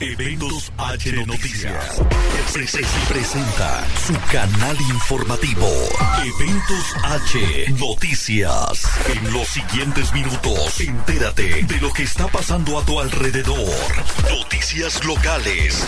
Eventos 0.00 0.72
H 0.78 1.12
Noticias. 1.26 2.00
Presenta 3.08 3.84
su 4.06 4.14
canal 4.30 4.76
informativo. 4.80 5.66
Eventos 6.22 6.94
H 7.02 7.72
Noticias. 7.72 8.84
En 9.08 9.32
los 9.32 9.48
siguientes 9.48 10.12
minutos, 10.12 10.80
entérate 10.80 11.64
de 11.64 11.80
lo 11.80 11.92
que 11.92 12.04
está 12.04 12.28
pasando 12.28 12.78
a 12.78 12.84
tu 12.84 13.00
alrededor. 13.00 13.74
Noticias 14.30 15.04
locales, 15.04 15.84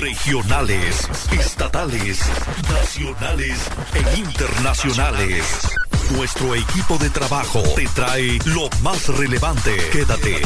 regionales, 0.00 1.08
estatales, 1.30 2.20
nacionales 2.72 3.58
e 3.94 4.18
internacionales. 4.18 5.44
Nuestro 6.12 6.54
equipo 6.54 6.96
de 6.96 7.10
trabajo 7.10 7.62
te 7.76 7.86
trae 7.88 8.38
lo 8.46 8.70
más 8.82 9.08
relevante. 9.08 9.76
Quédate. 9.92 10.40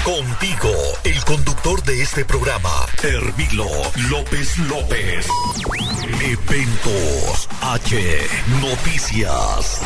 Contigo, 0.00 0.72
el 1.04 1.24
conductor 1.24 1.80
de 1.84 2.02
este 2.02 2.24
programa, 2.24 2.70
Hermilo 3.04 3.68
López 4.10 4.58
López. 4.68 5.28
Eventos 6.20 7.48
H 7.60 7.96
Noticias. 8.60 9.82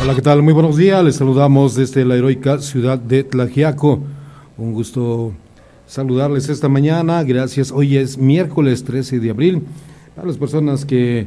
Hola, 0.00 0.14
¿qué 0.14 0.22
tal? 0.22 0.42
Muy 0.42 0.52
buenos 0.52 0.76
días. 0.76 1.02
Les 1.02 1.16
saludamos 1.16 1.74
desde 1.74 2.04
la 2.04 2.14
heroica 2.14 2.58
ciudad 2.58 2.96
de 2.98 3.24
Tlajiaco. 3.24 3.98
Un 4.56 4.72
gusto 4.72 5.32
saludarles 5.88 6.48
esta 6.48 6.68
mañana. 6.68 7.24
Gracias. 7.24 7.72
Hoy 7.72 7.96
es 7.96 8.18
miércoles 8.18 8.84
13 8.84 9.18
de 9.18 9.30
abril. 9.30 9.62
A 10.16 10.24
las 10.24 10.36
personas 10.36 10.84
que 10.84 11.26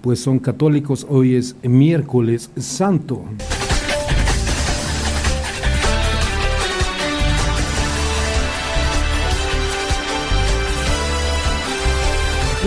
pues 0.00 0.20
son 0.20 0.38
católicos, 0.38 1.06
hoy 1.08 1.34
es 1.34 1.56
miércoles 1.62 2.50
santo. 2.56 3.24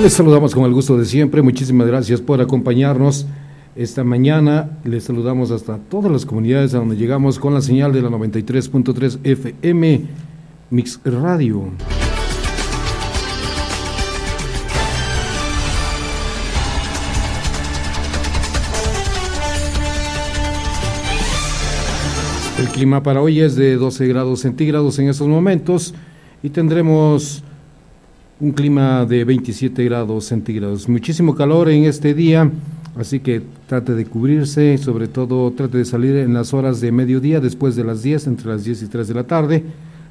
Les 0.01 0.11
saludamos 0.11 0.53
con 0.53 0.65
el 0.65 0.73
gusto 0.73 0.97
de 0.97 1.05
siempre. 1.05 1.41
Muchísimas 1.41 1.87
gracias 1.87 2.19
por 2.19 2.41
acompañarnos 2.41 3.27
esta 3.75 4.03
mañana. 4.03 4.79
Les 4.83 5.05
saludamos 5.05 5.51
hasta 5.51 5.77
todas 5.77 6.11
las 6.11 6.25
comunidades 6.25 6.73
a 6.73 6.79
donde 6.79 6.97
llegamos 6.97 7.39
con 7.39 7.53
la 7.53 7.61
señal 7.61 7.93
de 7.93 8.01
la 8.01 8.09
93.3 8.09 9.19
FM 9.23 10.32
Mix 10.73 10.99
Radio. 11.05 11.69
El 22.57 22.67
clima 22.69 23.03
para 23.03 23.21
hoy 23.21 23.39
es 23.39 23.55
de 23.55 23.75
12 23.75 24.07
grados 24.07 24.39
centígrados 24.39 24.97
en 24.97 25.09
estos 25.09 25.27
momentos 25.27 25.93
y 26.41 26.49
tendremos 26.49 27.43
un 28.39 28.51
clima 28.51 29.05
de 29.05 29.25
27 29.25 29.83
grados 29.83 30.25
centígrados. 30.25 30.89
Muchísimo 30.89 31.35
calor 31.35 31.69
en 31.69 31.83
este 31.83 32.15
día, 32.15 32.49
así 32.97 33.19
que 33.19 33.43
trate 33.67 33.93
de 33.93 34.07
cubrirse, 34.07 34.79
sobre 34.79 35.07
todo 35.07 35.51
trate 35.51 35.77
de 35.77 35.85
salir 35.85 36.15
en 36.15 36.33
las 36.33 36.51
horas 36.51 36.81
de 36.81 36.91
mediodía, 36.91 37.39
después 37.39 37.75
de 37.75 37.83
las 37.83 38.01
10, 38.01 38.25
entre 38.25 38.47
las 38.47 38.63
10 38.63 38.81
y 38.81 38.87
3 38.87 39.07
de 39.07 39.13
la 39.13 39.23
tarde. 39.25 39.63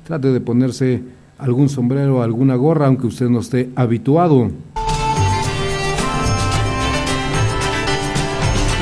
Trate 0.04 0.28
de 0.28 0.40
ponerse 0.40 1.02
algún 1.38 1.68
sombrero, 1.68 2.22
alguna 2.22 2.56
gorra, 2.56 2.86
aunque 2.86 3.06
usted 3.06 3.28
no 3.28 3.40
esté 3.40 3.70
habituado. 3.76 4.50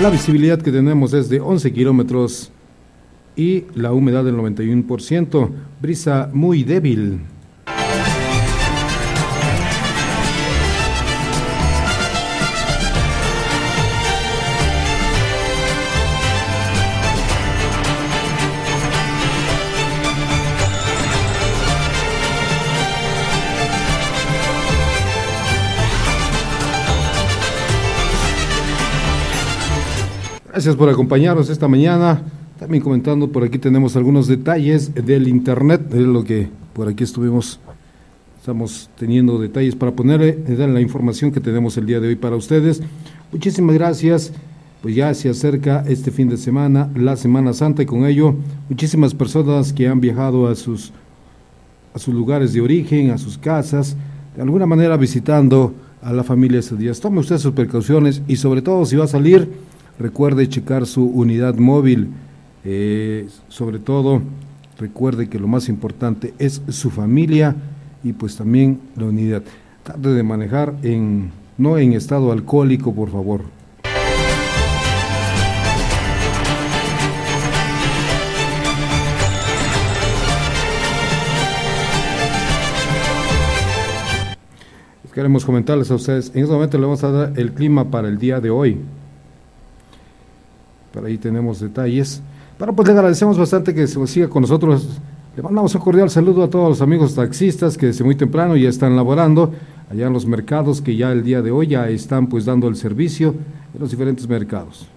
La 0.03 0.09
visibilidad 0.09 0.61
que 0.61 0.73
tenemos 0.73 1.13
es 1.13 1.29
de 1.29 1.41
11 1.41 1.73
kilómetros 1.73 2.51
y 3.37 3.65
la 3.75 3.93
humedad 3.93 4.25
del 4.25 4.37
91%, 4.37 5.51
brisa 5.81 6.31
muy 6.33 6.65
débil. 6.65 7.21
Gracias 30.61 30.77
por 30.77 30.91
acompañarnos 30.91 31.49
esta 31.49 31.69
mañana. 31.69 32.21
También 32.59 32.83
comentando, 32.83 33.33
por 33.33 33.43
aquí 33.45 33.57
tenemos 33.57 33.97
algunos 33.97 34.27
detalles 34.27 34.95
del 34.95 35.27
Internet, 35.27 35.89
de 35.89 36.03
lo 36.03 36.23
que 36.23 36.51
por 36.75 36.87
aquí 36.87 37.03
estuvimos, 37.03 37.59
estamos 38.39 38.91
teniendo 38.99 39.39
detalles 39.39 39.75
para 39.75 39.93
ponerle 39.93 40.37
la 40.47 40.83
información 40.83 41.33
que 41.33 41.41
tenemos 41.41 41.79
el 41.79 41.87
día 41.87 41.99
de 41.99 42.09
hoy 42.09 42.15
para 42.15 42.37
ustedes. 42.37 42.83
Muchísimas 43.33 43.75
gracias. 43.75 44.35
Pues 44.83 44.95
ya 44.95 45.15
se 45.15 45.31
acerca 45.31 45.83
este 45.89 46.11
fin 46.11 46.29
de 46.29 46.37
semana, 46.37 46.91
la 46.95 47.17
Semana 47.17 47.55
Santa, 47.55 47.83
y 47.83 47.87
con 47.87 48.05
ello 48.05 48.35
muchísimas 48.69 49.15
personas 49.15 49.73
que 49.73 49.89
han 49.89 50.03
viajado 50.03 50.47
a 50.47 50.55
sus, 50.55 50.93
a 51.95 51.99
sus 51.99 52.13
lugares 52.13 52.53
de 52.53 52.61
origen, 52.61 53.13
a 53.13 53.17
sus 53.17 53.39
casas, 53.39 53.97
de 54.37 54.43
alguna 54.43 54.67
manera 54.67 54.99
visitando 54.99 55.73
a 56.03 56.13
la 56.13 56.23
familia 56.23 56.59
estos 56.59 56.79
días. 56.79 57.01
Tome 57.01 57.21
usted 57.21 57.39
sus 57.39 57.55
precauciones 57.55 58.21
y 58.29 58.37
sobre 58.37 58.61
todo 58.61 58.85
si 58.85 58.97
va 58.97 59.05
a 59.05 59.09
salir, 59.09 59.49
recuerde 60.01 60.49
checar 60.49 60.87
su 60.87 61.05
unidad 61.05 61.57
móvil, 61.57 62.09
eh, 62.65 63.29
sobre 63.49 63.79
todo 63.79 64.23
recuerde 64.79 65.29
que 65.29 65.39
lo 65.39 65.47
más 65.47 65.69
importante 65.69 66.33
es 66.39 66.63
su 66.71 66.91
familia 66.91 67.55
y 68.03 68.15
pues 68.15 68.35
también 68.35 68.81
la 68.97 69.05
unidad. 69.05 69.43
Trate 69.83 70.09
de 70.09 70.23
manejar 70.23 70.75
en 70.83 71.31
no 71.59 71.77
en 71.77 71.93
estado 71.93 72.33
alcohólico, 72.33 72.95
por 72.95 73.11
favor. 73.11 73.43
Queremos 85.13 85.45
comentarles 85.45 85.91
a 85.91 85.97
ustedes, 85.97 86.31
en 86.35 86.45
este 86.45 86.55
momento 86.55 86.79
le 86.79 86.85
vamos 86.85 87.05
a 87.05 87.11
dar 87.11 87.33
el 87.37 87.53
clima 87.53 87.91
para 87.91 88.09
el 88.09 88.17
día 88.17 88.41
de 88.41 88.49
hoy. 88.49 88.79
Por 90.93 91.05
ahí 91.05 91.19
tenemos 91.19 91.61
detalles. 91.61 92.21
Bueno, 92.59 92.75
pues 92.75 92.89
le 92.89 92.95
agradecemos 92.95 93.39
bastante 93.39 93.75
que 93.75 93.87
se 93.87 94.07
siga 94.07 94.29
con 94.29 94.43
nosotros. 94.43 95.01
Le 95.37 95.43
mandamos 95.43 95.75
un 95.75 95.81
cordial 95.81 96.11
saludo 96.11 96.43
a 96.43 96.51
todos 96.51 96.69
los 96.69 96.83
amigos 96.83 97.15
taxistas 97.15 97.79
que 97.79 97.87
desde 97.87 98.05
muy 98.05 98.17
temprano 98.17 98.57
ya 98.57 98.69
están 98.69 98.97
laborando 98.97 99.53
allá 99.91 100.09
en 100.09 100.13
los 100.13 100.27
mercados 100.27 100.83
que 100.83 100.97
ya 100.97 101.13
el 101.13 101.23
día 101.23 101.41
de 101.41 101.51
hoy 101.51 101.69
ya 101.69 101.89
están 101.89 102.27
pues 102.27 102.45
dando 102.45 102.69
el 102.69 102.77
servicio 102.77 103.35
en 103.73 103.81
los 103.81 103.91
diferentes 103.91 104.29
mercados. 104.29 104.90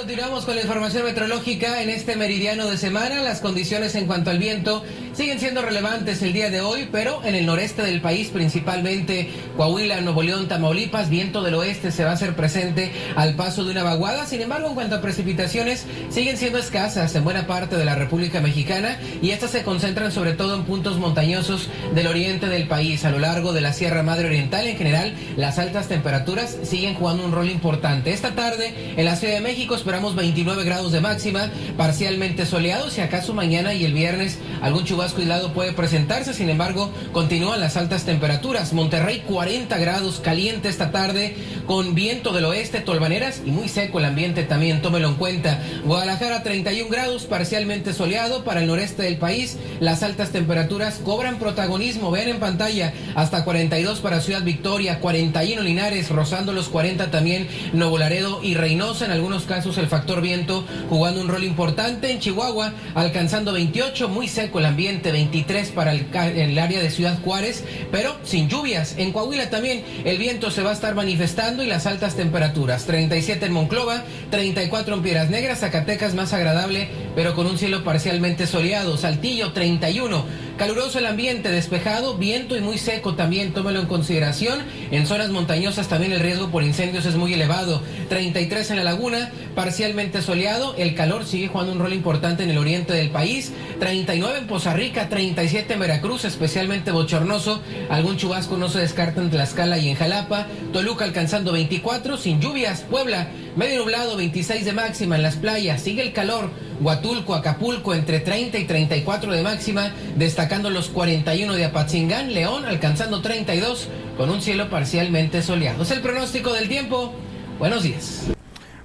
Continuamos 0.00 0.46
con 0.46 0.54
la 0.54 0.62
información 0.62 1.04
meteorológica 1.04 1.82
en 1.82 1.90
este 1.90 2.16
meridiano 2.16 2.66
de 2.70 2.78
semana. 2.78 3.20
Las 3.20 3.40
condiciones 3.40 3.94
en 3.94 4.06
cuanto 4.06 4.30
al 4.30 4.38
viento 4.38 4.82
siguen 5.12 5.38
siendo 5.38 5.60
relevantes 5.60 6.22
el 6.22 6.32
día 6.32 6.48
de 6.48 6.62
hoy, 6.62 6.88
pero 6.90 7.22
en 7.22 7.34
el 7.34 7.44
noreste 7.44 7.82
del 7.82 8.00
país, 8.00 8.28
principalmente 8.28 9.28
Coahuila, 9.58 10.00
Nuevo 10.00 10.22
León, 10.22 10.48
Tamaulipas, 10.48 11.10
viento 11.10 11.42
del 11.42 11.56
oeste 11.56 11.90
se 11.90 12.04
va 12.04 12.12
a 12.12 12.14
hacer 12.14 12.34
presente 12.34 12.90
al 13.14 13.34
paso 13.34 13.62
de 13.62 13.72
una 13.72 13.82
vaguada. 13.82 14.24
Sin 14.24 14.40
embargo, 14.40 14.68
en 14.68 14.74
cuanto 14.74 14.96
a 14.96 15.02
precipitaciones, 15.02 15.84
siguen 16.08 16.38
siendo 16.38 16.58
escasas 16.58 17.14
en 17.14 17.22
buena 17.22 17.46
parte 17.46 17.76
de 17.76 17.84
la 17.84 17.94
República 17.94 18.40
Mexicana 18.40 18.98
y 19.20 19.32
estas 19.32 19.50
se 19.50 19.64
concentran 19.64 20.12
sobre 20.12 20.32
todo 20.32 20.54
en 20.54 20.64
puntos 20.64 20.96
montañosos 20.96 21.68
del 21.94 22.06
oriente 22.06 22.46
del 22.46 22.68
país. 22.68 23.04
A 23.04 23.10
lo 23.10 23.18
largo 23.18 23.52
de 23.52 23.60
la 23.60 23.74
Sierra 23.74 24.02
Madre 24.02 24.28
Oriental, 24.28 24.66
en 24.66 24.78
general, 24.78 25.14
las 25.36 25.58
altas 25.58 25.88
temperaturas 25.88 26.56
siguen 26.62 26.94
jugando 26.94 27.22
un 27.22 27.32
rol 27.32 27.50
importante. 27.50 28.14
Esta 28.14 28.30
tarde, 28.30 28.94
en 28.96 29.04
la 29.04 29.16
Ciudad 29.16 29.34
de 29.34 29.40
México, 29.40 29.74
esperamos 29.90 30.14
29 30.14 30.62
grados 30.62 30.92
de 30.92 31.00
máxima, 31.00 31.50
parcialmente 31.76 32.46
soleado. 32.46 32.90
Si 32.90 33.00
acaso 33.00 33.34
mañana 33.34 33.74
y 33.74 33.84
el 33.84 33.92
viernes 33.92 34.38
algún 34.62 34.84
chubasco 34.84 35.20
aislado 35.20 35.52
puede 35.52 35.72
presentarse, 35.72 36.32
sin 36.32 36.48
embargo, 36.48 36.92
continúan 37.10 37.58
las 37.58 37.76
altas 37.76 38.04
temperaturas. 38.04 38.72
Monterrey 38.72 39.24
40 39.26 39.76
grados 39.78 40.20
caliente 40.20 40.68
esta 40.68 40.92
tarde, 40.92 41.34
con 41.66 41.96
viento 41.96 42.32
del 42.32 42.44
oeste, 42.44 42.78
tolvaneras 42.78 43.42
y 43.44 43.50
muy 43.50 43.68
seco 43.68 43.98
el 43.98 44.04
ambiente 44.04 44.44
también, 44.44 44.80
tómelo 44.80 45.08
en 45.08 45.14
cuenta. 45.16 45.60
Guadalajara 45.84 46.44
31 46.44 46.88
grados, 46.88 47.24
parcialmente 47.24 47.92
soleado. 47.92 48.44
Para 48.44 48.60
el 48.60 48.68
noreste 48.68 49.02
del 49.02 49.16
país, 49.16 49.56
las 49.80 50.04
altas 50.04 50.30
temperaturas 50.30 51.00
cobran 51.04 51.40
protagonismo. 51.40 52.12
Vean 52.12 52.28
en 52.28 52.38
pantalla, 52.38 52.92
hasta 53.16 53.44
42 53.44 53.98
para 53.98 54.20
Ciudad 54.20 54.44
Victoria, 54.44 55.00
41 55.00 55.62
Linares, 55.62 56.10
rozando 56.10 56.52
los 56.52 56.68
40 56.68 57.10
también 57.10 57.48
Nuevo 57.72 57.98
Laredo 57.98 58.40
y 58.40 58.54
Reynosa. 58.54 59.06
En 59.06 59.10
algunos 59.10 59.46
casos 59.46 59.79
el 59.80 59.88
factor 59.88 60.20
viento 60.20 60.64
jugando 60.88 61.20
un 61.20 61.28
rol 61.28 61.44
importante 61.44 62.10
en 62.10 62.18
Chihuahua, 62.18 62.72
alcanzando 62.94 63.52
28, 63.52 64.08
muy 64.08 64.26
seco 64.28 64.58
el 64.58 64.66
ambiente 64.66 64.80
ambiente, 64.80 65.12
23 65.12 65.72
para 65.72 65.92
el, 65.92 66.06
el, 66.14 66.58
área 66.58 66.80
de 66.80 66.88
Ciudad 66.88 67.18
Juárez, 67.22 67.64
pero 67.92 68.16
sin 68.24 68.48
lluvias. 68.48 68.94
En 68.96 69.12
Coahuila 69.12 69.50
también 69.50 69.84
el 70.04 70.16
viento 70.16 70.50
se 70.50 70.62
va 70.62 70.70
a 70.70 70.72
estar 70.72 70.94
manifestando 70.94 71.62
y 71.62 71.66
las 71.66 71.84
altas 71.84 72.16
temperaturas. 72.16 72.86
37 72.86 73.44
en 73.44 73.52
Monclova, 73.52 74.02
34 74.30 74.94
en 74.94 75.02
Piedras 75.02 75.28
Negras, 75.28 75.60
Zacatecas 75.60 76.14
más 76.14 76.32
agradable, 76.32 76.88
pero 77.14 77.34
con 77.34 77.46
un 77.46 77.58
cielo 77.58 77.84
parcialmente 77.84 78.46
soleado. 78.46 78.96
Saltillo, 78.96 79.52
31. 79.52 80.24
Caluroso 80.60 80.98
el 80.98 81.06
ambiente, 81.06 81.50
despejado, 81.50 82.18
viento 82.18 82.54
y 82.54 82.60
muy 82.60 82.76
seco 82.76 83.14
también, 83.14 83.54
tómelo 83.54 83.80
en 83.80 83.86
consideración. 83.86 84.58
En 84.90 85.06
zonas 85.06 85.30
montañosas 85.30 85.88
también 85.88 86.12
el 86.12 86.20
riesgo 86.20 86.50
por 86.50 86.62
incendios 86.62 87.06
es 87.06 87.14
muy 87.14 87.32
elevado. 87.32 87.80
33 88.10 88.72
en 88.72 88.76
la 88.76 88.84
laguna, 88.84 89.32
parcialmente 89.54 90.20
soleado. 90.20 90.74
El 90.76 90.94
calor 90.94 91.24
sigue 91.24 91.48
jugando 91.48 91.72
un 91.72 91.78
rol 91.78 91.94
importante 91.94 92.42
en 92.42 92.50
el 92.50 92.58
oriente 92.58 92.92
del 92.92 93.08
país. 93.08 93.52
39 93.78 94.40
en 94.40 94.46
Poza 94.48 94.74
Rica, 94.74 95.08
37 95.08 95.72
en 95.72 95.80
Veracruz, 95.80 96.26
especialmente 96.26 96.90
bochornoso. 96.90 97.62
Algún 97.88 98.18
chubasco 98.18 98.58
no 98.58 98.68
se 98.68 98.80
descarta 98.80 99.22
en 99.22 99.30
Tlaxcala 99.30 99.78
y 99.78 99.88
en 99.88 99.96
Jalapa. 99.96 100.46
Toluca 100.74 101.06
alcanzando 101.06 101.52
24, 101.52 102.18
sin 102.18 102.38
lluvias. 102.38 102.82
Puebla, 102.82 103.28
medio 103.56 103.78
nublado, 103.78 104.14
26 104.14 104.66
de 104.66 104.72
máxima 104.74 105.16
en 105.16 105.22
las 105.22 105.36
playas. 105.36 105.80
Sigue 105.80 106.02
el 106.02 106.12
calor. 106.12 106.50
Huatulco, 106.80 107.34
Acapulco 107.34 107.94
entre 107.94 108.20
30 108.20 108.58
y 108.58 108.64
34 108.64 109.32
de 109.32 109.42
máxima, 109.42 109.92
destacando 110.16 110.70
los 110.70 110.88
41 110.88 111.54
de 111.54 111.64
Apatzingán, 111.66 112.32
León 112.32 112.64
alcanzando 112.64 113.20
32 113.20 113.88
con 114.16 114.30
un 114.30 114.40
cielo 114.40 114.70
parcialmente 114.70 115.42
soleado. 115.42 115.82
Es 115.82 115.90
el 115.90 116.00
pronóstico 116.00 116.52
del 116.52 116.68
tiempo. 116.68 117.12
Buenos 117.58 117.82
días. 117.82 118.24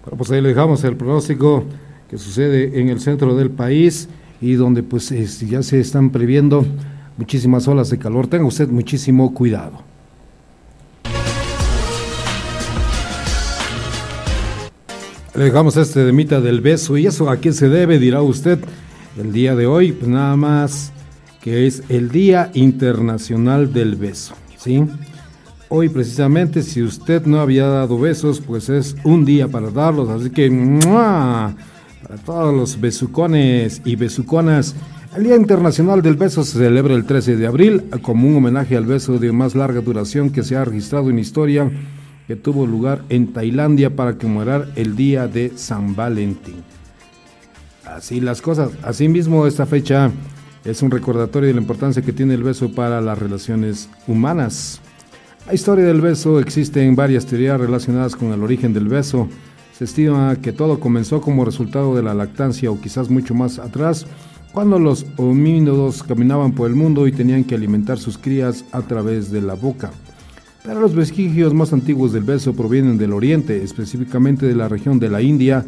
Bueno, 0.04 0.18
pues 0.18 0.30
ahí 0.32 0.42
le 0.42 0.50
dejamos 0.50 0.84
el 0.84 0.98
pronóstico 0.98 1.66
que 2.10 2.18
sucede 2.18 2.80
en 2.80 2.90
el 2.90 3.00
centro 3.00 3.36
del 3.36 3.50
país 3.50 4.10
y 4.42 4.54
donde 4.54 4.84
pues 4.84 5.10
ya 5.40 5.64
se 5.64 5.80
están 5.80 6.10
previendo 6.10 6.66
muchísimas 7.18 7.68
olas 7.68 7.90
de 7.90 7.98
calor. 7.98 8.28
Tenga 8.28 8.46
usted 8.46 8.68
muchísimo 8.68 9.34
cuidado. 9.34 9.95
Le 15.36 15.44
dejamos 15.44 15.76
este 15.76 16.06
de 16.06 16.14
mitad 16.14 16.42
del 16.42 16.62
beso. 16.62 16.98
¿Y 16.98 17.08
eso 17.08 17.30
a 17.30 17.42
qué 17.42 17.52
se 17.52 17.68
debe? 17.68 18.00
Dirá 18.00 18.22
usted. 18.22 18.58
El 19.20 19.34
día 19.34 19.54
de 19.54 19.66
hoy, 19.66 19.92
pues 19.92 20.08
nada 20.08 20.38
más 20.38 20.94
que 21.42 21.68
es 21.68 21.84
el 21.90 22.10
Día 22.10 22.52
Internacional 22.54 23.74
del 23.74 23.98
Beso. 23.98 24.34
¿sí? 24.58 24.84
Hoy 25.68 25.90
precisamente, 25.90 26.64
si 26.64 26.82
usted 26.82 27.26
no 27.26 27.42
había 27.42 27.68
dado 27.68 28.00
besos, 28.00 28.40
pues 28.40 28.70
es 28.70 28.96
un 29.04 29.26
día 29.26 29.50
para 29.50 29.72
darlos. 29.72 30.10
Así 30.10 30.30
que, 30.30 30.50
para 30.82 32.22
todos 32.26 32.56
los 32.56 32.80
besucones 32.80 33.82
y 33.84 33.98
besuconas, 33.98 34.74
el 35.18 35.26
Día 35.26 35.36
Internacional 35.36 36.02
del 36.02 36.16
Beso 36.16 36.46
se 36.46 36.60
celebra 36.60 36.94
el 36.94 37.06
13 37.06 37.36
de 37.36 37.48
abril 37.48 37.84
como 38.02 38.28
un 38.30 38.38
homenaje 38.38 38.78
al 38.78 38.86
beso 38.86 39.20
de 39.20 39.34
más 39.34 39.54
larga 39.54 39.82
duración 39.82 40.30
que 40.30 40.44
se 40.44 40.56
ha 40.56 40.64
registrado 40.64 41.10
en 41.10 41.20
historia 41.20 41.70
que 42.28 42.36
tuvo 42.36 42.66
lugar 42.66 43.04
en 43.10 43.34
Tailandia 43.34 43.96
para 43.96 44.18
conmemorar 44.18 44.72
el 44.76 44.96
día 44.96 45.28
de 45.28 45.54
San 45.56 45.96
Valentín. 45.96 46.64
Así 47.86 48.20
las 48.20 48.42
cosas. 48.42 48.72
Asimismo, 48.84 49.46
esta 49.46 49.66
fecha 49.66 50.12
es 50.64 50.82
un 50.82 50.90
recordatorio 50.90 51.48
de 51.48 51.54
la 51.54 51.62
importancia 51.62 52.02
que 52.02 52.14
tiene 52.14 52.34
el 52.34 52.44
beso 52.44 52.72
para 52.72 53.00
las 53.00 53.20
relaciones 53.20 53.90
humanas. 54.08 54.82
La 55.46 55.54
historia 55.54 55.86
del 55.86 56.02
beso 56.02 56.40
existe 56.40 56.84
en 56.84 56.96
varias 56.96 57.28
teorías 57.28 57.60
relacionadas 57.60 58.16
con 58.16 58.34
el 58.34 58.42
origen 58.42 58.74
del 58.74 58.88
beso. 58.88 59.30
Se 59.78 59.84
estima 59.84 60.36
que 60.42 60.52
todo 60.52 60.80
comenzó 60.80 61.22
como 61.22 61.46
resultado 61.46 61.96
de 61.96 62.02
la 62.02 62.16
lactancia 62.16 62.72
o 62.72 62.82
quizás 62.82 63.10
mucho 63.12 63.36
más 63.36 63.60
atrás, 63.60 64.08
cuando 64.52 64.80
los 64.80 65.06
homínidos 65.18 66.02
caminaban 66.02 66.54
por 66.54 66.68
el 66.70 66.76
mundo 66.76 67.08
y 67.08 67.12
tenían 67.12 67.44
que 67.44 67.56
alimentar 67.56 68.00
sus 68.00 68.18
crías 68.18 68.66
a 68.72 68.82
través 68.82 69.30
de 69.30 69.42
la 69.42 69.54
boca. 69.54 69.92
Pero 70.66 70.80
los 70.80 70.96
vestigios 70.96 71.54
más 71.54 71.74
antiguos 71.74 72.12
del 72.12 72.24
beso 72.24 72.54
provienen 72.54 72.98
del 72.98 73.14
oriente, 73.14 73.64
específicamente 73.64 74.48
de 74.48 74.56
la 74.56 74.68
región 74.68 75.00
de 75.00 75.10
la 75.10 75.22
India, 75.22 75.64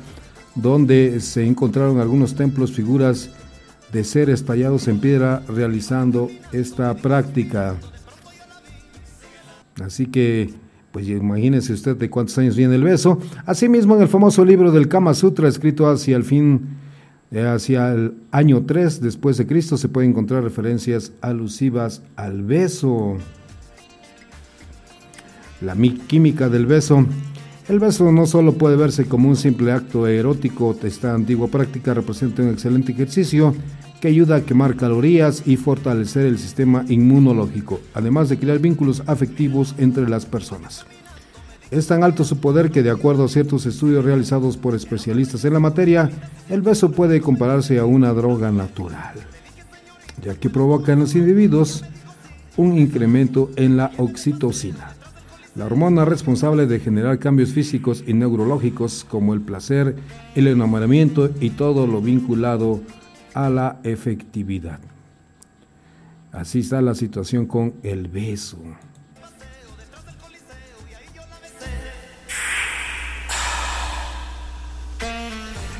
donde 0.56 1.20
se 1.22 1.46
encontraron 1.46 2.00
algunos 2.00 2.34
templos, 2.34 2.72
figuras 2.72 3.30
de 3.94 4.04
seres 4.04 4.44
tallados 4.44 4.88
en 4.88 5.00
piedra 5.00 5.44
realizando 5.48 6.30
esta 6.52 6.96
práctica. 6.96 7.76
Así 9.84 10.08
que, 10.08 10.50
pues 10.92 11.08
imagínese 11.08 11.74
usted 11.74 11.96
de 11.96 12.10
cuántos 12.10 12.36
años 12.40 12.56
viene 12.56 12.74
el 12.74 12.84
beso. 12.84 13.20
Asimismo, 13.46 13.96
en 13.96 14.02
el 14.02 14.08
famoso 14.08 14.44
libro 14.44 14.72
del 14.72 14.88
Kama 14.88 15.14
Sutra, 15.14 15.48
escrito 15.48 15.88
hacia 15.88 16.18
el 16.18 16.24
fin, 16.24 16.62
eh, 17.30 17.46
hacia 17.46 17.94
el 17.94 18.16
año 18.32 18.64
3 18.66 19.00
después 19.00 19.38
de 19.38 19.46
Cristo, 19.46 19.78
se 19.78 19.90
pueden 19.90 20.10
encontrar 20.10 20.44
referencias 20.44 21.12
alusivas 21.22 22.02
al 22.16 22.42
beso 22.42 23.18
la 25.62 25.76
química 26.08 26.50
del 26.50 26.66
beso. 26.66 27.06
El 27.68 27.80
beso 27.80 28.12
no 28.12 28.26
solo 28.26 28.54
puede 28.54 28.78
verse 28.78 29.06
como 29.06 29.28
un 29.28 29.36
simple 29.36 29.72
acto 29.72 30.08
erótico, 30.08 30.76
esta 30.84 31.14
antigua 31.14 31.48
práctica 31.48 31.94
representa 31.94 32.42
un 32.42 32.50
excelente 32.50 32.94
ejercicio 32.94 33.54
que 34.00 34.08
ayuda 34.08 34.38
a 34.38 34.42
quemar 34.42 34.76
calorías 34.76 35.44
y 35.46 35.58
fortalecer 35.58 36.28
el 36.28 36.38
sistema 36.38 36.86
inmunológico, 36.88 37.82
además 37.94 38.30
de 38.30 38.38
crear 38.38 38.60
vínculos 38.60 39.04
afectivos 39.08 39.76
entre 39.80 40.08
las 40.08 40.26
personas. 40.26 40.86
Es 41.70 41.88
tan 41.88 42.04
alto 42.04 42.24
su 42.24 42.38
poder 42.38 42.72
que 42.72 42.84
de 42.84 42.92
acuerdo 42.92 43.26
a 43.26 43.30
ciertos 43.30 43.66
estudios 43.66 44.06
realizados 44.06 44.56
por 44.56 44.74
especialistas 44.74 45.44
en 45.44 45.54
la 45.54 45.60
materia, 45.60 46.10
el 46.50 46.62
beso 46.62 46.92
puede 46.92 47.20
compararse 47.20 47.80
a 47.80 47.86
una 47.86 48.14
droga 48.14 48.50
natural, 48.52 49.16
ya 50.24 50.36
que 50.36 50.50
provoca 50.50 50.94
en 50.94 51.00
los 51.00 51.16
individuos 51.16 51.84
un 52.56 52.78
incremento 52.78 53.52
en 53.58 53.76
la 53.76 53.92
oxitocina 53.98 54.97
la 55.58 55.66
hormona 55.66 56.06
responsable 56.06 56.68
de 56.68 56.80
generar 56.80 57.18
cambios 57.18 57.50
físicos 57.50 58.04
y 58.06 58.14
neurológicos 58.14 59.04
como 59.04 59.34
el 59.34 59.42
placer, 59.42 59.96
el 60.36 60.46
enamoramiento 60.46 61.32
y 61.42 61.50
todo 61.50 61.88
lo 61.88 62.00
vinculado 62.00 62.80
a 63.34 63.50
la 63.50 63.80
efectividad. 63.84 64.80
Así 66.32 66.60
está 66.60 66.80
la 66.84 66.94
situación 66.94 67.48
con 67.48 67.74
el 67.82 68.08
beso. 68.08 68.60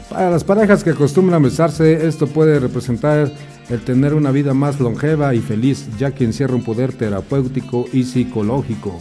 Para 0.10 0.32
las 0.32 0.44
parejas 0.44 0.84
que 0.84 0.90
acostumbran 0.90 1.44
besarse, 1.44 2.08
esto 2.08 2.26
puede 2.26 2.60
representar 2.60 3.32
el 3.70 3.82
tener 3.82 4.16
una 4.16 4.32
vida 4.32 4.56
más 4.56 4.80
longeva 4.80 5.36
y 5.36 5.40
feliz, 5.40 5.88
ya 6.00 6.16
que 6.16 6.24
encierra 6.24 6.56
un 6.56 6.64
poder 6.64 6.94
terapéutico 6.94 7.86
y 7.94 8.06
psicológico. 8.06 9.00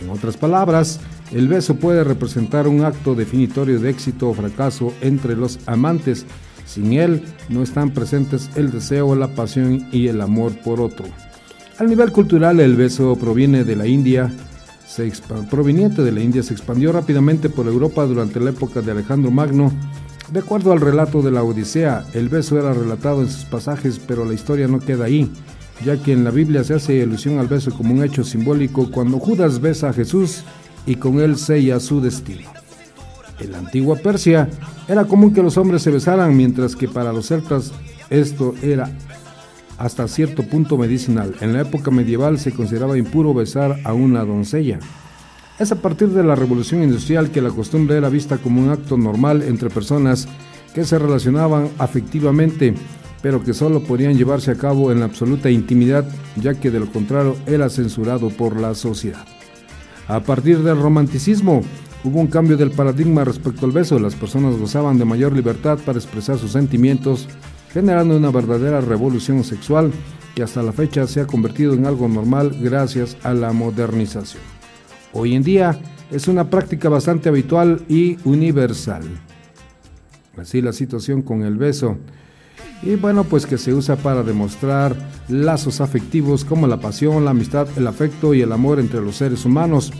En 0.00 0.10
otras 0.10 0.36
palabras, 0.36 1.00
el 1.32 1.48
beso 1.48 1.76
puede 1.76 2.04
representar 2.04 2.68
un 2.68 2.84
acto 2.84 3.14
definitorio 3.14 3.80
de 3.80 3.90
éxito 3.90 4.28
o 4.28 4.34
fracaso 4.34 4.92
entre 5.00 5.36
los 5.36 5.58
amantes. 5.66 6.24
Sin 6.66 6.92
él 6.92 7.22
no 7.48 7.62
están 7.62 7.90
presentes 7.90 8.50
el 8.54 8.70
deseo, 8.70 9.14
la 9.14 9.28
pasión 9.28 9.88
y 9.92 10.08
el 10.08 10.20
amor 10.20 10.52
por 10.62 10.80
otro. 10.80 11.06
Al 11.78 11.88
nivel 11.88 12.12
cultural, 12.12 12.60
el 12.60 12.76
beso 12.76 13.16
proviene 13.16 13.64
de 13.64 13.76
la 13.76 13.86
India. 13.86 14.32
Se 14.86 15.10
proveniente 15.50 16.02
de 16.02 16.12
la 16.12 16.20
India 16.20 16.42
se 16.42 16.52
expandió 16.52 16.92
rápidamente 16.92 17.50
por 17.50 17.66
Europa 17.66 18.04
durante 18.06 18.40
la 18.40 18.50
época 18.50 18.80
de 18.80 18.90
Alejandro 18.90 19.30
Magno. 19.30 19.72
De 20.32 20.40
acuerdo 20.40 20.72
al 20.72 20.80
relato 20.80 21.22
de 21.22 21.30
la 21.30 21.42
Odisea, 21.42 22.04
el 22.14 22.28
beso 22.28 22.58
era 22.58 22.72
relatado 22.72 23.22
en 23.22 23.28
sus 23.28 23.44
pasajes, 23.44 23.98
pero 23.98 24.24
la 24.24 24.34
historia 24.34 24.68
no 24.68 24.80
queda 24.80 25.06
ahí 25.06 25.30
ya 25.84 25.96
que 25.96 26.12
en 26.12 26.24
la 26.24 26.30
Biblia 26.30 26.64
se 26.64 26.74
hace 26.74 27.02
alusión 27.02 27.38
al 27.38 27.48
beso 27.48 27.72
como 27.72 27.94
un 27.94 28.04
hecho 28.04 28.24
simbólico 28.24 28.90
cuando 28.90 29.18
Judas 29.18 29.60
besa 29.60 29.90
a 29.90 29.92
Jesús 29.92 30.42
y 30.86 30.96
con 30.96 31.20
él 31.20 31.36
sella 31.36 31.80
su 31.80 32.00
destino. 32.00 32.50
En 33.38 33.52
la 33.52 33.58
antigua 33.58 33.96
Persia 33.96 34.48
era 34.88 35.04
común 35.04 35.32
que 35.32 35.42
los 35.42 35.56
hombres 35.56 35.82
se 35.82 35.90
besaran, 35.90 36.36
mientras 36.36 36.74
que 36.74 36.88
para 36.88 37.12
los 37.12 37.26
celtas 37.26 37.72
esto 38.10 38.54
era 38.62 38.90
hasta 39.76 40.08
cierto 40.08 40.42
punto 40.42 40.76
medicinal. 40.76 41.34
En 41.40 41.52
la 41.52 41.60
época 41.60 41.90
medieval 41.90 42.38
se 42.38 42.52
consideraba 42.52 42.98
impuro 42.98 43.32
besar 43.32 43.78
a 43.84 43.92
una 43.92 44.24
doncella. 44.24 44.80
Es 45.58 45.72
a 45.72 45.76
partir 45.76 46.08
de 46.08 46.24
la 46.24 46.34
revolución 46.34 46.82
industrial 46.82 47.30
que 47.30 47.42
la 47.42 47.50
costumbre 47.50 47.96
era 47.96 48.08
vista 48.08 48.38
como 48.38 48.60
un 48.60 48.70
acto 48.70 48.96
normal 48.96 49.42
entre 49.42 49.70
personas 49.70 50.28
que 50.74 50.84
se 50.84 50.98
relacionaban 50.98 51.68
afectivamente 51.78 52.74
pero 53.22 53.42
que 53.42 53.54
solo 53.54 53.82
podían 53.82 54.16
llevarse 54.16 54.50
a 54.50 54.56
cabo 54.56 54.92
en 54.92 55.00
la 55.00 55.06
absoluta 55.06 55.50
intimidad, 55.50 56.08
ya 56.36 56.54
que 56.54 56.70
de 56.70 56.80
lo 56.80 56.90
contrario 56.90 57.36
era 57.46 57.68
censurado 57.68 58.30
por 58.30 58.60
la 58.60 58.74
sociedad. 58.74 59.24
A 60.06 60.20
partir 60.20 60.62
del 60.62 60.80
romanticismo, 60.80 61.62
hubo 62.04 62.20
un 62.20 62.28
cambio 62.28 62.56
del 62.56 62.70
paradigma 62.70 63.24
respecto 63.24 63.66
al 63.66 63.72
beso, 63.72 63.98
las 63.98 64.14
personas 64.14 64.56
gozaban 64.56 64.98
de 64.98 65.04
mayor 65.04 65.32
libertad 65.32 65.78
para 65.84 65.98
expresar 65.98 66.38
sus 66.38 66.52
sentimientos, 66.52 67.28
generando 67.72 68.16
una 68.16 68.30
verdadera 68.30 68.80
revolución 68.80 69.44
sexual 69.44 69.92
que 70.34 70.42
hasta 70.42 70.62
la 70.62 70.72
fecha 70.72 71.06
se 71.06 71.20
ha 71.20 71.26
convertido 71.26 71.74
en 71.74 71.84
algo 71.84 72.08
normal 72.08 72.56
gracias 72.60 73.16
a 73.22 73.34
la 73.34 73.52
modernización. 73.52 74.42
Hoy 75.12 75.34
en 75.34 75.42
día 75.42 75.78
es 76.10 76.28
una 76.28 76.48
práctica 76.48 76.88
bastante 76.88 77.28
habitual 77.28 77.82
y 77.88 78.16
universal. 78.24 79.02
Así 80.36 80.62
la 80.62 80.72
situación 80.72 81.22
con 81.22 81.42
el 81.42 81.56
beso. 81.56 81.98
Y 82.82 82.94
bueno, 82.94 83.24
pues 83.24 83.46
que 83.46 83.58
se 83.58 83.74
usa 83.74 83.96
para 83.96 84.22
demostrar 84.22 84.94
lazos 85.28 85.80
afectivos 85.80 86.44
como 86.44 86.66
la 86.66 86.78
pasión, 86.78 87.24
la 87.24 87.32
amistad, 87.32 87.66
el 87.76 87.86
afecto 87.86 88.34
y 88.34 88.42
el 88.42 88.52
amor 88.52 88.78
entre 88.78 89.00
los 89.00 89.16
seres 89.16 89.44
humanos. 89.44 89.92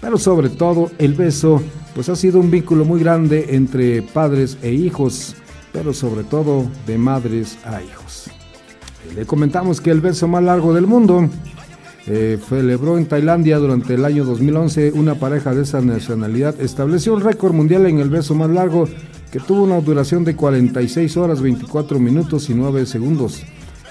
Pero 0.00 0.18
sobre 0.18 0.48
todo 0.48 0.90
el 0.98 1.14
beso, 1.14 1.62
pues 1.94 2.08
ha 2.08 2.16
sido 2.16 2.40
un 2.40 2.50
vínculo 2.50 2.84
muy 2.84 3.00
grande 3.00 3.54
entre 3.56 4.02
padres 4.02 4.58
e 4.62 4.72
hijos, 4.72 5.34
pero 5.72 5.92
sobre 5.92 6.24
todo 6.24 6.66
de 6.86 6.98
madres 6.98 7.58
a 7.64 7.82
hijos. 7.82 8.30
Le 9.14 9.26
comentamos 9.26 9.80
que 9.80 9.90
el 9.90 10.00
beso 10.00 10.28
más 10.28 10.42
largo 10.42 10.72
del 10.72 10.86
mundo 10.86 11.28
eh, 12.06 12.38
celebró 12.48 12.98
en 12.98 13.06
Tailandia 13.06 13.58
durante 13.58 13.94
el 13.94 14.04
año 14.04 14.24
2011 14.24 14.92
una 14.92 15.14
pareja 15.14 15.54
de 15.54 15.62
esa 15.62 15.80
nacionalidad 15.80 16.60
estableció 16.60 17.14
un 17.14 17.20
récord 17.20 17.52
mundial 17.52 17.86
en 17.86 18.00
el 18.00 18.10
beso 18.10 18.34
más 18.34 18.50
largo 18.50 18.88
que 19.30 19.38
tuvo 19.38 19.62
una 19.62 19.80
duración 19.80 20.24
de 20.24 20.34
46 20.34 21.16
horas 21.16 21.40
24 21.40 21.98
minutos 22.00 22.50
y 22.50 22.54
9 22.54 22.86
segundos. 22.86 23.42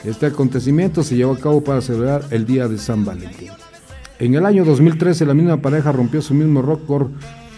Este 0.03 0.25
acontecimiento 0.25 1.03
se 1.03 1.15
llevó 1.15 1.34
a 1.34 1.39
cabo 1.39 1.63
para 1.63 1.82
celebrar 1.82 2.24
el 2.32 2.46
Día 2.46 2.68
de 2.68 2.77
San 2.77 3.06
Valentín. 3.06 3.50
En 4.20 4.36
el 4.36 4.46
año 4.46 4.65
2013 4.65 5.25
la 5.25 5.34
misma 5.34 5.58
pareja 5.58 5.91
rompió 5.91 6.22
su 6.22 6.34
mismo 6.34 6.62
récord 6.62 7.12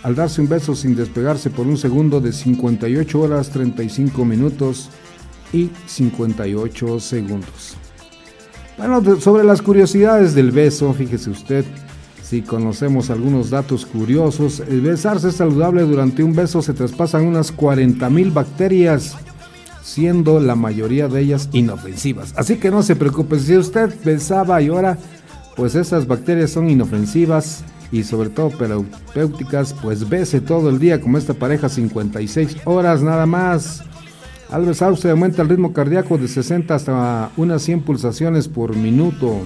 al 0.04 0.16
darse 0.16 0.40
un 0.40 0.50
beso 0.50 0.76
sin 0.76 0.96
despegarse 0.96 1.50
por 1.50 1.66
un 1.66 1.78
segundo 1.78 2.22
de 2.22 2.32
58 2.32 3.20
horas 3.20 3.50
35 3.50 4.24
minutos 4.24 4.90
y 5.52 5.72
58 5.88 7.00
segundos. 7.00 7.78
Bueno, 8.78 9.20
sobre 9.20 9.44
las 9.44 9.62
curiosidades 9.62 10.34
del 10.34 10.52
beso, 10.52 10.94
fíjese 10.94 11.30
usted, 11.30 11.64
si 12.24 12.42
conocemos 12.42 13.12
algunos 13.12 13.52
datos 13.52 13.86
curiosos, 13.86 14.62
el 14.62 14.82
besarse 14.82 15.30
es 15.30 15.36
saludable 15.36 15.84
durante 15.84 16.24
un 16.24 16.34
beso 16.34 16.62
se 16.62 16.74
traspasan 16.74 17.26
unas 17.26 17.56
40.000 17.56 18.34
bacterias, 18.34 19.16
siendo 19.84 20.40
la 20.40 20.56
mayoría 20.56 21.08
de 21.08 21.22
ellas 21.22 21.50
inofensivas. 21.52 22.34
Así 22.36 22.56
que 22.58 22.72
no 22.72 22.82
se 22.82 22.96
preocupe, 22.96 23.38
si 23.40 23.56
usted 23.56 23.94
besaba 24.04 24.62
y 24.62 24.70
ahora, 24.70 24.98
pues 25.56 25.76
esas 25.76 26.08
bacterias 26.08 26.50
son 26.50 26.70
inofensivas 26.70 27.64
y 27.92 28.02
sobre 28.04 28.30
todo 28.30 28.50
terapéuticas, 28.50 29.76
pues 29.80 30.10
bese 30.10 30.42
todo 30.42 30.72
el 30.72 30.80
día 30.80 31.00
como 31.00 31.20
esta 31.20 31.36
pareja 31.36 31.70
56 31.70 32.58
horas 32.66 33.04
nada 33.04 33.28
más. 33.28 33.84
Al 34.50 34.66
besar 34.66 34.96
se 34.98 35.10
aumenta 35.10 35.42
el 35.42 35.50
ritmo 35.50 35.74
cardíaco 35.74 36.18
de 36.18 36.28
60 36.28 36.76
hasta 36.76 37.32
unas 37.38 37.62
100 37.64 37.82
pulsaciones 37.82 38.48
por 38.48 38.76
minuto. 38.76 39.42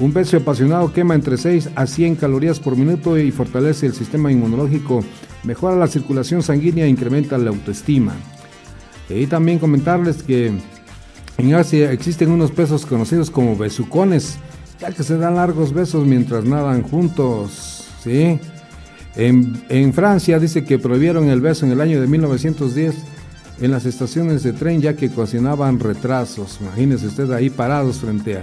Un 0.00 0.12
beso 0.12 0.36
apasionado 0.36 0.92
quema 0.92 1.16
entre 1.16 1.36
6 1.36 1.70
a 1.74 1.86
100 1.86 2.16
calorías 2.16 2.60
por 2.60 2.76
minuto 2.76 3.18
y 3.18 3.32
fortalece 3.32 3.86
el 3.86 3.94
sistema 3.94 4.30
inmunológico, 4.30 5.02
mejora 5.42 5.74
la 5.74 5.88
circulación 5.88 6.42
sanguínea 6.42 6.84
e 6.84 6.88
incrementa 6.88 7.36
la 7.36 7.50
autoestima. 7.50 8.12
Y 9.08 9.26
también 9.26 9.58
comentarles 9.58 10.22
que 10.22 10.52
en 11.38 11.54
Asia 11.54 11.90
existen 11.90 12.30
unos 12.30 12.52
pesos 12.52 12.86
conocidos 12.86 13.30
como 13.30 13.56
besucones, 13.56 14.38
ya 14.80 14.92
que 14.92 15.02
se 15.02 15.16
dan 15.16 15.34
largos 15.34 15.72
besos 15.72 16.06
mientras 16.06 16.44
nadan 16.44 16.82
juntos. 16.82 17.88
¿sí? 18.04 18.38
En, 19.16 19.60
en 19.68 19.92
Francia 19.92 20.38
dice 20.38 20.64
que 20.64 20.78
prohibieron 20.78 21.28
el 21.28 21.40
beso 21.40 21.66
en 21.66 21.72
el 21.72 21.80
año 21.80 22.00
de 22.00 22.06
1910 22.06 22.94
en 23.60 23.70
las 23.70 23.86
estaciones 23.86 24.42
de 24.42 24.52
tren 24.52 24.80
ya 24.80 24.94
que 24.94 25.08
ocasionaban 25.08 25.80
retrasos. 25.80 26.58
Imagínese 26.60 27.06
usted 27.06 27.30
ahí 27.32 27.50
parados 27.50 27.98
frente 27.98 28.38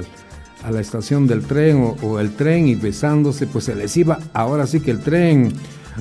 a 0.63 0.71
la 0.71 0.81
estación 0.81 1.27
del 1.27 1.43
tren 1.43 1.95
o, 2.01 2.19
el 2.19 2.35
tren 2.35 2.67
y 2.67 2.75
besándose, 2.75 3.47
pues 3.47 3.65
se 3.65 3.75
les 3.75 3.95
iba 3.97 4.19
ahora 4.33 4.67
sí 4.67 4.79
que 4.79 4.91
el 4.91 4.99
tren. 4.99 5.53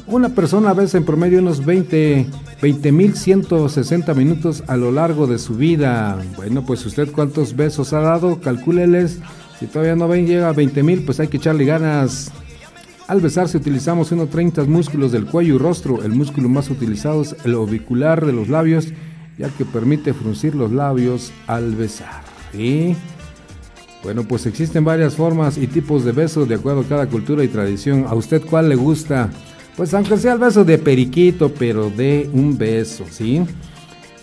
Una 0.06 0.30
persona 0.30 0.73
besa 0.73 0.99
en 0.99 1.04
promedio 1.04 1.38
unos 1.38 1.64
20 1.64 2.26
20.160 2.64 4.14
minutos 4.14 4.64
a 4.66 4.76
lo 4.76 4.90
largo 4.90 5.26
de 5.26 5.38
su 5.38 5.54
vida. 5.54 6.18
Bueno, 6.37 6.64
pues 6.64 6.87
usted 6.87 7.11
cuántos 7.12 7.54
besos 7.54 7.92
ha 7.92 8.00
dado, 8.00 8.40
calcúleles. 8.40 9.18
Si 9.61 9.66
todavía 9.66 9.97
no 9.97 10.09
ven, 10.09 10.26
llega 10.26 10.49
a 10.49 10.54
20.000, 10.54 11.04
pues 11.04 11.21
hay 11.21 11.28
que 11.28 11.37
echarle 11.37 11.66
ganas. 11.66 12.33
Al 13.06 13.20
besarse 13.20 13.58
utilizamos 13.58 14.12
unos 14.12 14.30
30 14.30 14.64
músculos 14.64 15.12
del 15.12 15.26
cuello 15.26 15.56
y 15.56 15.58
rostro. 15.58 16.02
El 16.02 16.12
músculo 16.12 16.49
más 16.49 16.70
utilizado 16.70 17.20
es 17.20 17.37
el 17.44 17.54
ovicular 17.54 18.25
de 18.25 18.32
los 18.32 18.49
labios, 18.49 18.88
ya 19.37 19.50
que 19.50 19.66
permite 19.66 20.14
fruncir 20.14 20.54
los 20.54 20.73
labios 20.73 21.30
al 21.46 21.75
besar. 21.75 22.23
¿Sí? 22.52 22.96
Bueno, 24.02 24.23
pues 24.25 24.46
existen 24.46 24.84
varias 24.84 25.14
formas 25.14 25.58
y 25.58 25.66
tipos 25.66 26.04
de 26.04 26.12
besos 26.12 26.49
de 26.49 26.54
acuerdo 26.54 26.80
a 26.80 26.88
cada 26.88 27.06
cultura 27.06 27.44
y 27.44 27.49
tradición. 27.49 28.06
¿A 28.08 28.14
usted 28.14 28.42
cuál 28.42 28.70
le 28.70 28.76
gusta? 28.76 29.28
Pues 29.76 29.92
aunque 29.92 30.16
sea 30.16 30.34
el 30.34 30.38
beso 30.38 30.64
de 30.64 30.78
periquito, 30.78 31.52
pero 31.52 31.90
de 31.90 32.30
un 32.32 32.56
beso, 32.56 33.04
¿sí? 33.11 33.42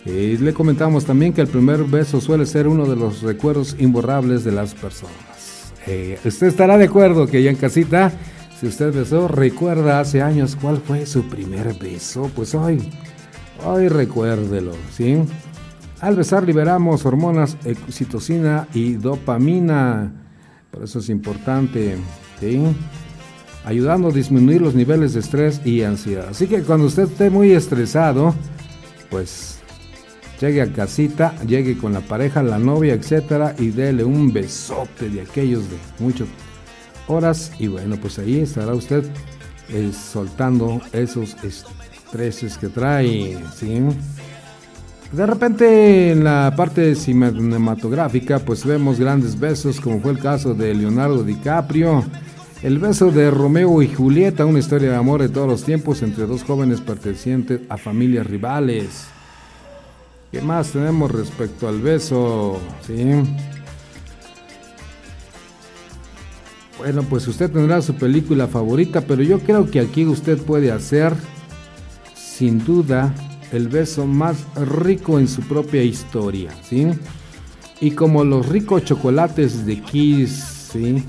Y 0.05 0.37
le 0.37 0.53
comentamos 0.53 1.05
también 1.05 1.33
que 1.33 1.41
el 1.41 1.47
primer 1.47 1.83
beso 1.83 2.19
suele 2.19 2.47
ser 2.47 2.67
uno 2.67 2.87
de 2.87 2.95
los 2.95 3.21
recuerdos 3.21 3.75
imborrables 3.77 4.43
de 4.43 4.51
las 4.53 4.73
personas. 4.73 5.73
Eh, 5.85 6.17
usted 6.23 6.47
estará 6.47 6.77
de 6.77 6.85
acuerdo 6.85 7.27
que 7.27 7.43
ya 7.43 7.51
en 7.51 7.57
casita, 7.57 8.11
si 8.61 8.67
usted 8.67 8.93
besó, 8.93 9.27
recuerda 9.27 9.99
hace 9.99 10.21
años 10.21 10.55
cuál 10.55 10.77
fue 10.77 11.07
su 11.07 11.23
primer 11.23 11.73
beso, 11.79 12.29
pues 12.35 12.53
hoy, 12.53 12.77
hoy 13.65 13.87
recuérdelo, 13.87 14.73
¿sí? 14.95 15.17
Al 15.99 16.15
besar 16.15 16.43
liberamos 16.43 17.03
hormonas 17.03 17.57
oxitocina 17.65 18.67
y 18.75 18.93
dopamina. 18.93 20.11
Por 20.69 20.83
eso 20.83 20.99
es 20.99 21.09
importante, 21.09 21.97
ayudando 23.65 24.09
a 24.09 24.11
disminuir 24.11 24.61
los 24.61 24.75
niveles 24.75 25.15
de 25.15 25.21
estrés 25.21 25.59
y 25.65 25.81
ansiedad. 25.81 26.27
Así 26.29 26.45
que 26.45 26.61
cuando 26.61 26.85
usted 26.85 27.03
esté 27.05 27.31
muy 27.31 27.53
estresado, 27.53 28.35
pues 29.09 29.57
llegue 30.39 30.61
a 30.61 30.71
casita, 30.71 31.33
llegue 31.47 31.79
con 31.79 31.93
la 31.93 32.01
pareja, 32.01 32.43
la 32.43 32.59
novia, 32.59 32.93
etcétera, 32.93 33.55
y 33.57 33.71
dele 33.71 34.03
un 34.03 34.31
besote 34.31 35.09
de 35.09 35.21
aquellos 35.21 35.63
de 35.67 35.77
muchas 35.97 36.27
horas. 37.07 37.51
Y 37.59 37.67
bueno, 37.67 37.97
pues 37.97 38.19
ahí 38.19 38.39
estará 38.39 38.73
usted 38.73 39.05
eh, 39.69 39.91
soltando 39.93 40.81
esos 40.91 41.35
estreses 41.43 42.57
que 42.57 42.67
trae, 42.69 43.37
¿sí? 43.55 43.81
De 45.11 45.25
repente 45.25 46.11
en 46.11 46.23
la 46.23 46.53
parte 46.55 46.95
cinematográfica 46.95 48.39
pues 48.39 48.65
vemos 48.65 48.97
grandes 48.97 49.37
besos 49.37 49.81
como 49.81 49.99
fue 49.99 50.11
el 50.11 50.19
caso 50.19 50.53
de 50.53 50.73
Leonardo 50.73 51.23
DiCaprio, 51.23 52.05
el 52.63 52.79
beso 52.79 53.11
de 53.11 53.29
Romeo 53.29 53.81
y 53.81 53.93
Julieta, 53.93 54.45
una 54.45 54.59
historia 54.59 54.91
de 54.91 54.95
amor 54.95 55.21
de 55.21 55.27
todos 55.27 55.49
los 55.49 55.63
tiempos 55.63 56.01
entre 56.01 56.25
dos 56.27 56.43
jóvenes 56.43 56.79
pertenecientes 56.79 57.59
a 57.67 57.75
familias 57.75 58.25
rivales. 58.25 59.07
¿Qué 60.31 60.41
más 60.41 60.71
tenemos 60.71 61.11
respecto 61.11 61.67
al 61.67 61.81
beso? 61.81 62.57
¿Sí? 62.87 63.11
Bueno, 66.81 67.03
pues 67.03 67.27
usted 67.27 67.51
tendrá 67.51 67.79
su 67.83 67.93
película 67.93 68.47
favorita, 68.47 69.01
pero 69.01 69.21
yo 69.21 69.37
creo 69.41 69.69
que 69.69 69.79
aquí 69.79 70.03
usted 70.03 70.39
puede 70.39 70.71
hacer, 70.71 71.13
sin 72.15 72.65
duda, 72.65 73.13
el 73.51 73.67
beso 73.67 74.07
más 74.07 74.47
rico 74.55 75.19
en 75.19 75.27
su 75.27 75.43
propia 75.43 75.83
historia, 75.83 76.49
¿sí? 76.67 76.87
Y 77.81 77.91
como 77.91 78.23
los 78.23 78.49
ricos 78.49 78.83
chocolates 78.83 79.63
de 79.63 79.79
Kiss, 79.79 80.69
¿sí? 80.71 81.03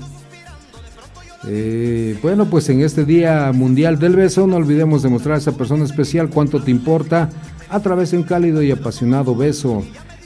Eh, 1.47 2.19
bueno, 2.21 2.45
pues 2.45 2.69
en 2.69 2.81
este 2.81 3.03
Día 3.03 3.51
Mundial 3.51 3.97
del 3.97 4.15
Beso 4.15 4.45
no 4.45 4.57
olvidemos 4.57 5.01
demostrar 5.01 5.37
a 5.37 5.39
esa 5.39 5.57
persona 5.57 5.85
especial 5.85 6.29
cuánto 6.29 6.61
te 6.61 6.69
importa 6.69 7.31
a 7.69 7.79
través 7.79 8.11
de 8.11 8.17
un 8.17 8.23
cálido 8.23 8.61
y 8.61 8.69
apasionado 8.69 9.35
beso. 9.35 9.83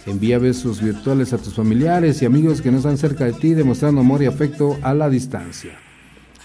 Envía 0.08 0.40
besos 0.40 0.82
virtuales 0.82 1.34
a 1.34 1.38
tus 1.38 1.54
familiares 1.54 2.22
y 2.22 2.26
amigos 2.26 2.62
que 2.62 2.72
no 2.72 2.78
están 2.78 2.98
cerca 2.98 3.26
de 3.26 3.34
ti, 3.34 3.54
demostrando 3.54 4.02
amor 4.02 4.24
y 4.24 4.26
afecto 4.26 4.78
a 4.82 4.94
la 4.94 5.10
distancia. 5.10 5.78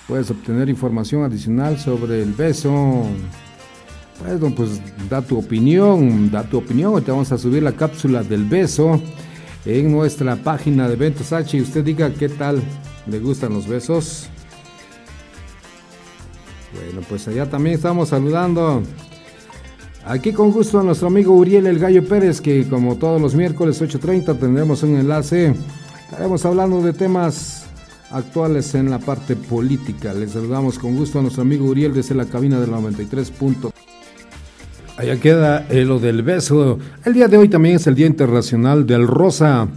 Puedes 0.07 0.31
obtener 0.31 0.69
información 0.69 1.23
adicional 1.23 1.78
sobre 1.78 2.23
el 2.23 2.33
beso 2.33 3.07
bueno, 4.21 4.54
pues 4.54 4.81
da 5.09 5.21
tu 5.21 5.38
opinión, 5.38 6.31
da 6.31 6.45
tu 6.45 6.59
opinión. 6.59 7.02
Te 7.02 7.11
vamos 7.11 7.33
a 7.33 7.38
subir 7.38 7.62
la 7.62 7.73
cápsula 7.73 8.23
del 8.23 8.45
beso 8.45 9.00
en 9.64 9.90
nuestra 9.90 10.37
página 10.37 10.88
de 10.88 10.97
Ventos 10.97 11.33
H 11.33 11.57
y 11.57 11.61
usted 11.61 11.85
diga 11.85 12.12
qué 12.12 12.28
tal 12.28 12.62
le 13.07 13.19
gustan 13.19 13.52
los 13.52 13.66
besos. 13.66 14.28
Bueno, 16.75 17.07
pues 17.09 17.26
allá 17.28 17.49
también 17.50 17.76
estamos 17.76 18.11
saludando. 18.11 18.83
Aquí 20.04 20.32
con 20.32 20.50
gusto 20.50 20.80
a 20.80 20.82
nuestro 20.82 21.06
amigo 21.06 21.32
Uriel 21.32 21.66
El 21.66 21.78
Gallo 21.78 22.04
Pérez, 22.04 22.40
que 22.40 22.66
como 22.66 22.97
todos 22.97 23.23
los 23.23 23.37
miércoles 23.37 23.80
8.30 23.80 24.37
tendremos 24.37 24.82
un 24.82 24.97
enlace. 24.97 25.54
Estaremos 26.11 26.44
hablando 26.44 26.82
de 26.82 26.92
temas 26.92 27.66
actuales 28.11 28.75
en 28.75 28.90
la 28.90 28.99
parte 28.99 29.37
política. 29.37 30.12
Les 30.12 30.32
saludamos 30.32 30.76
con 30.80 30.97
gusto 30.97 31.21
a 31.21 31.23
nuestro 31.23 31.42
amigo 31.42 31.66
Uriel 31.66 31.94
desde 31.94 32.16
la 32.16 32.25
cabina 32.25 32.59
del 32.59 32.73
93. 32.73 33.32
Allá 34.97 35.21
queda 35.21 35.66
eh, 35.71 35.85
lo 35.85 36.00
del 36.00 36.23
beso. 36.23 36.80
El 37.04 37.14
día 37.14 37.28
de 37.28 37.38
hoy 37.38 37.49
también 37.49 37.76
es 37.76 37.87
el 37.87 37.94
Día 37.94 38.06
Internacional 38.06 38.85
del 38.85 39.06
Rosa. 39.06 39.68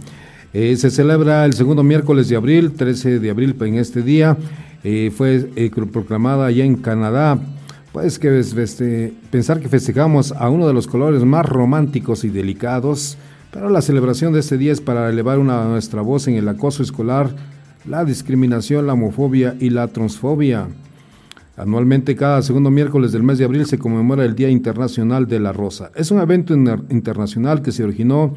Eh, 0.52 0.76
se 0.76 0.90
celebra 0.90 1.44
el 1.44 1.54
segundo 1.54 1.84
miércoles 1.84 2.28
de 2.28 2.34
abril, 2.34 2.72
13 2.72 3.20
de 3.20 3.30
abril 3.30 3.54
en 3.60 3.76
este 3.76 4.02
día. 4.02 4.36
Eh, 4.82 5.12
fue 5.16 5.48
proclamada 5.92 6.46
allá 6.46 6.64
en 6.64 6.76
Canadá. 6.76 7.38
Pues 7.96 8.18
que 8.18 8.40
este, 8.40 9.14
pensar 9.30 9.58
que 9.58 9.70
festejamos 9.70 10.32
a 10.32 10.50
uno 10.50 10.66
de 10.66 10.74
los 10.74 10.86
colores 10.86 11.24
más 11.24 11.46
románticos 11.46 12.24
y 12.24 12.28
delicados, 12.28 13.16
Pero 13.50 13.70
la 13.70 13.80
celebración 13.80 14.34
de 14.34 14.40
este 14.40 14.58
día 14.58 14.72
es 14.72 14.82
para 14.82 15.08
elevar 15.08 15.38
una, 15.38 15.64
nuestra 15.64 16.02
voz 16.02 16.28
en 16.28 16.34
el 16.34 16.46
acoso 16.46 16.82
escolar, 16.82 17.34
la 17.86 18.04
discriminación, 18.04 18.86
la 18.86 18.92
homofobia 18.92 19.56
y 19.60 19.70
la 19.70 19.88
transfobia. 19.88 20.68
Anualmente, 21.56 22.14
cada 22.16 22.42
segundo 22.42 22.70
miércoles 22.70 23.12
del 23.12 23.22
mes 23.22 23.38
de 23.38 23.46
abril 23.46 23.64
se 23.64 23.78
conmemora 23.78 24.26
el 24.26 24.34
Día 24.34 24.50
Internacional 24.50 25.26
de 25.26 25.40
la 25.40 25.54
Rosa. 25.54 25.90
Es 25.94 26.10
un 26.10 26.20
evento 26.20 26.52
internacional 26.52 27.62
que 27.62 27.72
se 27.72 27.82
originó 27.82 28.34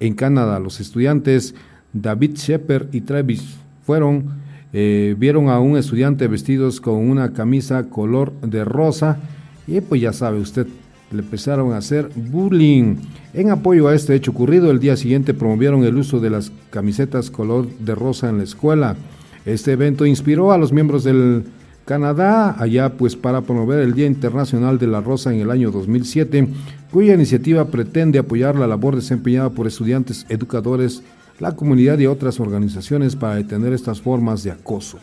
en 0.00 0.14
Canadá. 0.14 0.58
Los 0.58 0.80
estudiantes 0.80 1.54
David 1.92 2.36
Shepard 2.36 2.86
y 2.92 3.02
Travis 3.02 3.58
fueron, 3.84 4.41
eh, 4.72 5.14
vieron 5.18 5.48
a 5.48 5.60
un 5.60 5.76
estudiante 5.76 6.28
vestidos 6.28 6.80
con 6.80 6.94
una 6.94 7.32
camisa 7.32 7.90
color 7.90 8.32
de 8.40 8.64
rosa 8.64 9.18
y 9.66 9.80
pues 9.80 10.00
ya 10.00 10.12
sabe 10.12 10.40
usted, 10.40 10.66
le 11.10 11.20
empezaron 11.20 11.72
a 11.72 11.78
hacer 11.78 12.08
bullying. 12.14 12.96
En 13.34 13.50
apoyo 13.50 13.88
a 13.88 13.94
este 13.94 14.14
hecho 14.14 14.30
ocurrido, 14.30 14.70
el 14.70 14.80
día 14.80 14.96
siguiente 14.96 15.34
promovieron 15.34 15.84
el 15.84 15.96
uso 15.96 16.20
de 16.20 16.30
las 16.30 16.52
camisetas 16.70 17.30
color 17.30 17.68
de 17.78 17.94
rosa 17.94 18.28
en 18.28 18.38
la 18.38 18.44
escuela. 18.44 18.96
Este 19.44 19.72
evento 19.72 20.06
inspiró 20.06 20.52
a 20.52 20.58
los 20.58 20.72
miembros 20.72 21.04
del 21.04 21.44
Canadá, 21.84 22.54
allá 22.58 22.90
pues 22.90 23.16
para 23.16 23.40
promover 23.40 23.80
el 23.80 23.94
Día 23.94 24.06
Internacional 24.06 24.78
de 24.78 24.86
la 24.86 25.00
Rosa 25.00 25.34
en 25.34 25.40
el 25.40 25.50
año 25.50 25.70
2007, 25.72 26.46
cuya 26.92 27.14
iniciativa 27.14 27.66
pretende 27.66 28.20
apoyar 28.20 28.56
la 28.56 28.68
labor 28.68 28.94
desempeñada 28.94 29.50
por 29.50 29.66
estudiantes, 29.66 30.24
educadores, 30.28 31.02
la 31.38 31.56
comunidad 31.56 31.98
y 31.98 32.06
otras 32.06 32.40
organizaciones 32.40 33.16
para 33.16 33.36
detener 33.36 33.72
estas 33.72 34.00
formas 34.00 34.42
de 34.42 34.50
acoso. 34.50 34.98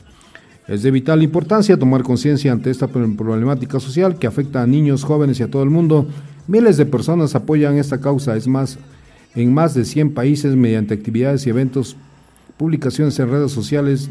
Es 0.68 0.84
de 0.84 0.92
vital 0.92 1.24
importancia 1.24 1.80
tomar 1.80 2.04
conciencia 2.04 2.52
ante 2.52 2.70
esta 2.70 2.88
problemática 2.88 3.80
social 3.80 4.20
que 4.20 4.28
afecta 4.28 4.62
a 4.62 4.68
niños, 4.68 5.04
jóvenes 5.04 5.40
y 5.40 5.44
a 5.44 5.50
todo 5.50 5.64
el 5.64 5.72
mundo. 5.72 6.08
Miles 6.48 6.78
de 6.78 6.86
personas 6.86 7.34
apoyan 7.34 7.78
esta 7.78 8.00
causa, 8.00 8.36
es 8.36 8.48
más, 8.48 8.78
en 9.34 9.54
más 9.54 9.74
de 9.74 9.84
100 9.84 10.14
países 10.14 10.56
mediante 10.56 10.94
actividades 10.94 11.48
y 11.48 11.50
eventos, 11.50 11.96
publicaciones 12.58 13.18
en 13.20 13.32
redes 13.32 13.52
sociales, 13.52 14.10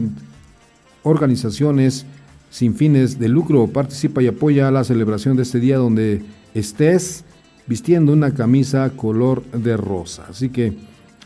organizaciones, 1.04 2.06
sin 2.50 2.74
fines 2.74 3.18
de 3.18 3.28
lucro 3.28 3.66
participa 3.68 4.22
y 4.22 4.26
apoya 4.26 4.70
la 4.70 4.84
celebración 4.84 5.36
de 5.36 5.42
este 5.42 5.60
día 5.60 5.76
donde 5.76 6.22
estés 6.54 7.24
vistiendo 7.66 8.12
una 8.12 8.32
camisa 8.32 8.90
color 8.96 9.44
de 9.52 9.76
rosa. 9.76 10.26
Así 10.28 10.48
que 10.48 10.72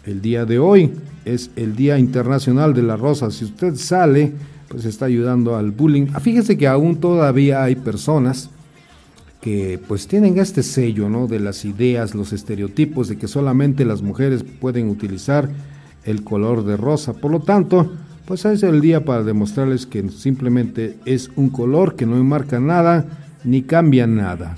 el 0.04 0.20
día 0.20 0.44
de 0.44 0.58
hoy 0.58 0.92
es 1.24 1.50
el 1.56 1.76
Día 1.76 1.98
Internacional 1.98 2.74
de 2.74 2.82
la 2.82 2.96
Rosa. 2.96 3.30
Si 3.30 3.44
usted 3.44 3.76
sale, 3.76 4.32
pues 4.68 4.84
está 4.84 5.06
ayudando 5.06 5.56
al 5.56 5.70
bullying. 5.70 6.08
Ah, 6.12 6.20
fíjese 6.20 6.56
que 6.56 6.66
aún 6.66 6.96
todavía 6.96 7.62
hay 7.62 7.76
personas 7.76 8.50
que 9.40 9.80
pues 9.88 10.06
tienen 10.06 10.38
este 10.38 10.62
sello, 10.62 11.08
¿no? 11.08 11.26
De 11.26 11.40
las 11.40 11.64
ideas, 11.64 12.14
los 12.14 12.32
estereotipos 12.32 13.08
de 13.08 13.18
que 13.18 13.28
solamente 13.28 13.84
las 13.84 14.02
mujeres 14.02 14.44
pueden 14.60 14.88
utilizar 14.88 15.48
el 16.04 16.22
color 16.22 16.64
de 16.64 16.76
rosa. 16.76 17.12
Por 17.12 17.30
lo 17.30 17.40
tanto, 17.40 17.92
pues 18.24 18.44
es 18.44 18.62
el 18.62 18.80
día 18.80 19.04
para 19.04 19.24
demostrarles 19.24 19.86
que 19.86 20.08
simplemente 20.10 20.96
es 21.04 21.30
un 21.36 21.50
color 21.50 21.96
que 21.96 22.06
no 22.06 22.16
enmarca 22.16 22.60
nada 22.60 23.06
ni 23.44 23.62
cambia 23.62 24.06
nada. 24.06 24.56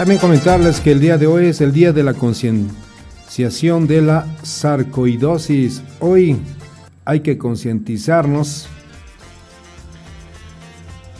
También 0.00 0.18
comentarles 0.18 0.80
que 0.80 0.92
el 0.92 1.00
día 1.00 1.18
de 1.18 1.26
hoy 1.26 1.44
es 1.44 1.60
el 1.60 1.72
día 1.72 1.92
de 1.92 2.02
la 2.02 2.14
concienciación 2.14 3.86
de 3.86 4.00
la 4.00 4.24
sarcoidosis. 4.42 5.82
Hoy 5.98 6.38
hay 7.04 7.20
que 7.20 7.36
concientizarnos. 7.36 8.66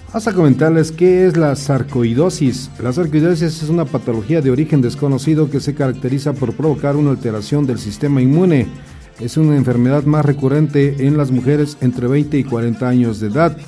Vamos 0.07 0.27
a 0.27 0.33
comentarles 0.33 0.93
qué 0.93 1.27
es 1.27 1.37
la 1.37 1.57
sarcoidosis. 1.57 2.71
La 2.83 2.91
sarcoidosis 2.95 3.63
es 3.63 3.69
una 3.69 3.85
patología 3.85 4.41
de 4.41 4.51
origen 4.51 4.81
desconocido 4.81 5.51
que 5.51 5.61
se 5.61 5.75
caracteriza 5.75 6.33
por 6.33 6.55
provocar 6.55 6.97
una 6.97 7.11
alteración 7.11 7.67
del 7.67 7.79
sistema 7.79 8.23
inmune. 8.23 8.67
Es 9.21 9.37
una 9.37 9.57
enfermedad 9.57 10.05
más 10.05 10.25
recurrente 10.25 11.07
en 11.07 11.19
las 11.19 11.31
mujeres 11.31 11.77
entre 11.83 12.07
20 12.07 12.39
y 12.39 12.45
40 12.45 12.89
años 12.89 13.21
de 13.21 13.27
edad. 13.27 13.59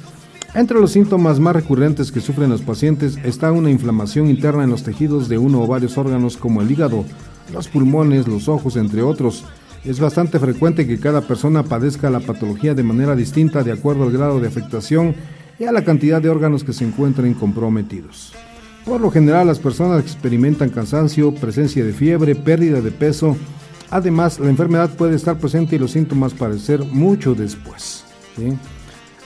Entre 0.55 0.79
los 0.79 0.93
síntomas 0.93 1.41
más 1.41 1.57
recurrentes 1.57 2.13
que 2.13 2.21
sufren 2.21 2.51
los 2.51 2.61
pacientes 2.61 3.17
está 3.25 3.51
una 3.53 3.71
inflamación 3.71 4.29
interna 4.29 4.65
en 4.65 4.71
los 4.71 4.83
tejidos 4.83 5.31
de 5.31 5.39
uno 5.39 5.63
o 5.63 5.67
varios 5.67 5.97
órganos 5.97 6.37
como 6.37 6.61
el 6.61 6.71
hígado, 6.71 7.07
los 7.55 7.69
pulmones, 7.69 8.29
los 8.29 8.49
ojos, 8.49 8.77
entre 8.77 9.01
otros. 9.01 9.47
Es 9.83 9.99
bastante 9.99 10.39
frecuente 10.39 10.87
que 10.87 11.01
cada 11.01 11.23
persona 11.23 11.63
padezca 11.63 12.11
la 12.11 12.21
patología 12.21 12.75
de 12.75 12.83
manera 12.83 13.17
distinta 13.17 13.63
de 13.63 13.73
acuerdo 13.73 14.03
al 14.03 14.13
grado 14.13 14.41
de 14.41 14.49
afectación 14.49 15.15
y 15.59 15.65
a 15.65 15.73
la 15.73 15.85
cantidad 15.85 16.21
de 16.21 16.29
órganos 16.29 16.65
que 16.65 16.75
se 16.75 16.85
encuentren 16.85 17.33
comprometidos. 17.33 18.35
Por 18.85 19.01
lo 19.01 19.11
general, 19.11 19.47
las 19.47 19.59
personas 19.59 20.03
experimentan 20.03 20.69
cansancio, 20.69 21.35
presencia 21.35 21.83
de 21.83 21.95
fiebre, 21.95 22.35
pérdida 22.35 22.83
de 22.83 22.91
peso. 22.91 23.39
Además, 23.91 24.39
la 24.39 24.51
enfermedad 24.51 24.91
puede 24.91 25.17
estar 25.17 25.39
presente 25.39 25.77
y 25.77 25.79
los 25.79 25.93
síntomas 25.93 26.35
parecer 26.35 26.85
mucho 26.85 27.35
después. 27.35 28.05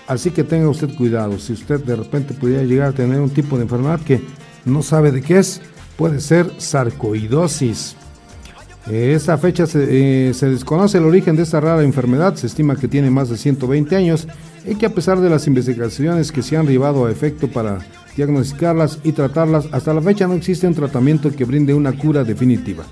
Así 0.07 0.31
que 0.31 0.45
tenga 0.45 0.69
usted 0.69 0.95
cuidado. 0.95 1.39
Si 1.39 1.53
usted 1.53 1.81
de 1.85 1.97
repente 1.97 2.35
pudiera 2.35 2.63
llegar 2.63 2.91
a 2.91 2.93
tener 2.93 3.21
un 3.21 3.31
tipo 3.31 3.57
de 3.57 3.65
enfermedad 3.65 4.01
que 4.01 4.21
no 4.65 4.83
sabe 4.83 5.11
de 5.11 5.23
qué 5.23 5.39
es, 5.39 5.61
puede 5.97 6.21
ser 6.21 6.51
sarcoidosis. 6.59 7.97
Esta 8.91 9.37
fecha 9.37 9.65
eh, 9.75 10.31
se, 10.33 10.49
desconoce 10.49 10.99
el 10.99 11.05
origen 11.05 11.35
de 11.35 11.43
esta 11.43 11.59
rara 11.59 11.83
enfermedad, 11.83 12.37
se 12.37 12.47
estima 12.47 12.77
que 12.77 12.87
tiene 12.87 13.11
más 13.11 13.29
de 13.29 13.37
120 13.37 13.97
años 13.97 14.29
y 14.65 14.77
que 14.77 14.87
a 14.87 14.95
pesar 14.95 15.21
de 15.21 15.29
las 15.29 15.49
investigaciones 15.49 16.31
que 16.31 16.43
se 16.43 16.57
han 16.57 16.69
llevado 16.69 17.07
a 17.07 17.11
efecto 17.11 17.49
para 17.49 17.81
diagnosticarlas 18.17 19.01
y 19.03 19.11
tratarlas, 19.11 19.67
hasta 19.73 19.93
la 19.93 20.03
fecha 20.03 20.29
no 20.29 20.35
existe 20.35 20.69
un 20.69 20.75
tratamiento 20.75 21.33
que 21.33 21.45
brinde 21.45 21.75
una 21.75 21.99
cura 21.99 22.23
definitiva. 22.23 22.85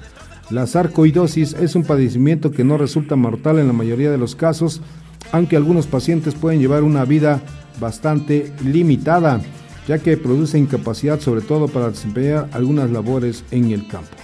La 0.51 0.67
sarcoidosis 0.67 1.55
es 1.55 1.77
un 1.77 1.85
padecimiento 1.85 2.51
que 2.51 2.65
no 2.65 2.77
resulta 2.77 3.15
mortal 3.15 3.61
en 3.61 3.69
la 3.69 3.73
mayoría 3.73 4.11
de 4.11 4.19
los 4.19 4.35
casos, 4.35 4.83
aunque 5.33 5.57
algunos 5.57 5.87
pacientes 5.87 6.35
pueden 6.35 6.61
llevar 6.61 6.83
una 6.83 7.05
vida 7.05 7.41
bastante 7.81 8.53
limitada, 8.65 9.41
ya 9.89 9.99
que 9.99 10.17
produce 10.17 10.59
incapacidad 10.59 11.21
sobre 11.21 11.41
todo 11.41 11.69
para 11.69 11.91
desempeñar 11.91 12.49
algunas 12.53 12.91
labores 12.91 13.45
en 13.51 13.71
el 13.71 13.87
campo. 13.89 14.17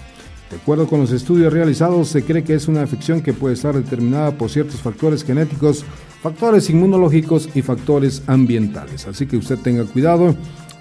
De 0.50 0.56
acuerdo 0.56 0.88
con 0.88 1.00
los 1.00 1.12
estudios 1.12 1.52
realizados, 1.52 2.08
se 2.08 2.24
cree 2.24 2.42
que 2.42 2.54
es 2.54 2.66
una 2.66 2.82
afección 2.82 3.20
que 3.20 3.32
puede 3.32 3.54
estar 3.54 3.74
determinada 3.74 4.32
por 4.32 4.50
ciertos 4.50 4.80
factores 4.80 5.22
genéticos, 5.22 5.84
factores 6.22 6.68
inmunológicos 6.70 7.48
y 7.54 7.62
factores 7.62 8.22
ambientales. 8.26 9.06
Así 9.06 9.26
que 9.26 9.36
usted 9.36 9.58
tenga 9.58 9.84
cuidado, 9.84 10.34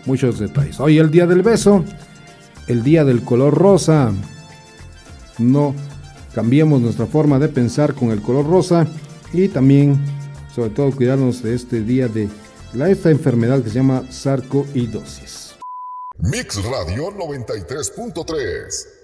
muchos 0.05 0.39
detalles. 0.39 0.79
Hoy 0.79 0.97
el 0.97 1.11
día 1.11 1.27
del 1.27 1.43
beso, 1.43 1.85
el 2.67 2.83
día 2.83 3.03
del 3.03 3.21
color 3.21 3.53
rosa. 3.53 4.11
No 5.37 5.75
cambiemos 6.33 6.81
nuestra 6.81 7.05
forma 7.05 7.39
de 7.39 7.47
pensar 7.47 7.93
con 7.93 8.11
el 8.11 8.21
color 8.21 8.47
rosa 8.47 8.87
y 9.33 9.47
también, 9.47 9.99
sobre 10.53 10.69
todo, 10.71 10.91
cuidarnos 10.91 11.43
de 11.43 11.55
este 11.55 11.81
día 11.81 12.07
de 12.07 12.29
la, 12.73 12.89
esta 12.89 13.09
enfermedad 13.09 13.63
que 13.63 13.69
se 13.69 13.75
llama 13.75 14.03
sarcoidosis. 14.09 15.55
Mix 16.19 16.63
Radio 16.63 17.11
93.3 17.11 18.99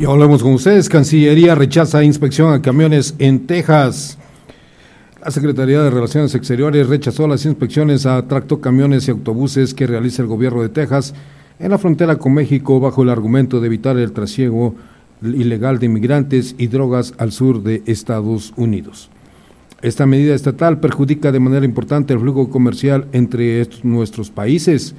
Y 0.00 0.04
hablamos 0.04 0.44
con 0.44 0.52
ustedes. 0.52 0.88
Cancillería 0.88 1.56
rechaza 1.56 2.04
inspección 2.04 2.54
a 2.54 2.62
camiones 2.62 3.16
en 3.18 3.48
Texas. 3.48 4.16
La 5.28 5.32
Secretaría 5.32 5.82
de 5.82 5.90
Relaciones 5.90 6.34
Exteriores 6.34 6.88
rechazó 6.88 7.28
las 7.28 7.44
inspecciones 7.44 8.06
a 8.06 8.26
tractocamiones 8.26 9.06
y 9.06 9.10
autobuses 9.10 9.74
que 9.74 9.86
realiza 9.86 10.22
el 10.22 10.28
gobierno 10.28 10.62
de 10.62 10.70
Texas 10.70 11.12
en 11.58 11.70
la 11.70 11.76
frontera 11.76 12.16
con 12.16 12.32
México 12.32 12.80
bajo 12.80 13.02
el 13.02 13.10
argumento 13.10 13.60
de 13.60 13.66
evitar 13.66 13.98
el 13.98 14.12
trasiego 14.12 14.74
ilegal 15.20 15.78
de 15.80 15.84
inmigrantes 15.84 16.54
y 16.56 16.68
drogas 16.68 17.12
al 17.18 17.32
sur 17.32 17.62
de 17.62 17.82
Estados 17.84 18.54
Unidos. 18.56 19.10
Esta 19.82 20.06
medida 20.06 20.34
estatal 20.34 20.80
perjudica 20.80 21.30
de 21.30 21.40
manera 21.40 21.66
importante 21.66 22.14
el 22.14 22.20
flujo 22.20 22.48
comercial 22.48 23.06
entre 23.12 23.68
nuestros 23.82 24.30
países. 24.30 24.94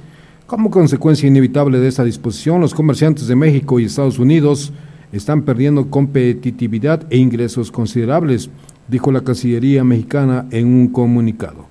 Como 0.46 0.70
consecuencia 0.70 1.26
inevitable 1.26 1.80
de 1.80 1.88
esta 1.88 2.04
disposición, 2.04 2.60
los 2.60 2.72
comerciantes 2.72 3.26
de 3.26 3.34
México 3.34 3.80
y 3.80 3.86
Estados 3.86 4.20
Unidos 4.20 4.72
están 5.10 5.42
perdiendo 5.42 5.90
competitividad 5.90 7.04
e 7.10 7.16
ingresos 7.16 7.72
considerables 7.72 8.48
dijo 8.90 9.12
la 9.12 9.22
Cancillería 9.22 9.84
mexicana 9.84 10.46
en 10.50 10.66
un 10.66 10.88
comunicado. 10.88 11.66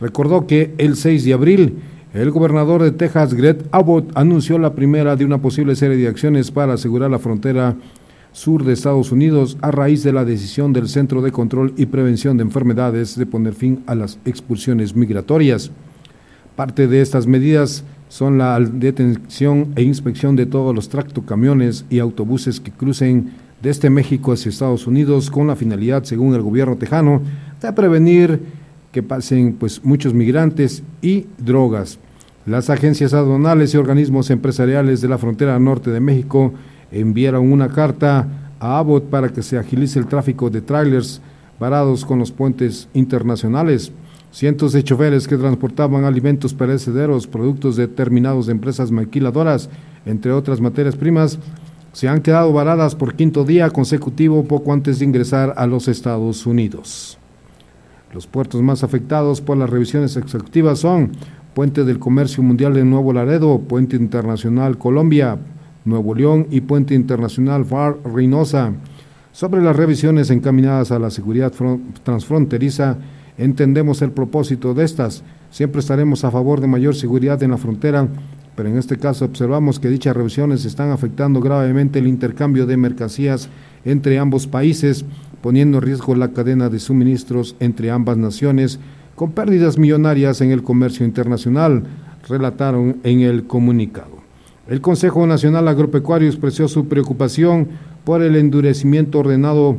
Recordó 0.00 0.46
que 0.46 0.74
el 0.78 0.96
6 0.96 1.24
de 1.24 1.32
abril 1.32 1.78
El 2.12 2.30
gobernador 2.30 2.82
de 2.82 2.92
Texas, 2.92 3.34
Greg 3.34 3.58
Abbott, 3.72 4.10
anunció 4.14 4.58
la 4.58 4.72
primera 4.72 5.16
de 5.16 5.26
una 5.26 5.36
posible 5.36 5.76
serie 5.76 5.98
de 5.98 6.08
acciones 6.08 6.50
para 6.50 6.72
asegurar 6.72 7.10
la 7.10 7.18
frontera 7.18 7.76
sur 8.32 8.64
de 8.64 8.72
Estados 8.72 9.12
Unidos 9.12 9.58
a 9.60 9.70
raíz 9.70 10.02
de 10.02 10.14
la 10.14 10.24
decisión 10.24 10.72
del 10.72 10.88
Centro 10.88 11.20
de 11.20 11.30
Control 11.30 11.74
y 11.76 11.86
Prevención 11.86 12.38
de 12.38 12.44
Enfermedades 12.44 13.18
de 13.18 13.26
poner 13.26 13.52
fin 13.52 13.82
a 13.86 13.94
las 13.94 14.18
expulsiones 14.24 14.96
migratorias. 14.96 15.70
Parte 16.54 16.86
de 16.86 17.02
estas 17.02 17.26
medidas 17.26 17.84
son 18.08 18.38
la 18.38 18.58
detención 18.60 19.72
e 19.74 19.82
inspección 19.82 20.36
de 20.36 20.46
todos 20.46 20.74
los 20.74 20.88
tractocamiones 20.88 21.84
y 21.90 21.98
autobuses 21.98 22.60
que 22.60 22.70
crucen 22.70 23.32
desde 23.62 23.90
México 23.90 24.32
hacia 24.32 24.50
Estados 24.50 24.86
Unidos 24.86 25.30
con 25.30 25.46
la 25.46 25.56
finalidad, 25.56 26.04
según 26.04 26.34
el 26.34 26.42
gobierno 26.42 26.76
tejano, 26.76 27.22
de 27.60 27.72
prevenir 27.72 28.40
que 28.92 29.02
pasen 29.02 29.54
pues 29.54 29.84
muchos 29.84 30.14
migrantes 30.14 30.82
y 31.02 31.26
drogas. 31.38 31.98
Las 32.46 32.70
agencias 32.70 33.12
aduanales 33.12 33.74
y 33.74 33.76
organismos 33.76 34.30
empresariales 34.30 35.00
de 35.00 35.08
la 35.08 35.18
frontera 35.18 35.58
norte 35.58 35.90
de 35.90 36.00
México 36.00 36.52
enviaron 36.92 37.50
una 37.50 37.68
carta 37.68 38.26
a 38.60 38.78
Abbott 38.78 39.04
para 39.04 39.28
que 39.30 39.42
se 39.42 39.58
agilice 39.58 39.98
el 39.98 40.06
tráfico 40.06 40.48
de 40.48 40.60
trailers 40.60 41.20
varados 41.58 42.04
con 42.04 42.18
los 42.18 42.30
puentes 42.30 42.88
internacionales. 42.94 43.92
Cientos 44.30 44.72
de 44.72 44.84
choferes 44.84 45.26
que 45.26 45.36
transportaban 45.36 46.04
alimentos 46.04 46.54
perecederos, 46.54 47.26
productos 47.26 47.76
determinados 47.76 48.46
de 48.46 48.52
empresas 48.52 48.90
maquiladoras, 48.90 49.68
entre 50.04 50.32
otras 50.32 50.60
materias 50.60 50.94
primas, 50.94 51.38
se 51.96 52.08
han 52.08 52.20
quedado 52.20 52.52
varadas 52.52 52.94
por 52.94 53.14
quinto 53.14 53.46
día 53.46 53.70
consecutivo 53.70 54.44
poco 54.44 54.70
antes 54.74 54.98
de 54.98 55.06
ingresar 55.06 55.54
a 55.56 55.66
los 55.66 55.88
Estados 55.88 56.44
Unidos. 56.44 57.16
Los 58.12 58.26
puertos 58.26 58.60
más 58.60 58.84
afectados 58.84 59.40
por 59.40 59.56
las 59.56 59.70
revisiones 59.70 60.14
executivas 60.18 60.80
son 60.80 61.12
Puente 61.54 61.84
del 61.84 61.98
Comercio 61.98 62.42
Mundial 62.42 62.74
de 62.74 62.84
Nuevo 62.84 63.14
Laredo, 63.14 63.60
Puente 63.60 63.96
Internacional 63.96 64.76
Colombia, 64.76 65.38
Nuevo 65.86 66.14
León 66.14 66.48
y 66.50 66.60
Puente 66.60 66.94
Internacional 66.94 67.64
Far 67.64 67.96
Reynosa. 68.04 68.74
Sobre 69.32 69.62
las 69.62 69.74
revisiones 69.74 70.28
encaminadas 70.28 70.92
a 70.92 70.98
la 70.98 71.08
seguridad 71.08 71.54
transfronteriza, 72.02 72.98
entendemos 73.38 74.02
el 74.02 74.10
propósito 74.10 74.74
de 74.74 74.84
estas. 74.84 75.22
Siempre 75.50 75.80
estaremos 75.80 76.24
a 76.24 76.30
favor 76.30 76.60
de 76.60 76.66
mayor 76.66 76.94
seguridad 76.94 77.42
en 77.42 77.52
la 77.52 77.56
frontera, 77.56 78.06
pero 78.56 78.70
en 78.70 78.78
este 78.78 78.96
caso 78.96 79.26
observamos 79.26 79.78
que 79.78 79.90
dichas 79.90 80.16
revisiones 80.16 80.64
están 80.64 80.90
afectando 80.90 81.40
gravemente 81.40 81.98
el 81.98 82.08
intercambio 82.08 82.66
de 82.66 82.78
mercancías 82.78 83.50
entre 83.84 84.18
ambos 84.18 84.46
países, 84.46 85.04
poniendo 85.42 85.78
en 85.78 85.84
riesgo 85.84 86.14
la 86.14 86.32
cadena 86.32 86.70
de 86.70 86.80
suministros 86.80 87.54
entre 87.60 87.90
ambas 87.90 88.16
naciones, 88.16 88.80
con 89.14 89.32
pérdidas 89.32 89.78
millonarias 89.78 90.40
en 90.40 90.50
el 90.50 90.62
comercio 90.62 91.06
internacional, 91.06 91.84
relataron 92.28 92.96
en 93.04 93.20
el 93.20 93.46
comunicado. 93.46 94.16
El 94.68 94.80
Consejo 94.80 95.26
Nacional 95.26 95.68
Agropecuario 95.68 96.28
expresó 96.28 96.66
su 96.66 96.88
preocupación 96.88 97.68
por 98.04 98.22
el 98.22 98.34
endurecimiento 98.34 99.20
ordenado 99.20 99.76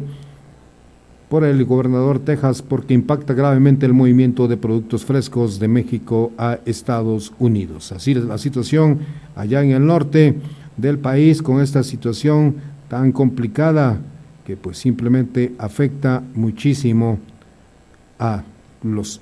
por 1.29 1.43
el 1.43 1.63
gobernador 1.65 2.19
Texas 2.19 2.61
porque 2.61 2.93
impacta 2.93 3.33
gravemente 3.33 3.85
el 3.85 3.93
movimiento 3.93 4.47
de 4.47 4.57
productos 4.57 5.03
frescos 5.03 5.59
de 5.59 5.67
México 5.67 6.31
a 6.37 6.59
Estados 6.65 7.33
Unidos. 7.39 7.91
Así 7.91 8.11
es 8.11 8.23
la 8.23 8.37
situación 8.37 8.99
allá 9.35 9.61
en 9.61 9.71
el 9.71 9.85
norte 9.85 10.35
del 10.77 10.99
país 10.99 11.41
con 11.41 11.61
esta 11.61 11.83
situación 11.83 12.55
tan 12.87 13.11
complicada 13.11 13.97
que 14.45 14.55
pues 14.55 14.77
simplemente 14.77 15.53
afecta 15.57 16.23
muchísimo 16.33 17.19
a 18.17 18.43
los 18.83 19.19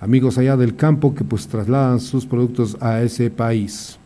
amigos 0.00 0.38
allá 0.38 0.56
del 0.56 0.76
campo 0.76 1.14
que 1.14 1.24
pues 1.24 1.48
trasladan 1.48 1.98
sus 1.98 2.26
productos 2.26 2.76
a 2.80 3.02
ese 3.02 3.30
país. 3.30 3.98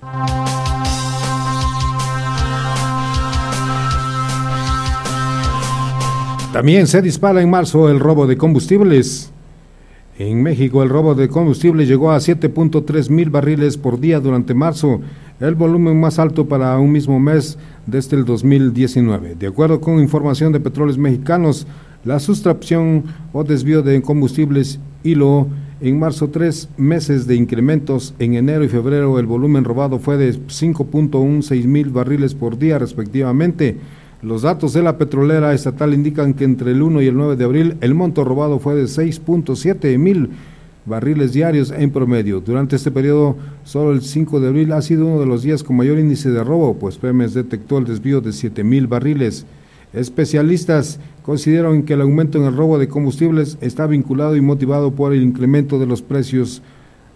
También 6.57 6.87
se 6.87 7.03
dispara 7.03 7.43
en 7.43 7.51
marzo 7.51 7.91
el 7.91 8.01
robo 8.01 8.27
de 8.27 8.39
combustibles. 8.39 9.31
En 10.19 10.43
México 10.43 10.83
el 10.83 10.89
robo 10.89 11.15
de 11.15 11.29
combustible 11.29 11.85
llegó 11.85 12.11
a 12.11 12.17
7.3 12.17 13.11
mil 13.11 13.29
barriles 13.29 13.77
por 13.77 14.01
día 14.01 14.21
durante 14.21 14.55
marzo, 14.55 15.03
el 15.39 15.55
volumen 15.55 16.01
más 16.01 16.19
alto 16.19 16.47
para 16.47 16.79
un 16.79 16.93
mismo 16.93 17.21
mes 17.21 17.59
desde 17.85 18.17
el 18.17 18.25
2019. 18.25 19.35
De 19.35 19.49
acuerdo 19.49 19.83
con 19.83 20.01
información 20.01 20.51
de 20.51 20.61
Petróleos 20.61 20.97
Mexicanos, 20.97 21.67
la 22.05 22.19
sustracción 22.21 23.05
o 23.35 23.45
desvío 23.45 23.83
de 23.83 24.01
combustibles 24.01 24.81
hilo 25.05 25.49
en 25.83 25.99
marzo 25.99 26.31
tres 26.31 26.71
meses 26.79 27.27
de 27.27 27.35
incrementos. 27.35 28.15
En 28.19 28.33
enero 28.33 28.65
y 28.65 28.69
febrero 28.69 29.19
el 29.19 29.27
volumen 29.27 29.65
robado 29.65 29.99
fue 29.99 30.17
de 30.17 30.33
5.16 30.33 31.67
mil 31.67 31.91
barriles 31.91 32.35
por 32.35 32.57
día 32.57 32.79
respectivamente 32.79 33.77
los 34.23 34.43
datos 34.43 34.73
de 34.73 34.83
la 34.83 34.97
petrolera 34.97 35.53
estatal 35.53 35.93
indican 35.93 36.35
que 36.35 36.45
entre 36.45 36.71
el 36.71 36.83
1 36.83 37.03
y 37.03 37.07
el 37.07 37.17
9 37.17 37.37
de 37.37 37.45
abril 37.45 37.77
el 37.81 37.95
monto 37.95 38.25
robado 38.25 38.59
fue 38.59 38.75
de 38.75 38.85
6.7 38.85 39.99
mil 39.99 40.31
barriles 40.87 41.33
diarios 41.33 41.71
en 41.71 41.91
promedio. 41.91 42.41
Durante 42.41 42.77
este 42.77 42.91
periodo, 42.91 43.37
solo 43.65 43.93
el 43.93 44.03
5 44.03 44.41
de 44.41 44.49
abril 44.49 44.73
ha 44.73 44.81
sido 44.81 45.07
uno 45.07 45.21
de 45.21 45.27
los 45.27 45.43
días 45.43 45.63
con 45.63 45.77
mayor 45.77 45.99
índice 45.99 46.31
de 46.31 46.43
robo, 46.43 46.79
pues 46.79 46.97
Pemex 46.97 47.35
detectó 47.35 47.79
el 47.79 47.85
desvío 47.85 48.21
de 48.21 48.33
7 48.33 48.65
mil 48.65 48.87
barriles. 48.87 49.45
Especialistas 49.93 50.99
consideran 51.23 51.83
que 51.83 51.95
el 51.95 52.01
aumento 52.01 52.39
en 52.39 52.45
el 52.45 52.57
robo 52.57 52.79
de 52.79 52.89
combustibles 52.89 53.59
está 53.61 53.87
vinculado 53.87 54.37
y 54.37 54.41
motivado 54.41 54.93
por 54.93 55.13
el 55.13 55.23
incremento 55.23 55.79
de 55.79 55.87
los 55.87 56.03
precios 56.03 56.63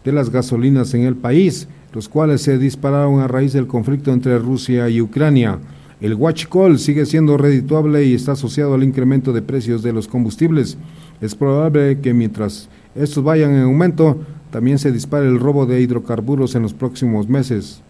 de 0.04 0.12
las 0.12 0.30
gasolinas 0.30 0.92
en 0.94 1.02
el 1.02 1.16
país, 1.16 1.68
los 1.92 2.08
cuales 2.08 2.42
se 2.42 2.58
dispararon 2.58 3.20
a 3.20 3.28
raíz 3.28 3.52
del 3.52 3.66
conflicto 3.66 4.12
entre 4.12 4.38
Rusia 4.38 4.88
y 4.88 5.00
Ucrania. 5.00 5.58
El 6.00 6.18
call 6.50 6.78
sigue 6.78 7.04
siendo 7.04 7.36
redituable 7.36 8.04
y 8.04 8.14
está 8.14 8.32
asociado 8.32 8.72
al 8.74 8.82
incremento 8.82 9.34
de 9.34 9.42
precios 9.42 9.82
de 9.82 9.92
los 9.92 10.08
combustibles. 10.08 10.78
Es 11.20 11.34
probable 11.34 12.00
que 12.00 12.14
mientras 12.14 12.70
estos 12.94 13.22
vayan 13.22 13.52
en 13.52 13.62
aumento, 13.62 14.18
también 14.50 14.78
se 14.78 14.92
dispare 14.92 15.28
el 15.28 15.38
robo 15.38 15.66
de 15.66 15.80
hidrocarburos 15.82 16.54
en 16.54 16.62
los 16.62 16.72
próximos 16.72 17.28
meses, 17.28 17.82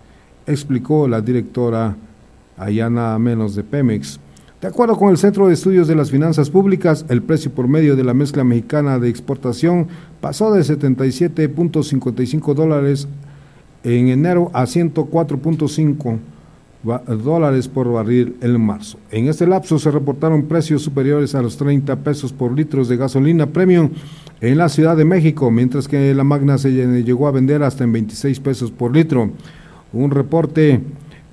explicó 0.47 1.07
la 1.07 1.21
directora 1.21 1.97
Ayana 2.59 3.17
Menos 3.21 3.55
de 3.55 3.63
Pemex. 3.63 4.19
De 4.61 4.67
acuerdo 4.67 4.97
con 4.97 5.11
el 5.11 5.17
Centro 5.17 5.47
de 5.47 5.55
Estudios 5.55 5.87
de 5.87 5.95
las 5.95 6.11
Finanzas 6.11 6.51
Públicas, 6.51 7.07
el 7.09 7.23
precio 7.23 7.53
por 7.53 7.69
medio 7.69 7.95
de 7.95 8.05
la 8.05 8.13
mezcla 8.13 8.43
mexicana 8.43 8.99
de 8.99 9.09
exportación 9.09 9.87
pasó 10.21 10.53
de 10.53 10.63
77.55 10.63 12.55
dólares 12.55 13.07
en 13.85 14.09
enero 14.09 14.51
a 14.53 14.65
104.5 14.65 16.19
dólares 16.83 17.69
por 17.69 17.93
barril 17.93 18.37
en 18.41 18.61
marzo. 18.61 18.99
En 19.11 19.29
este 19.29 19.47
lapso 19.47 19.79
se 19.79 19.91
reportaron 19.91 20.45
precios 20.45 20.83
superiores 20.83 21.35
a 21.35 21.43
los 21.43 21.57
30 21.57 21.97
pesos 21.97 22.33
por 22.33 22.53
litros 22.53 22.89
de 22.89 22.97
gasolina 22.97 23.47
premium 23.47 23.91
en 24.41 24.57
la 24.57 24.69
Ciudad 24.69 24.97
de 24.97 25.05
México, 25.05 25.51
mientras 25.51 25.87
que 25.87 26.15
la 26.15 26.25
Magna 26.25 26.57
se 26.57 26.71
llegó 26.71 27.29
a 27.29 27.33
vender 27.33 27.63
hasta 27.63 27.85
en 27.85 27.93
26 27.93 28.41
pesos 28.41 28.71
por 28.71 28.95
litro. 28.95 29.31
Un 29.93 30.11
reporte 30.11 30.81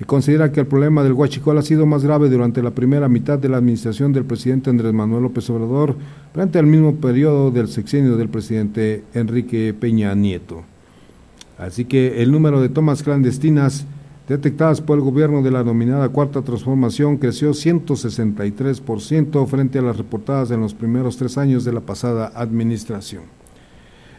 considera 0.05 0.51
que 0.51 0.59
el 0.59 0.67
problema 0.67 1.03
del 1.03 1.13
huachicol 1.13 1.57
ha 1.57 1.61
sido 1.61 1.85
más 1.85 2.03
grave 2.03 2.29
durante 2.29 2.61
la 2.61 2.71
primera 2.71 3.07
mitad 3.07 3.39
de 3.39 3.49
la 3.49 3.57
administración 3.57 4.13
del 4.13 4.25
presidente 4.25 4.69
Andrés 4.69 4.93
Manuel 4.93 5.23
López 5.23 5.49
Obrador 5.49 5.95
frente 6.33 6.59
al 6.59 6.67
mismo 6.67 6.95
periodo 6.95 7.51
del 7.51 7.67
sexenio 7.67 8.17
del 8.17 8.29
presidente 8.29 9.03
Enrique 9.13 9.73
Peña 9.79 10.13
Nieto. 10.13 10.63
Así 11.57 11.85
que 11.85 12.21
el 12.21 12.31
número 12.31 12.61
de 12.61 12.69
tomas 12.69 13.01
clandestinas 13.01 13.87
detectadas 14.27 14.81
por 14.81 14.97
el 14.97 15.03
gobierno 15.03 15.41
de 15.41 15.51
la 15.51 15.59
denominada 15.59 16.09
Cuarta 16.09 16.41
Transformación 16.41 17.17
creció 17.17 17.51
163% 17.51 19.47
frente 19.47 19.79
a 19.79 19.83
las 19.83 19.97
reportadas 19.97 20.51
en 20.51 20.59
los 20.59 20.73
primeros 20.73 21.15
tres 21.17 21.37
años 21.37 21.63
de 21.63 21.71
la 21.71 21.81
pasada 21.81 22.31
administración. 22.35 23.23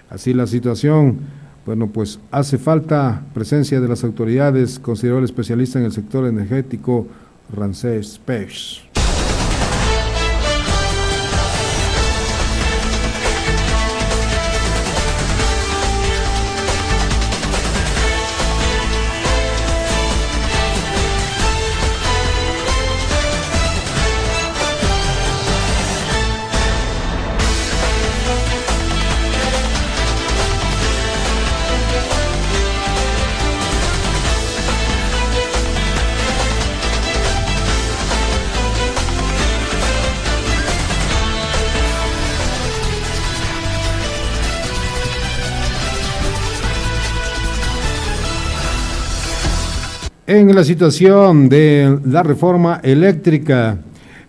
Así 0.08 0.32
la 0.32 0.46
situación, 0.46 1.18
bueno, 1.66 1.88
pues 1.88 2.18
hace 2.30 2.56
falta 2.56 3.26
presencia 3.34 3.80
de 3.80 3.88
las 3.88 4.02
autoridades, 4.02 4.78
consideró 4.78 5.18
el 5.18 5.24
especialista 5.24 5.78
en 5.78 5.84
el 5.84 5.92
sector 5.92 6.26
energético 6.26 7.06
Rancés 7.54 8.18
Pech. 8.24 8.87
En 50.30 50.54
la 50.54 50.62
situación 50.62 51.48
de 51.48 52.00
la 52.04 52.22
reforma 52.22 52.82
eléctrica, 52.82 53.78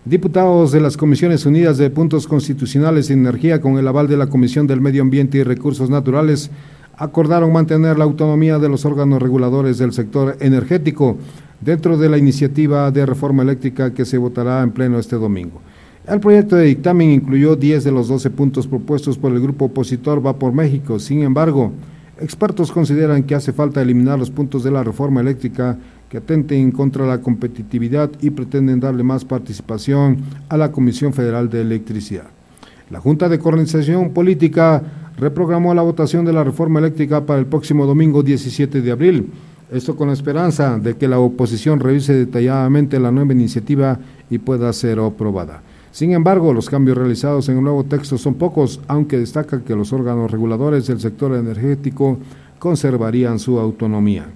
diputados 0.06 0.72
de 0.72 0.80
las 0.80 0.96
Comisiones 0.96 1.44
Unidas 1.44 1.76
de 1.76 1.90
Puntos 1.90 2.26
Constitucionales 2.26 3.10
y 3.10 3.12
Energía 3.12 3.60
con 3.60 3.76
el 3.76 3.86
aval 3.86 4.08
de 4.08 4.16
la 4.16 4.28
Comisión 4.28 4.66
del 4.66 4.80
Medio 4.80 5.02
Ambiente 5.02 5.36
y 5.36 5.42
Recursos 5.42 5.90
Naturales 5.90 6.50
acordaron 6.96 7.52
mantener 7.52 7.98
la 7.98 8.04
autonomía 8.04 8.58
de 8.58 8.70
los 8.70 8.86
órganos 8.86 9.20
reguladores 9.20 9.76
del 9.76 9.92
sector 9.92 10.38
energético 10.40 11.18
dentro 11.60 11.98
de 11.98 12.08
la 12.08 12.16
iniciativa 12.16 12.90
de 12.90 13.04
reforma 13.04 13.42
eléctrica 13.42 13.92
que 13.92 14.06
se 14.06 14.16
votará 14.16 14.62
en 14.62 14.70
pleno 14.70 14.98
este 14.98 15.16
domingo. 15.16 15.60
El 16.08 16.18
proyecto 16.18 16.56
de 16.56 16.64
dictamen 16.64 17.10
incluyó 17.10 17.56
10 17.56 17.84
de 17.84 17.92
los 17.92 18.08
12 18.08 18.30
puntos 18.30 18.66
propuestos 18.66 19.18
por 19.18 19.32
el 19.32 19.40
grupo 19.42 19.66
opositor 19.66 20.26
Va 20.26 20.38
por 20.38 20.54
México. 20.54 20.98
Sin 20.98 21.22
embargo, 21.24 21.74
expertos 22.20 22.72
consideran 22.72 23.22
que 23.22 23.34
hace 23.34 23.52
falta 23.52 23.82
eliminar 23.82 24.18
los 24.18 24.30
puntos 24.30 24.62
de 24.62 24.70
la 24.70 24.84
reforma 24.84 25.20
eléctrica 25.20 25.76
que 26.08 26.18
atenten 26.18 26.72
contra 26.72 27.06
la 27.06 27.20
competitividad 27.20 28.10
y 28.20 28.30
pretenden 28.30 28.80
darle 28.80 29.02
más 29.02 29.24
participación 29.24 30.18
a 30.48 30.56
la 30.56 30.72
Comisión 30.72 31.12
Federal 31.12 31.48
de 31.48 31.60
Electricidad. 31.60 32.26
La 32.90 33.00
Junta 33.00 33.28
de 33.28 33.38
Coordinación 33.38 34.10
Política 34.10 34.82
reprogramó 35.16 35.72
la 35.74 35.82
votación 35.82 36.24
de 36.24 36.32
la 36.32 36.42
reforma 36.42 36.80
eléctrica 36.80 37.24
para 37.24 37.38
el 37.38 37.46
próximo 37.46 37.86
domingo 37.86 38.22
17 38.22 38.80
de 38.80 38.90
abril. 38.90 39.30
Esto 39.70 39.94
con 39.94 40.08
la 40.08 40.14
esperanza 40.14 40.78
de 40.78 40.96
que 40.96 41.06
la 41.06 41.20
oposición 41.20 41.78
revise 41.78 42.12
detalladamente 42.14 42.98
la 42.98 43.12
nueva 43.12 43.32
iniciativa 43.32 43.98
y 44.28 44.38
pueda 44.38 44.72
ser 44.72 44.98
aprobada. 44.98 45.62
Sin 45.92 46.12
embargo, 46.12 46.52
los 46.52 46.70
cambios 46.70 46.96
realizados 46.96 47.48
en 47.48 47.58
el 47.58 47.64
nuevo 47.64 47.84
texto 47.84 48.16
son 48.16 48.34
pocos, 48.34 48.80
aunque 48.86 49.18
destaca 49.18 49.62
que 49.62 49.74
los 49.74 49.92
órganos 49.92 50.30
reguladores 50.30 50.86
del 50.86 51.00
sector 51.00 51.34
energético 51.34 52.18
conservarían 52.60 53.40
su 53.40 53.58
autonomía. 53.58 54.26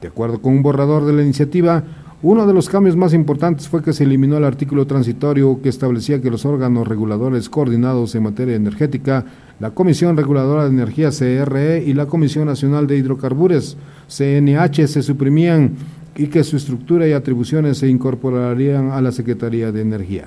De 0.00 0.08
acuerdo 0.08 0.40
con 0.40 0.54
un 0.54 0.62
borrador 0.62 1.04
de 1.04 1.12
la 1.12 1.22
iniciativa, 1.22 1.82
uno 2.22 2.46
de 2.46 2.52
los 2.52 2.68
cambios 2.68 2.96
más 2.96 3.12
importantes 3.12 3.68
fue 3.68 3.82
que 3.82 3.92
se 3.92 4.04
eliminó 4.04 4.36
el 4.36 4.44
artículo 4.44 4.86
transitorio 4.86 5.60
que 5.62 5.70
establecía 5.70 6.20
que 6.20 6.30
los 6.30 6.44
órganos 6.44 6.86
reguladores 6.86 7.48
coordinados 7.48 8.14
en 8.14 8.22
materia 8.22 8.56
energética, 8.56 9.24
la 9.58 9.70
Comisión 9.70 10.16
Reguladora 10.16 10.64
de 10.64 10.70
Energía 10.70 11.10
CRE 11.10 11.82
y 11.82 11.94
la 11.94 12.06
Comisión 12.06 12.46
Nacional 12.46 12.86
de 12.86 12.98
Hidrocarburos 12.98 13.76
CNH 14.08 14.86
se 14.86 15.02
suprimían 15.02 15.72
y 16.14 16.26
que 16.26 16.44
su 16.44 16.56
estructura 16.56 17.08
y 17.08 17.12
atribuciones 17.12 17.78
se 17.78 17.88
incorporarían 17.88 18.90
a 18.90 19.00
la 19.00 19.12
Secretaría 19.12 19.72
de 19.72 19.80
Energía. 19.80 20.26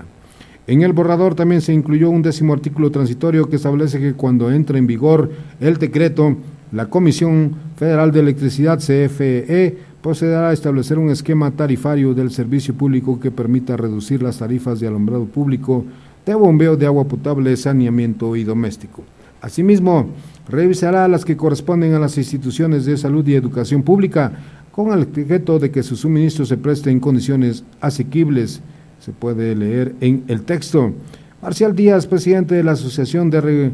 En 0.66 0.82
el 0.82 0.94
borrador 0.94 1.36
también 1.36 1.62
se 1.62 1.74
incluyó 1.74 2.10
un 2.10 2.22
décimo 2.22 2.54
artículo 2.54 2.90
transitorio 2.90 3.50
que 3.50 3.58
establece 3.58 4.00
que 4.00 4.14
cuando 4.14 4.50
entre 4.50 4.80
en 4.80 4.88
vigor 4.88 5.30
el 5.60 5.78
decreto, 5.78 6.38
la 6.72 6.86
Comisión 6.86 7.54
Federal 7.76 8.14
de 8.14 8.22
Electricidad, 8.22 8.80
CFE, 8.80 9.78
procederá 10.02 10.50
a 10.50 10.54
establecer 10.54 10.98
un 10.98 11.10
esquema 11.10 11.52
tarifario 11.52 12.14
del 12.14 12.32
servicio 12.32 12.74
público 12.74 13.20
que 13.20 13.30
permita 13.30 13.76
reducir 13.76 14.24
las 14.24 14.38
tarifas 14.38 14.80
de 14.80 14.88
alumbrado 14.88 15.26
público, 15.26 15.84
de 16.26 16.34
bombeo 16.34 16.78
de 16.78 16.86
agua 16.86 17.04
potable, 17.06 17.56
saneamiento 17.58 18.36
y 18.38 18.46
doméstico. 18.46 19.04
Asimismo, 19.42 20.08
revisará 20.48 21.08
las 21.10 21.26
que 21.26 21.36
corresponden 21.36 21.94
a 21.94 22.00
las 22.00 22.18
instituciones 22.18 22.86
de 22.86 22.98
salud 22.98 23.28
y 23.28 23.36
educación 23.36 23.84
pública, 23.84 24.32
con 24.72 24.94
el 24.94 25.04
objeto 25.04 25.60
de 25.60 25.72
que 25.72 25.84
su 25.84 25.98
suministro 25.98 26.46
se 26.46 26.58
preste 26.58 26.90
en 26.90 27.02
condiciones 27.02 27.64
asequibles 27.82 28.62
se 29.04 29.12
puede 29.12 29.54
leer 29.54 29.96
en 30.00 30.24
el 30.30 30.44
texto. 30.44 30.94
Marcial 31.42 31.76
Díaz, 31.76 32.08
presidente 32.08 32.56
de 32.56 32.64
la 32.64 32.72
Asociación 32.72 33.30
de 33.30 33.72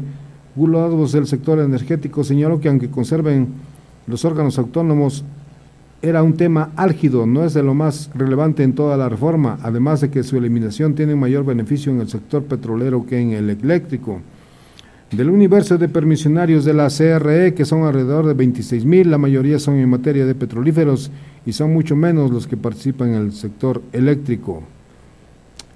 Regulados 0.56 1.12
del 1.12 1.28
Sector 1.28 1.60
Energético, 1.60 2.24
señaló 2.24 2.60
que 2.60 2.68
aunque 2.68 2.90
conserven 2.90 3.46
los 4.08 4.24
órganos 4.24 4.58
autónomos, 4.58 5.24
era 6.02 6.24
un 6.24 6.32
tema 6.32 6.70
álgido, 6.74 7.26
no 7.26 7.44
es 7.44 7.54
de 7.54 7.62
lo 7.62 7.74
más 7.74 8.10
relevante 8.12 8.64
en 8.64 8.74
toda 8.74 8.96
la 8.96 9.08
reforma, 9.08 9.60
además 9.62 10.00
de 10.00 10.10
que 10.10 10.24
su 10.24 10.36
eliminación 10.36 10.96
tiene 10.96 11.14
mayor 11.14 11.44
beneficio 11.44 11.92
en 11.92 12.00
el 12.00 12.08
sector 12.08 12.42
petrolero 12.42 13.06
que 13.06 13.20
en 13.20 13.30
el 13.30 13.50
eléctrico. 13.50 14.20
Del 15.12 15.30
universo 15.30 15.78
de 15.78 15.88
permisionarios 15.88 16.64
de 16.64 16.74
la 16.74 16.88
CRE, 16.88 17.54
que 17.54 17.64
son 17.64 17.84
alrededor 17.84 18.26
de 18.26 18.34
26 18.34 18.84
mil, 18.84 19.08
la 19.12 19.18
mayoría 19.18 19.60
son 19.60 19.76
en 19.76 19.90
materia 19.90 20.26
de 20.26 20.34
petrolíferos 20.34 21.12
y 21.46 21.52
son 21.52 21.72
mucho 21.72 21.94
menos 21.94 22.32
los 22.32 22.48
que 22.48 22.56
participan 22.56 23.10
en 23.10 23.26
el 23.26 23.32
sector 23.32 23.80
eléctrico. 23.92 24.64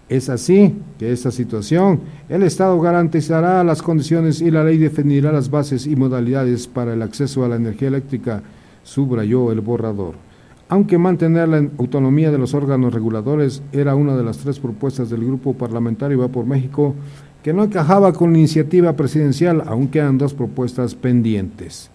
Es 0.08 0.28
así 0.28 0.76
que 0.98 1.12
esta 1.12 1.30
situación, 1.30 2.00
el 2.28 2.42
Estado 2.42 2.78
garantizará 2.78 3.64
las 3.64 3.80
condiciones 3.80 4.42
y 4.42 4.50
la 4.50 4.62
ley 4.62 4.76
definirá 4.76 5.32
las 5.32 5.50
bases 5.50 5.86
y 5.86 5.96
modalidades 5.96 6.66
para 6.66 6.92
el 6.92 7.00
acceso 7.00 7.44
a 7.44 7.48
la 7.48 7.56
energía 7.56 7.88
eléctrica, 7.88 8.42
subrayó 8.82 9.50
el 9.50 9.62
borrador. 9.62 10.14
Aunque 10.68 10.98
mantener 10.98 11.48
la 11.48 11.58
autonomía 11.78 12.30
de 12.30 12.38
los 12.38 12.52
órganos 12.52 12.92
reguladores 12.92 13.62
era 13.72 13.94
una 13.94 14.16
de 14.16 14.24
las 14.24 14.38
tres 14.38 14.58
propuestas 14.58 15.08
del 15.08 15.24
grupo 15.24 15.54
parlamentario 15.54 16.18
Va 16.18 16.28
por 16.28 16.46
México, 16.46 16.94
que 17.42 17.52
no 17.52 17.64
encajaba 17.64 18.12
con 18.12 18.32
la 18.32 18.38
iniciativa 18.38 18.94
presidencial, 18.94 19.62
aún 19.66 19.88
quedan 19.88 20.18
dos 20.18 20.34
propuestas 20.34 20.94
pendientes. 20.94 21.90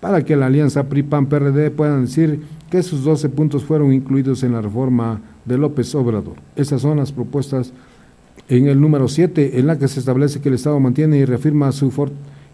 Para 0.00 0.24
que 0.24 0.36
la 0.36 0.46
alianza 0.46 0.88
PRI-PAN-PRD 0.88 1.70
puedan 1.70 2.02
decir 2.06 2.40
que 2.70 2.82
sus 2.82 3.04
12 3.04 3.28
puntos 3.30 3.64
fueron 3.64 3.92
incluidos 3.92 4.42
en 4.42 4.52
la 4.52 4.60
reforma 4.60 5.20
de 5.44 5.58
López 5.58 5.94
Obrador. 5.94 6.36
Esas 6.56 6.82
son 6.82 6.98
las 6.98 7.12
propuestas 7.12 7.72
en 8.48 8.68
el 8.68 8.80
número 8.80 9.08
7, 9.08 9.58
en 9.58 9.66
la 9.66 9.78
que 9.78 9.88
se 9.88 10.00
establece 10.00 10.40
que 10.40 10.48
el 10.48 10.56
Estado 10.56 10.78
mantiene 10.80 11.18
y 11.18 11.24
reafirma 11.24 11.72
su 11.72 11.90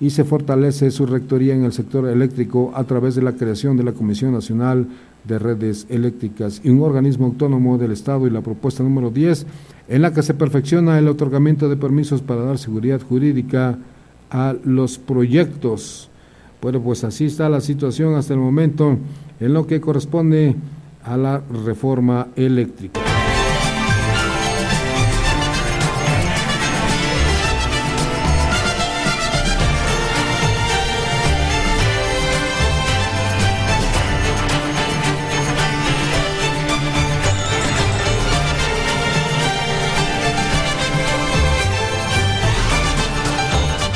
y 0.01 0.11
se 0.11 0.25
fortalece 0.25 0.91
su 0.91 1.07
rectoría 1.07 1.55
en 1.55 1.65
el 1.65 1.73
sector 1.73 2.09
eléctrico 2.09 2.73
a 2.75 2.85
través 2.85 3.15
de 3.15 3.23
la 3.23 3.33
creación 3.33 3.77
de 3.77 3.85
la 3.85 3.93
Comisión 3.93 4.33
Nacional 4.33 4.87
de 5.25 5.39
Redes 5.39 5.87
Eléctricas 5.89 6.61
y 6.63 6.71
un 6.71 6.83
organismo 6.83 7.27
autónomo 7.27 7.79
del 7.79 7.93
Estado 7.93 8.27
y 8.27 8.31
la 8.31 8.41
propuesta 8.41 8.83
número 8.83 9.11
10, 9.11 9.47
en 9.89 10.03
la 10.03 10.13
que 10.13 10.23
se 10.23 10.35
perfecciona 10.35 10.99
el 10.99 11.09
otorgamiento 11.09 11.69
de 11.69 11.77
permisos 11.77 12.23
para 12.23 12.43
dar 12.43 12.59
seguridad 12.59 13.01
jurídica 13.01 13.79
a 14.31 14.55
los 14.65 14.99
proyectos. 14.99 16.11
Bueno, 16.63 16.81
pues 16.81 17.05
así 17.05 17.27
está 17.27 17.49
la 17.49 17.61
situación 17.61 18.15
hasta 18.15 18.35
el 18.35 18.41
momento 18.41 18.99
en 19.41 19.53
lo 19.53 19.67
que 19.67 19.81
corresponde 19.81 20.55
a 21.09 21.17
la 21.17 21.41
reforma 21.65 22.29
eléctrica. 22.37 23.01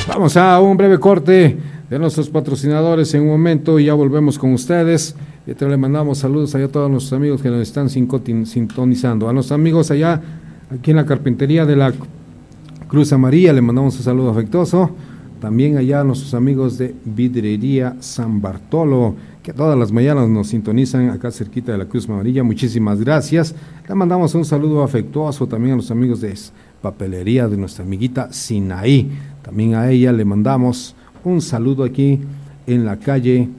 Vamos 0.07 0.37
a 0.37 0.59
un 0.59 0.77
breve 0.77 0.99
corte 0.99 1.57
de 1.89 1.99
nuestros 1.99 2.29
patrocinadores 2.29 3.13
en 3.13 3.21
un 3.21 3.27
momento 3.27 3.77
y 3.77 3.85
ya 3.85 3.93
volvemos 3.93 4.39
con 4.39 4.53
ustedes. 4.53 5.15
Y 5.45 5.53
te 5.55 5.67
le 5.67 5.75
mandamos 5.75 6.19
saludos 6.19 6.55
allá 6.55 6.65
a 6.65 6.69
todos 6.69 6.89
nuestros 6.89 7.11
amigos 7.11 7.41
que 7.41 7.49
nos 7.49 7.59
están 7.61 7.89
sintonizando. 7.89 9.27
A 9.27 9.33
nuestros 9.33 9.59
amigos 9.59 9.91
allá, 9.91 10.21
aquí 10.73 10.91
en 10.91 10.97
la 10.97 11.05
carpintería 11.05 11.65
de 11.65 11.75
la 11.75 11.91
Cruz 12.87 13.11
Amarilla, 13.11 13.51
le 13.51 13.61
mandamos 13.61 13.97
un 13.97 14.03
saludo 14.03 14.29
afectuoso. 14.29 14.91
También 15.41 15.75
allá 15.75 15.99
a 15.99 16.03
nuestros 16.05 16.33
amigos 16.33 16.77
de 16.77 16.95
Vidrería 17.03 17.97
San 17.99 18.39
Bartolo, 18.39 19.15
que 19.43 19.51
todas 19.51 19.77
las 19.77 19.91
mañanas 19.91 20.29
nos 20.29 20.47
sintonizan 20.47 21.09
acá 21.09 21.29
cerquita 21.29 21.73
de 21.73 21.77
la 21.77 21.85
Cruz 21.87 22.07
Amarilla. 22.07 22.41
Muchísimas 22.43 23.01
gracias. 23.01 23.53
Le 23.85 23.95
mandamos 23.95 24.35
un 24.35 24.45
saludo 24.45 24.81
afectuoso 24.81 25.45
también 25.45 25.73
a 25.73 25.75
los 25.75 25.91
amigos 25.91 26.21
de 26.21 26.33
papelería 26.81 27.49
de 27.49 27.57
nuestra 27.57 27.83
amiguita 27.83 28.31
Sinaí. 28.31 29.11
También 29.41 29.75
a 29.75 29.91
ella 29.91 30.13
le 30.13 30.23
mandamos 30.23 30.95
un 31.25 31.41
saludo 31.41 31.83
aquí 31.83 32.21
en 32.65 32.85
la 32.85 32.95
calle 32.95 33.49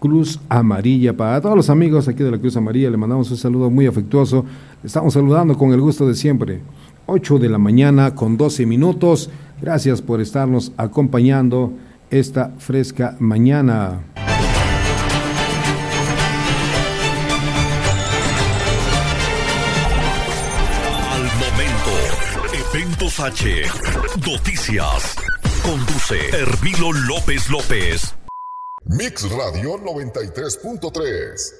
Cruz 0.00 0.40
Amarilla. 0.48 1.16
Para 1.16 1.40
todos 1.40 1.54
los 1.54 1.70
amigos 1.70 2.08
aquí 2.08 2.24
de 2.24 2.30
la 2.32 2.38
Cruz 2.38 2.56
Amarilla, 2.56 2.90
le 2.90 2.96
mandamos 2.96 3.30
un 3.30 3.36
saludo 3.36 3.70
muy 3.70 3.86
afectuoso. 3.86 4.44
Estamos 4.82 5.14
saludando 5.14 5.56
con 5.56 5.72
el 5.72 5.80
gusto 5.80 6.08
de 6.08 6.14
siempre. 6.14 6.62
8 7.06 7.38
de 7.38 7.48
la 7.48 7.58
mañana 7.58 8.14
con 8.14 8.36
12 8.36 8.66
minutos. 8.66 9.30
Gracias 9.60 10.00
por 10.00 10.20
estarnos 10.20 10.72
acompañando 10.76 11.72
esta 12.10 12.52
fresca 12.58 13.14
mañana. 13.20 14.00
Al 21.12 21.22
momento, 21.38 21.92
Eventos 22.74 23.20
H, 23.20 23.62
Noticias. 24.26 25.16
Conduce 25.62 26.16
Hermilo 26.30 26.92
López 26.92 27.50
López. 27.50 28.14
Mix 28.92 29.22
Radio 29.30 29.78
93.3. 29.78 31.54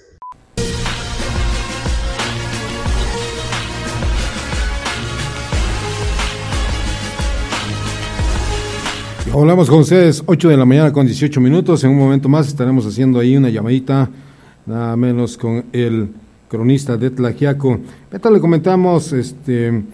Hablamos 9.32 9.70
con 9.70 9.78
ustedes 9.78 10.24
8 10.26 10.48
de 10.48 10.56
la 10.56 10.64
mañana 10.64 10.92
con 10.92 11.06
18 11.06 11.40
minutos. 11.40 11.84
En 11.84 11.90
un 11.90 11.98
momento 11.98 12.28
más 12.28 12.48
estaremos 12.48 12.84
haciendo 12.84 13.20
ahí 13.20 13.36
una 13.36 13.48
llamadita, 13.48 14.10
nada 14.66 14.96
menos 14.96 15.38
con 15.38 15.66
el 15.72 16.08
cronista 16.48 16.96
de 16.96 17.10
Tlajiaco. 17.10 17.78
Ahorita 18.10 18.28
le 18.28 18.40
comentamos 18.40 19.12
este, 19.12 19.84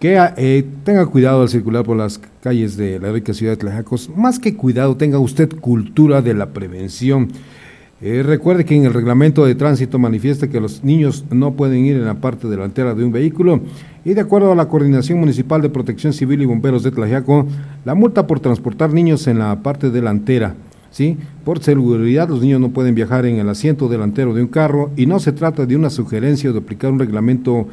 que 0.00 0.18
eh, 0.38 0.64
tenga 0.82 1.04
cuidado 1.06 1.42
al 1.42 1.48
circular 1.50 1.84
por 1.84 1.96
las 1.96 2.18
calles 2.42 2.76
de 2.76 2.98
la 2.98 3.12
rica 3.12 3.34
ciudad 3.34 3.52
de 3.52 3.58
Tlajiaco. 3.58 3.96
Más 4.16 4.38
que 4.38 4.56
cuidado, 4.56 4.96
tenga 4.96 5.18
usted 5.18 5.50
cultura 5.60 6.22
de 6.22 6.32
la 6.32 6.46
prevención. 6.46 7.28
Eh, 8.00 8.22
recuerde 8.24 8.64
que 8.64 8.74
en 8.74 8.86
el 8.86 8.94
reglamento 8.94 9.44
de 9.44 9.54
tránsito 9.54 9.98
manifiesta 9.98 10.48
que 10.48 10.58
los 10.58 10.82
niños 10.82 11.26
no 11.30 11.52
pueden 11.52 11.84
ir 11.84 11.96
en 11.96 12.06
la 12.06 12.14
parte 12.14 12.48
delantera 12.48 12.94
de 12.94 13.04
un 13.04 13.12
vehículo 13.12 13.60
y 14.02 14.14
de 14.14 14.22
acuerdo 14.22 14.50
a 14.50 14.54
la 14.54 14.68
Coordinación 14.68 15.20
Municipal 15.20 15.60
de 15.60 15.68
Protección 15.68 16.14
Civil 16.14 16.40
y 16.40 16.46
Bomberos 16.46 16.82
de 16.82 16.92
Tlajiaco, 16.92 17.46
la 17.84 17.94
multa 17.94 18.26
por 18.26 18.40
transportar 18.40 18.94
niños 18.94 19.26
en 19.26 19.38
la 19.38 19.62
parte 19.62 19.90
delantera 19.90 20.54
¿sí? 20.90 21.16
Por 21.44 21.62
seguridad, 21.62 22.28
los 22.28 22.40
niños 22.40 22.60
no 22.60 22.70
pueden 22.70 22.94
viajar 22.94 23.26
en 23.26 23.36
el 23.36 23.48
asiento 23.48 23.88
delantero 23.88 24.34
de 24.34 24.42
un 24.42 24.48
carro 24.48 24.90
y 24.96 25.06
no 25.06 25.18
se 25.18 25.32
trata 25.32 25.66
de 25.66 25.76
una 25.76 25.90
sugerencia 25.90 26.52
de 26.52 26.58
aplicar 26.58 26.90
un 26.92 26.98
reglamento 26.98 27.68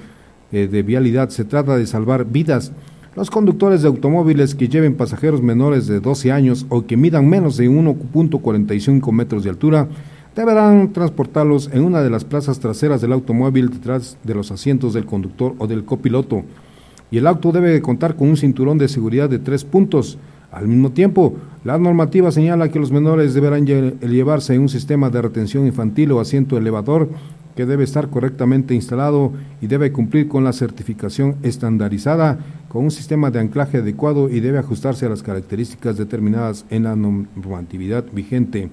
eh, 0.52 0.68
de 0.68 0.84
vialidad, 0.84 1.30
se 1.30 1.46
trata 1.46 1.78
de 1.78 1.88
salvar 1.88 2.26
vidas. 2.26 2.72
Los 3.16 3.30
conductores 3.30 3.82
de 3.82 3.88
automóviles 3.88 4.56
que 4.56 4.68
lleven 4.68 4.96
pasajeros 4.96 5.42
menores 5.42 5.88
de 5.88 6.00
12 6.00 6.32
años 6.32 6.66
o 6.70 6.86
que 6.86 6.98
midan 6.98 7.28
menos 7.28 7.58
de 7.58 7.70
1.45 7.70 9.12
metros 9.12 9.44
de 9.44 9.50
altura 9.50 9.88
deberán 10.36 10.94
transportarlos 10.94 11.70
en 11.74 11.84
una 11.84 12.02
de 12.02 12.12
las 12.12 12.24
plazas 12.24 12.60
traseras 12.60 13.02
del 13.02 13.14
automóvil 13.14 13.70
detrás 13.70 14.18
de 14.24 14.36
los 14.36 14.52
asientos 14.52 14.94
del 14.94 15.06
conductor 15.06 15.56
o 15.58 15.66
del 15.66 15.84
copiloto. 15.84 16.44
Y 17.10 17.18
el 17.18 17.28
auto 17.28 17.52
debe 17.52 17.82
contar 17.82 18.16
con 18.16 18.30
un 18.30 18.38
cinturón 18.38 18.78
de 18.78 18.88
seguridad 18.88 19.30
de 19.30 19.40
tres 19.40 19.64
puntos 19.64 20.20
al 20.52 20.68
mismo 20.68 20.92
tiempo, 20.92 21.36
la 21.66 21.78
normativa 21.78 22.32
señala 22.32 22.70
que 22.70 22.80
los 22.80 22.92
menores 22.92 23.34
deberán 23.34 23.66
llevarse 23.68 24.58
un 24.58 24.70
sistema 24.70 25.10
de 25.10 25.22
retención 25.22 25.68
infantil 25.68 26.14
o 26.14 26.22
asiento 26.22 26.58
elevador 26.58 27.10
que 27.58 27.66
debe 27.66 27.84
estar 27.84 28.10
correctamente 28.10 28.74
instalado 28.74 29.34
y 29.60 29.68
debe 29.68 29.92
cumplir 29.92 30.30
con 30.30 30.46
la 30.46 30.54
certificación 30.54 31.36
estandarizada 31.44 32.40
con 32.70 32.86
un 32.86 32.92
sistema 32.92 33.32
de 33.32 33.40
anclaje 33.40 33.80
adecuado 33.80 34.30
y 34.30 34.40
debe 34.40 34.60
ajustarse 34.60 35.06
a 35.06 35.10
las 35.10 35.24
características 35.24 35.98
determinadas 35.98 36.66
en 36.70 36.84
la 36.84 36.96
normatividad 36.96 38.06
vigente. 38.14 38.70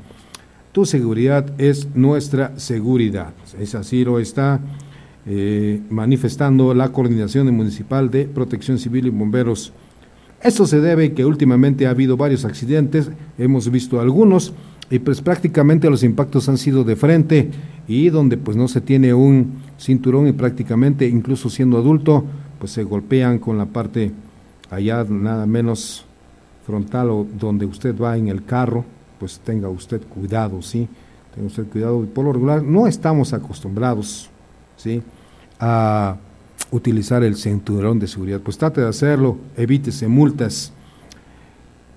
Tu 0.70 0.85
seguridad 0.85 1.51
es 1.59 1.88
nuestra 1.97 2.57
seguridad. 2.59 3.33
Es 3.59 3.75
así 3.75 4.05
lo 4.05 4.20
está 4.20 4.61
eh, 5.27 5.81
manifestando 5.88 6.75
la 6.75 6.90
Coordinación 6.90 7.53
Municipal 7.57 8.11
de 8.11 8.27
Protección 8.27 8.79
Civil 8.79 9.07
y 9.07 9.11
Bomberos 9.11 9.73
esto 10.44 10.66
se 10.66 10.79
debe 10.79 11.14
que 11.14 11.25
últimamente 11.25 11.87
ha 11.87 11.90
habido 11.90 12.18
varios 12.18 12.44
accidentes, 12.44 13.11
hemos 13.38 13.70
visto 13.70 13.99
algunos 13.99 14.53
y 14.94 15.00
pues 15.00 15.20
prácticamente 15.20 15.90
los 15.90 16.04
impactos 16.04 16.48
han 16.48 16.57
sido 16.57 16.85
de 16.85 16.94
frente 16.94 17.50
y 17.88 18.11
donde 18.11 18.37
pues 18.37 18.57
no 18.57 18.68
se 18.68 18.80
tiene 18.80 19.12
un 19.12 19.54
cinturón 19.76 20.28
y 20.28 20.33
prácticamente 20.33 21.09
incluso 21.09 21.50
siendo 21.50 21.78
adulto 21.78 22.24
pues 22.61 22.70
se 22.70 22.85
golpean 22.85 23.40
con 23.40 23.59
la 23.59 23.66
parte 23.66 24.12
allá 24.70 25.02
nada 25.02 25.46
menos 25.46 26.04
frontal 26.64 27.11
o 27.11 27.26
donde 27.38 27.66
usted 27.66 28.00
va 28.00 28.16
en 28.16 28.28
el 28.28 28.44
carro, 28.44 28.85
pues 29.18 29.40
tenga 29.40 29.68
usted 29.68 30.00
cuidado, 30.02 30.62
¿sí? 30.62 30.88
Tenga 31.35 31.48
usted 31.48 31.66
cuidado. 31.66 32.07
Por 32.07 32.26
lo 32.26 32.33
regular 32.33 32.62
no 32.62 32.87
estamos 32.87 33.33
acostumbrados, 33.33 34.30
¿sí? 34.76 35.02
A 35.59 36.18
utilizar 36.70 37.24
el 37.24 37.35
cinturón 37.35 37.98
de 37.98 38.07
seguridad. 38.07 38.38
Pues 38.38 38.59
trate 38.59 38.80
de 38.80 38.87
hacerlo, 38.87 39.38
evítese 39.57 40.07
multas. 40.07 40.72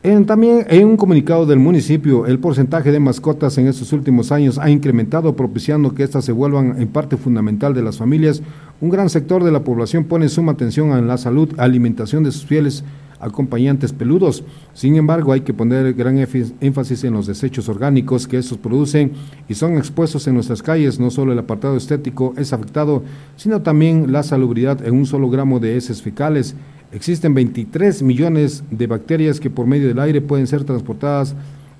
En, 0.07 0.25
también 0.25 0.65
en 0.69 0.87
un 0.87 0.95
comunicado 0.95 1.45
del 1.45 1.59
municipio, 1.59 2.27
el 2.27 2.39
porcentaje 2.39 2.93
de 2.93 2.99
mascotas 3.01 3.57
en 3.57 3.67
estos 3.67 3.91
últimos 3.91 4.31
años 4.31 4.57
ha 4.57 4.69
incrementado, 4.69 5.35
propiciando 5.35 5.93
que 5.93 6.03
éstas 6.03 6.23
se 6.23 6.31
vuelvan 6.31 6.81
en 6.81 6.87
parte 6.87 7.17
fundamental 7.17 7.73
de 7.73 7.81
las 7.81 7.97
familias. 7.97 8.41
Un 8.79 8.89
gran 8.89 9.09
sector 9.09 9.43
de 9.43 9.51
la 9.51 9.65
población 9.65 10.05
pone 10.05 10.29
suma 10.29 10.53
atención 10.53 10.93
a 10.93 11.01
la 11.01 11.17
salud, 11.17 11.53
alimentación 11.57 12.23
de 12.23 12.31
sus 12.31 12.45
fieles 12.45 12.85
acompañantes 13.19 13.91
peludos. 13.91 14.45
Sin 14.73 14.95
embargo, 14.95 15.33
hay 15.33 15.41
que 15.41 15.53
poner 15.53 15.93
gran 15.93 16.17
énfasis 16.17 17.03
en 17.03 17.13
los 17.13 17.27
desechos 17.27 17.67
orgánicos 17.67 18.27
que 18.27 18.37
estos 18.37 18.59
producen 18.59 19.11
y 19.49 19.55
son 19.55 19.77
expuestos 19.77 20.25
en 20.27 20.35
nuestras 20.35 20.63
calles. 20.63 21.01
No 21.01 21.11
solo 21.11 21.33
el 21.33 21.39
apartado 21.39 21.75
estético 21.75 22.33
es 22.37 22.53
afectado, 22.53 23.03
sino 23.35 23.61
también 23.61 24.13
la 24.13 24.23
salubridad 24.23 24.85
en 24.85 24.93
un 24.95 25.05
solo 25.05 25.29
gramo 25.29 25.59
de 25.59 25.75
heces 25.75 26.01
fecales. 26.01 26.55
Existen 26.91 27.33
23 27.33 28.01
millones 28.03 28.63
de 28.71 28.87
bacterias 28.87 29.39
que 29.39 29.49
por 29.49 29.67
medio 29.67 29.87
del 29.87 29.99
aire 29.99 30.21
pueden 30.21 30.47
ser 30.47 30.63
transportadas 30.63 31.35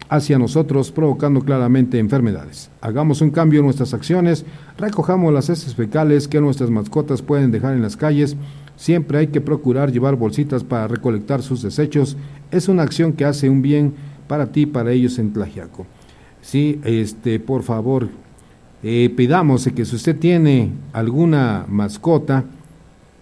hacia 0.10 0.40
nosotros, 0.40 0.92
provocando 0.92 1.42
claramente 1.42 2.00
enfermedades. 2.00 2.70
Hagamos 2.82 3.22
un 3.22 3.32
cambio 3.32 3.60
en 3.60 3.66
nuestras 3.66 3.94
acciones, 3.94 4.46
recojamos 4.78 5.34
las 5.34 5.50
heces 5.50 5.76
fecales 5.76 6.28
que 6.28 6.40
nuestras 6.40 6.70
mascotas 6.70 7.22
pueden 7.22 7.52
dejar 7.52 7.74
en 7.74 7.82
las 7.82 7.98
calles 7.98 8.38
Siempre 8.78 9.18
hay 9.18 9.28
que 9.28 9.42
procurar 9.42 9.92
llevar 9.92 10.16
bolsitas 10.16 10.64
para 10.64 10.88
recolectar 10.88 11.42
sus 11.42 11.64
desechos. 11.64 12.16
Es 12.52 12.70
una 12.70 12.84
acción 12.84 13.14
que 13.14 13.26
hace 13.26 13.50
un 13.50 13.64
bien 13.64 13.94
para 14.28 14.52
ti 14.52 14.62
y 14.62 14.66
para 14.68 14.92
ellos 14.92 15.18
en 15.18 15.34
Tlajiaco. 15.34 15.88
Sí, 16.42 16.80
este, 16.84 17.40
por 17.40 17.64
favor, 17.64 18.08
eh, 18.84 19.12
pidamos 19.18 19.68
que 19.76 19.84
si 19.84 19.96
usted 19.96 20.18
tiene 20.18 20.72
alguna 20.94 21.66
mascota, 21.68 22.46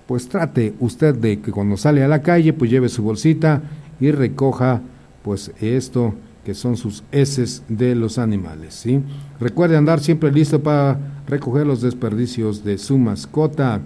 pues 0.07 0.27
trate 0.27 0.73
usted 0.79 1.15
de 1.15 1.39
que 1.39 1.51
cuando 1.51 1.77
sale 1.77 2.03
a 2.03 2.07
la 2.07 2.21
calle, 2.21 2.53
pues 2.53 2.69
lleve 2.69 2.89
su 2.89 3.03
bolsita 3.03 3.61
y 3.99 4.11
recoja, 4.11 4.81
pues 5.23 5.51
esto 5.59 6.13
que 6.43 6.53
son 6.53 6.77
sus 6.77 7.03
heces 7.11 7.63
de 7.67 7.95
los 7.95 8.19
animales, 8.19 8.75
¿sí? 8.75 9.01
Recuerde 9.39 9.77
andar 9.77 9.99
siempre 9.99 10.31
listo 10.31 10.61
para 10.61 10.99
recoger 11.27 11.65
los 11.65 11.81
desperdicios 11.81 12.63
de 12.63 12.77
su 12.77 12.99
mascota 12.99 13.81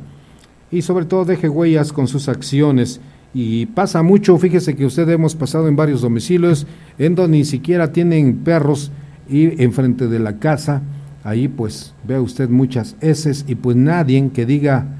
y 0.69 0.81
sobre 0.81 1.05
todo 1.05 1.23
deje 1.23 1.47
huellas 1.47 1.93
con 1.93 2.07
sus 2.07 2.27
acciones. 2.27 2.99
Y 3.33 3.67
pasa 3.67 4.03
mucho, 4.03 4.37
fíjese 4.37 4.75
que 4.75 4.85
usted 4.85 5.07
hemos 5.09 5.35
pasado 5.35 5.67
en 5.67 5.75
varios 5.75 6.01
domicilios 6.01 6.67
en 6.97 7.15
donde 7.15 7.37
ni 7.37 7.45
siquiera 7.45 7.93
tienen 7.93 8.39
perros 8.39 8.91
y 9.29 9.63
enfrente 9.63 10.07
de 10.07 10.19
la 10.19 10.37
casa, 10.37 10.81
ahí 11.23 11.47
pues 11.47 11.93
ve 12.05 12.19
usted 12.19 12.49
muchas 12.49 12.95
heces 12.99 13.45
y 13.47 13.55
pues 13.55 13.77
nadie 13.77 14.29
que 14.33 14.45
diga 14.45 14.98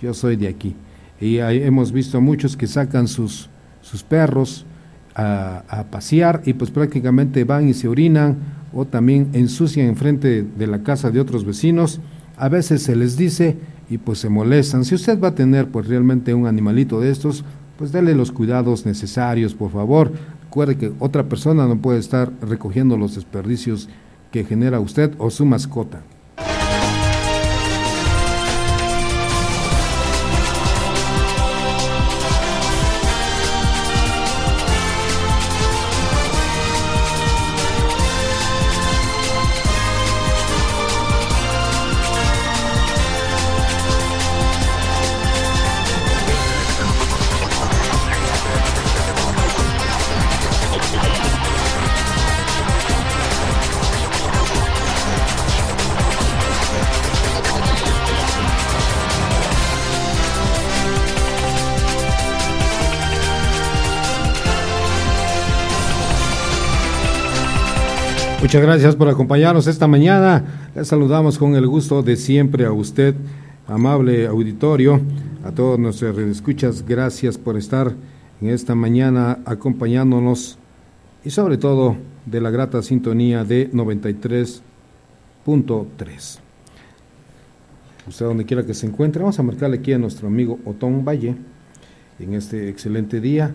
yo 0.00 0.14
soy 0.14 0.36
de 0.36 0.48
aquí. 0.48 0.74
Y 1.20 1.38
hemos 1.38 1.92
visto 1.92 2.20
muchos 2.20 2.56
que 2.56 2.66
sacan 2.66 3.08
sus, 3.08 3.48
sus 3.82 4.02
perros 4.02 4.64
a, 5.14 5.84
pasear 5.90 6.42
y 6.44 6.52
pues 6.52 6.70
prácticamente 6.70 7.44
van 7.44 7.68
y 7.68 7.74
se 7.74 7.88
orinan 7.88 8.36
o 8.72 8.84
también 8.84 9.30
ensucian 9.32 9.88
enfrente 9.88 10.42
de 10.42 10.66
la 10.66 10.82
casa 10.82 11.10
de 11.10 11.20
otros 11.20 11.44
vecinos. 11.44 12.00
A 12.36 12.48
veces 12.48 12.82
se 12.82 12.94
les 12.94 13.16
dice 13.16 13.56
y 13.90 13.98
pues 13.98 14.20
se 14.20 14.28
molestan. 14.28 14.84
Si 14.84 14.94
usted 14.94 15.20
va 15.20 15.28
a 15.28 15.34
tener 15.34 15.68
pues 15.68 15.88
realmente 15.88 16.34
un 16.34 16.46
animalito 16.46 17.00
de 17.00 17.10
estos, 17.10 17.44
pues 17.76 17.90
dele 17.90 18.14
los 18.14 18.30
cuidados 18.30 18.86
necesarios, 18.86 19.54
por 19.54 19.72
favor. 19.72 20.12
Recuerde 20.44 20.76
que 20.76 20.92
otra 21.00 21.24
persona 21.24 21.66
no 21.66 21.78
puede 21.78 21.98
estar 21.98 22.32
recogiendo 22.40 22.96
los 22.96 23.16
desperdicios 23.16 23.88
que 24.30 24.44
genera 24.44 24.78
usted 24.78 25.12
o 25.18 25.30
su 25.30 25.44
mascota. 25.44 26.02
Muchas 68.48 68.62
gracias 68.62 68.96
por 68.96 69.10
acompañarnos 69.10 69.66
esta 69.66 69.86
mañana. 69.86 70.70
Les 70.74 70.88
saludamos 70.88 71.36
con 71.36 71.54
el 71.54 71.66
gusto 71.66 72.02
de 72.02 72.16
siempre 72.16 72.64
a 72.64 72.72
usted, 72.72 73.14
amable 73.66 74.26
auditorio, 74.26 75.02
a 75.44 75.50
todos 75.50 75.78
nuestros 75.78 76.16
escuchas. 76.16 76.82
Gracias 76.88 77.36
por 77.36 77.58
estar 77.58 77.92
en 78.40 78.48
esta 78.48 78.74
mañana 78.74 79.40
acompañándonos 79.44 80.56
y 81.26 81.30
sobre 81.30 81.58
todo 81.58 81.96
de 82.24 82.40
la 82.40 82.48
grata 82.48 82.80
sintonía 82.80 83.44
de 83.44 83.70
93.3. 83.70 86.38
Usted 88.08 88.24
donde 88.24 88.46
quiera 88.46 88.64
que 88.64 88.72
se 88.72 88.86
encuentre, 88.86 89.20
vamos 89.20 89.38
a 89.38 89.42
marcarle 89.42 89.76
aquí 89.76 89.92
a 89.92 89.98
nuestro 89.98 90.26
amigo 90.26 90.58
Otón 90.64 91.04
Valle 91.04 91.34
en 92.18 92.32
este 92.32 92.70
excelente 92.70 93.20
día. 93.20 93.52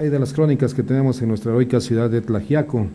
Hay 0.00 0.08
de 0.08 0.18
las 0.18 0.32
crónicas 0.32 0.74
que 0.74 0.82
tenemos 0.82 1.22
en 1.22 1.28
nuestra 1.28 1.52
heroica 1.52 1.80
ciudad 1.80 2.10
de 2.10 2.20
Tlajiaco. 2.20 2.88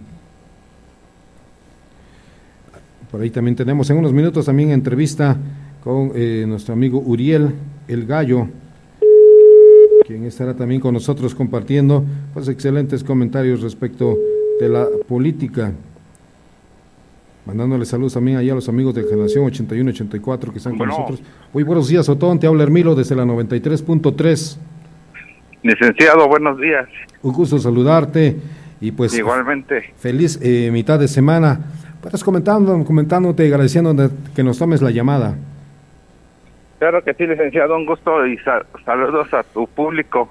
Por 3.11 3.21
ahí 3.21 3.29
también 3.29 3.55
tenemos 3.55 3.89
en 3.89 3.97
unos 3.97 4.11
minutos 4.11 4.45
también 4.45 4.71
entrevista 4.71 5.37
con 5.83 6.11
eh, 6.13 6.45
nuestro 6.47 6.73
amigo 6.73 6.99
Uriel 6.99 7.53
El 7.87 8.05
Gallo, 8.05 8.47
quien 10.05 10.25
estará 10.25 10.53
también 10.53 10.81
con 10.81 10.93
nosotros 10.93 11.33
compartiendo 11.33 12.03
pues 12.33 12.49
excelentes 12.49 13.03
comentarios 13.03 13.61
respecto 13.61 14.17
de 14.59 14.69
la 14.69 14.87
política. 15.07 15.71
Mandándole 17.45 17.85
saludos 17.85 18.13
también 18.15 18.35
allá 18.35 18.51
a 18.51 18.55
los 18.55 18.67
amigos 18.67 18.93
de 18.93 19.03
Generación 19.03 19.45
81-84 19.49 20.51
que 20.51 20.57
están 20.57 20.77
con 20.77 20.89
nosotros. 20.89 21.23
Muy 21.53 21.63
buenos 21.63 21.87
días, 21.87 22.09
Otón. 22.09 22.39
Te 22.39 22.47
habla 22.47 22.63
Hermilo 22.63 22.93
desde 22.93 23.15
la 23.15 23.23
93.3. 23.23 24.57
Licenciado, 25.63 26.27
buenos 26.27 26.59
días. 26.59 26.89
Un 27.21 27.31
gusto 27.31 27.57
saludarte 27.57 28.35
y 28.81 28.91
pues... 28.91 29.17
Igualmente. 29.17 29.93
Feliz 29.95 30.37
eh, 30.41 30.69
mitad 30.73 30.99
de 30.99 31.07
semana. 31.07 31.61
Pues 32.09 32.23
comentando, 32.23 32.83
comentándote 32.85 33.43
y 33.43 33.47
agradeciendo 33.47 34.09
que 34.35 34.43
nos 34.43 34.57
tomes 34.57 34.81
la 34.81 34.91
llamada. 34.91 35.35
Claro 36.79 37.03
que 37.03 37.13
sí, 37.13 37.25
licenciado, 37.25 37.75
un 37.75 37.85
gusto 37.85 38.25
y 38.25 38.37
saludos 38.85 39.33
a 39.33 39.43
tu 39.43 39.67
público. 39.67 40.29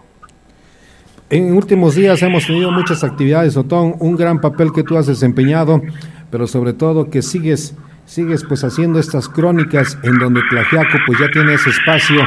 En 1.29 1.55
últimos 1.55 1.97
días 1.97 2.22
hemos 2.22 2.47
tenido 2.47 2.70
muchas 2.70 3.03
actividades, 3.03 3.57
Otón, 3.57 3.97
un 3.99 4.16
gran 4.16 4.41
papel 4.41 4.72
que 4.72 4.85
tú 4.85 4.97
has 4.97 5.09
desempeñado, 5.09 5.83
pero 6.31 6.47
sobre 6.47 6.72
todo 6.72 7.11
que 7.11 7.20
sigues, 7.20 7.77
sigues 8.05 8.45
pues 8.45 8.62
haciendo 8.62 9.01
estas 9.01 9.29
crónicas 9.29 9.99
en 10.05 10.18
donde 10.20 10.41
Tlajiaco 10.49 10.99
pues 11.05 11.18
ya 11.18 11.29
tiene 11.33 11.55
ese 11.55 11.70
espacio 11.70 12.20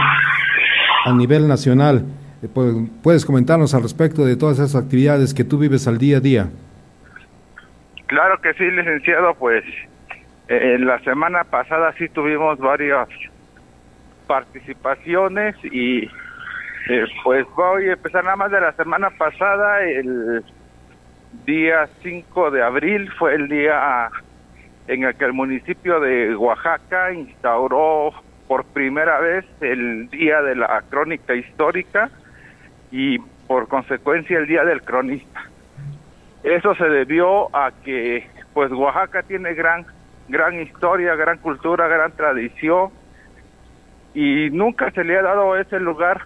a 1.06 1.14
nivel 1.14 1.48
nacional. 1.48 2.04
Eh, 2.44 2.50
pues, 2.54 2.76
¿Puedes 3.02 3.26
comentarnos 3.26 3.74
al 3.74 3.84
respecto 3.84 4.26
de 4.26 4.36
todas 4.36 4.60
esas 4.60 4.76
actividades 4.76 5.34
que 5.34 5.46
tú 5.46 5.58
vives 5.58 5.88
al 5.88 5.98
día 5.98 6.18
a 6.18 6.20
día? 6.20 6.50
Claro 8.10 8.42
que 8.42 8.56
sí, 8.56 8.64
licenciado, 8.72 9.36
pues 9.36 9.64
eh, 10.48 10.74
en 10.74 10.88
la 10.88 10.98
semana 11.02 11.44
pasada 11.44 11.94
sí 11.94 12.10
tuvimos 12.10 12.58
varias 12.58 13.08
participaciones 14.26 15.56
y 15.64 16.06
eh, 16.90 17.06
pues 17.24 17.46
voy 17.56 17.88
a 17.88 17.94
empezar 17.94 18.24
nada 18.24 18.36
más 18.36 18.50
de 18.52 18.62
la 18.62 18.72
semana 18.72 19.12
pasada, 19.12 19.84
el 19.84 20.44
día 21.46 21.88
5 22.02 22.50
de 22.50 22.64
abril 22.64 23.12
fue 23.20 23.36
el 23.36 23.48
día 23.48 24.10
en 24.88 25.04
el 25.04 25.16
que 25.16 25.26
el 25.26 25.34
municipio 25.34 26.00
de 26.00 26.36
Oaxaca 26.36 27.14
instauró 27.14 28.12
por 28.48 28.66
primera 28.66 29.20
vez 29.20 29.46
el 29.62 30.10
día 30.10 30.42
de 30.42 30.56
la 30.56 30.82
crónica 30.90 31.36
histórica 31.36 32.10
y 32.90 33.20
por 33.46 33.68
consecuencia 33.68 34.40
el 34.40 34.48
día 34.48 34.66
del 34.66 34.82
cronista. 34.82 35.49
Eso 36.44 36.74
se 36.76 36.86
debió 36.86 37.56
a 37.56 37.72
que 37.84 38.28
pues 38.54 38.72
Oaxaca 38.72 39.24
tiene 39.24 39.54
gran 39.54 39.86
gran 40.30 40.62
historia, 40.62 41.16
gran 41.16 41.40
cultura, 41.40 41.88
gran 41.88 42.12
tradición 42.12 42.92
y 44.14 44.50
nunca 44.52 44.92
se 44.92 45.04
le 45.04 45.18
ha 45.18 45.24
dado 45.24 45.58
ese 45.58 45.80
lugar 45.80 46.22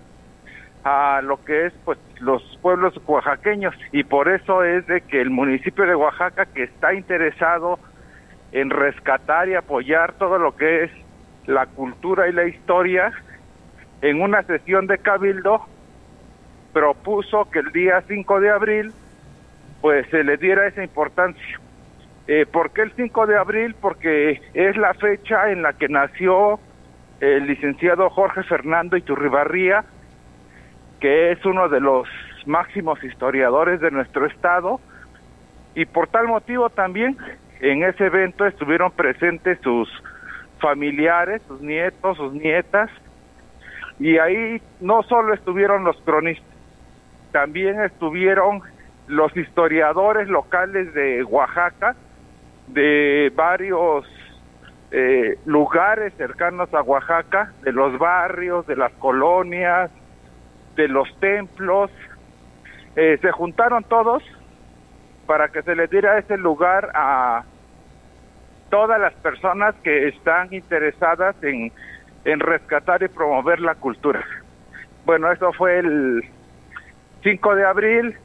a 0.84 1.22
lo 1.24 1.44
que 1.44 1.68
es 1.68 1.74
pues 1.86 1.98
los 2.20 2.42
pueblos 2.62 2.94
oaxaqueños 3.08 3.74
y 3.92 4.04
por 4.04 4.30
eso 4.30 4.64
es 4.64 4.86
de 4.88 5.02
que 5.02 5.22
el 5.22 5.30
municipio 5.30 5.86
de 5.86 5.96
Oaxaca 5.96 6.46
que 6.46 6.64
está 6.64 6.94
interesado 6.94 7.80
en 8.52 8.70
rescatar 8.70 9.48
y 9.48 9.56
apoyar 9.56 10.14
todo 10.14 10.38
lo 10.38 10.56
que 10.56 10.84
es 10.84 10.92
la 11.48 11.66
cultura 11.66 12.28
y 12.28 12.34
la 12.34 12.46
historia 12.46 13.14
en 14.02 14.22
una 14.22 14.44
sesión 14.44 14.88
de 14.88 14.98
cabildo 14.98 15.66
propuso 16.74 17.50
que 17.50 17.60
el 17.60 17.72
día 17.72 18.04
5 18.06 18.40
de 18.42 18.50
abril 18.50 18.94
pues 19.84 20.08
se 20.12 20.24
le 20.24 20.38
diera 20.38 20.66
esa 20.66 20.82
importancia. 20.82 21.60
Eh, 22.30 22.46
¿Por 22.50 22.72
qué 22.72 22.84
el 22.84 22.94
5 22.94 23.28
de 23.28 23.38
abril? 23.38 23.76
Porque 23.82 24.40
es 24.54 24.78
la 24.78 24.94
fecha 24.94 25.52
en 25.52 25.62
la 25.62 25.74
que 25.74 25.90
nació 25.90 26.58
el 27.20 27.48
licenciado 27.48 28.10
Jorge 28.10 28.44
Fernando 28.44 28.96
Iturribarría, 28.96 29.84
que 31.02 31.34
es 31.34 31.46
uno 31.46 31.68
de 31.68 31.82
los 31.82 32.08
máximos 32.46 33.04
historiadores 33.04 33.82
de 33.82 33.92
nuestro 33.92 34.26
estado, 34.26 34.80
y 35.76 35.84
por 35.84 36.08
tal 36.08 36.30
motivo 36.30 36.70
también 36.70 37.18
en 37.60 37.84
ese 37.84 38.06
evento 38.06 38.46
estuvieron 38.46 38.90
presentes 38.90 39.60
sus 39.60 39.90
familiares, 40.60 41.42
sus 41.46 41.60
nietos, 41.60 42.16
sus 42.16 42.32
nietas, 42.32 42.90
y 44.00 44.18
ahí 44.18 44.62
no 44.80 45.04
solo 45.04 45.34
estuvieron 45.34 45.84
los 45.84 45.98
cronistas, 46.04 46.56
también 47.34 47.82
estuvieron 47.82 48.62
los 49.08 49.36
historiadores 49.36 50.28
locales 50.28 50.94
de 50.94 51.24
Oaxaca, 51.24 51.96
de 52.68 53.32
varios 53.36 54.06
eh, 54.92 55.38
lugares 55.46 56.14
cercanos 56.16 56.74
a 56.74 56.82
Oaxaca, 56.82 57.52
de 57.64 57.72
los 57.72 57.98
barrios, 57.98 58.66
de 58.68 58.76
las 58.76 58.92
colonias, 58.94 59.92
de 60.76 60.88
los 60.88 61.08
templos. 61.20 61.92
Eh, 62.96 63.18
se 63.22 63.32
juntaron 63.32 63.84
todos 63.84 64.24
para 65.26 65.50
que 65.50 65.64
se 65.64 65.76
les 65.76 65.90
diera 65.90 66.18
ese 66.18 66.38
lugar 66.38 66.92
a 66.94 67.44
todas 68.70 69.00
las 69.00 69.14
personas 69.16 69.76
que 69.84 70.08
están 70.08 70.54
interesadas 70.54 71.36
en, 71.44 71.72
en 72.26 72.40
rescatar 72.40 73.04
y 73.04 73.08
promover 73.08 73.60
la 73.60 73.76
cultura. 73.76 74.24
Bueno, 75.06 75.32
eso 75.32 75.52
fue 75.54 75.80
el 75.80 76.24
5 77.24 77.56
de 77.56 77.66
abril 77.66 78.18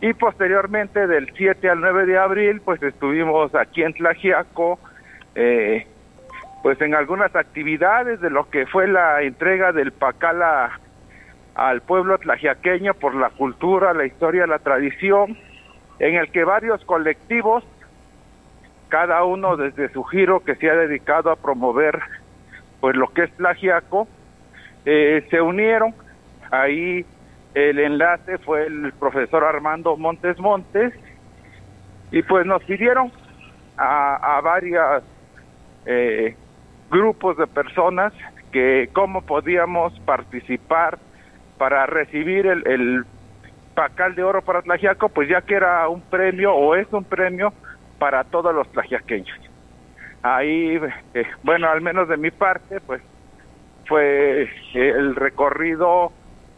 y 0.00 0.12
posteriormente 0.14 1.06
del 1.06 1.32
7 1.34 1.68
al 1.68 1.80
9 1.80 2.06
de 2.06 2.18
abril 2.18 2.60
pues 2.64 2.82
estuvimos 2.82 3.54
aquí 3.54 3.82
en 3.82 3.92
Tlajiaco 3.92 4.78
eh, 5.34 5.86
pues 6.62 6.80
en 6.80 6.94
algunas 6.94 7.34
actividades 7.36 8.20
de 8.20 8.30
lo 8.30 8.48
que 8.50 8.66
fue 8.66 8.86
la 8.88 9.22
entrega 9.22 9.72
del 9.72 9.92
Pacala 9.92 10.78
al 11.54 11.82
pueblo 11.82 12.16
tlajiaqueño 12.18 12.94
por 12.94 13.14
la 13.14 13.30
cultura, 13.30 13.92
la 13.92 14.06
historia, 14.06 14.46
la 14.46 14.58
tradición, 14.58 15.36
en 15.98 16.14
el 16.14 16.30
que 16.30 16.44
varios 16.44 16.84
colectivos, 16.84 17.64
cada 18.88 19.24
uno 19.24 19.56
desde 19.56 19.90
su 19.90 20.02
giro 20.04 20.40
que 20.40 20.54
se 20.56 20.70
ha 20.70 20.74
dedicado 20.74 21.30
a 21.30 21.36
promover 21.36 22.00
pues 22.80 22.96
lo 22.96 23.08
que 23.08 23.24
es 23.24 23.32
Tlajiaco, 23.36 24.08
eh, 24.86 25.26
se 25.30 25.40
unieron. 25.40 25.94
Ahí 26.50 27.04
el 27.54 27.78
enlace 27.78 28.38
fue 28.38 28.66
el 28.66 28.92
profesor 28.92 29.44
Armando 29.44 29.96
Montes 29.96 30.38
Montes 30.38 30.92
y 32.12 32.22
pues 32.22 32.46
nos 32.46 32.62
pidieron 32.64 33.12
a, 33.76 34.36
a 34.36 34.40
varias 34.40 35.02
eh, 35.86 36.36
grupos 36.90 37.36
de 37.36 37.46
personas 37.46 38.12
que 38.52 38.88
cómo 38.92 39.22
podíamos 39.22 39.98
participar 40.00 40.98
para 41.58 41.86
recibir 41.86 42.46
el, 42.46 42.66
el 42.66 43.04
Pacal 43.74 44.14
de 44.14 44.22
Oro 44.22 44.42
para 44.42 44.62
Tlajiaco, 44.62 45.08
pues 45.08 45.28
ya 45.28 45.42
que 45.42 45.54
era 45.54 45.88
un 45.88 46.00
premio 46.00 46.52
o 46.54 46.74
es 46.74 46.92
un 46.92 47.04
premio 47.04 47.52
para 47.98 48.24
todos 48.24 48.54
los 48.54 48.70
tlajiaqueños. 48.72 49.38
Ahí, 50.22 50.78
eh, 51.14 51.24
bueno, 51.42 51.68
al 51.68 51.80
menos 51.80 52.08
de 52.08 52.16
mi 52.16 52.30
parte, 52.30 52.80
pues 52.80 53.00
fue 53.86 54.48
el 54.74 55.14
recorrido 55.16 56.12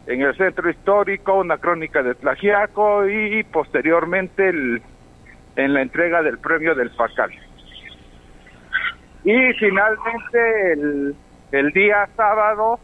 en 0.07 0.21
el 0.21 0.35
centro 0.35 0.69
histórico, 0.69 1.35
una 1.35 1.57
crónica 1.57 2.03
de 2.03 2.15
Tlajiaco 2.15 3.07
y 3.07 3.43
posteriormente 3.43 4.49
el, 4.49 4.81
en 5.55 5.73
la 5.73 5.81
entrega 5.81 6.21
del 6.21 6.39
premio 6.39 6.75
del 6.75 6.89
Pacal. 6.91 7.31
Y 9.23 9.53
finalmente 9.53 10.73
el, 10.73 11.15
el 11.51 11.71
día 11.71 12.07
sábado 12.17 12.79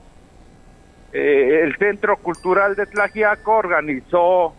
eh, 1.11 1.61
el 1.63 1.75
Centro 1.77 2.17
Cultural 2.17 2.75
de 2.75 2.85
Tlajiaco 2.85 3.57
organizó 3.57 4.53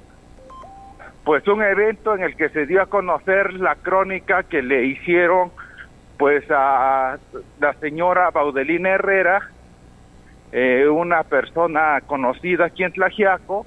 pues 1.25 1.47
un 1.47 1.63
evento 1.63 2.15
en 2.17 2.25
el 2.25 2.35
que 2.35 2.49
se 2.49 2.67
dio 2.67 2.83
a 2.83 2.87
conocer 2.87 3.53
la 3.53 3.77
crónica 3.77 4.43
que 4.43 4.63
le 4.63 4.85
hicieron 4.85 5.53
pues 6.19 6.45
a 6.51 7.19
la 7.61 7.73
señora 7.75 8.31
Baudelina 8.31 8.91
Herrera, 8.91 9.49
eh, 10.53 10.89
una 10.89 11.23
persona 11.23 12.01
conocida 12.07 12.67
aquí 12.67 12.83
en 12.83 12.93
Tlajiaco, 12.93 13.67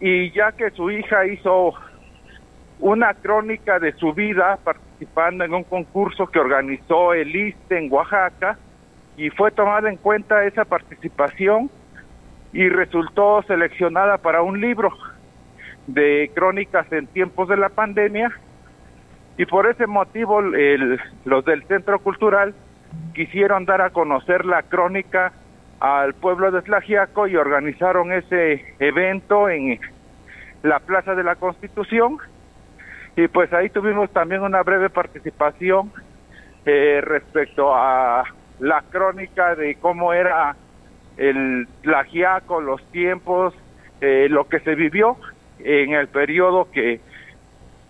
y 0.00 0.30
ya 0.32 0.52
que 0.52 0.70
su 0.70 0.90
hija 0.90 1.26
hizo 1.26 1.74
una 2.80 3.14
crónica 3.14 3.78
de 3.78 3.92
su 3.92 4.12
vida 4.12 4.58
participando 4.64 5.44
en 5.44 5.54
un 5.54 5.62
concurso 5.62 6.26
que 6.26 6.40
organizó 6.40 7.14
el 7.14 7.34
ISTE 7.34 7.78
en 7.78 7.92
Oaxaca 7.92 8.58
y 9.16 9.30
fue 9.30 9.52
tomada 9.52 9.88
en 9.88 9.96
cuenta 9.96 10.44
esa 10.44 10.64
participación 10.64 11.70
y 12.52 12.68
resultó 12.68 13.42
seleccionada 13.46 14.18
para 14.18 14.42
un 14.42 14.60
libro 14.60 14.90
de 15.86 16.30
crónicas 16.34 16.90
en 16.92 17.06
tiempos 17.06 17.48
de 17.48 17.56
la 17.56 17.68
pandemia 17.68 18.32
y 19.38 19.46
por 19.46 19.66
ese 19.66 19.86
motivo 19.86 20.40
los 20.42 21.44
del 21.44 21.62
Centro 21.64 22.00
Cultural 22.00 22.54
quisieron 23.14 23.64
dar 23.64 23.80
a 23.80 23.90
conocer 23.90 24.44
la 24.44 24.62
crónica 24.64 25.32
al 25.82 26.14
pueblo 26.14 26.52
de 26.52 26.62
Tlajiaco 26.62 27.26
y 27.26 27.34
organizaron 27.34 28.12
ese 28.12 28.64
evento 28.78 29.48
en 29.48 29.80
la 30.62 30.78
Plaza 30.78 31.16
de 31.16 31.24
la 31.24 31.34
Constitución 31.34 32.18
y 33.16 33.26
pues 33.26 33.52
ahí 33.52 33.68
tuvimos 33.68 34.08
también 34.12 34.42
una 34.42 34.62
breve 34.62 34.90
participación 34.90 35.90
eh, 36.64 37.00
respecto 37.02 37.74
a 37.74 38.22
la 38.60 38.82
crónica 38.90 39.56
de 39.56 39.74
cómo 39.74 40.12
era 40.12 40.54
el 41.16 41.66
plagiaco, 41.82 42.60
los 42.60 42.80
tiempos, 42.92 43.52
eh, 44.00 44.28
lo 44.30 44.48
que 44.48 44.60
se 44.60 44.76
vivió 44.76 45.16
en 45.58 45.94
el 45.94 46.06
periodo 46.06 46.70
que 46.70 47.00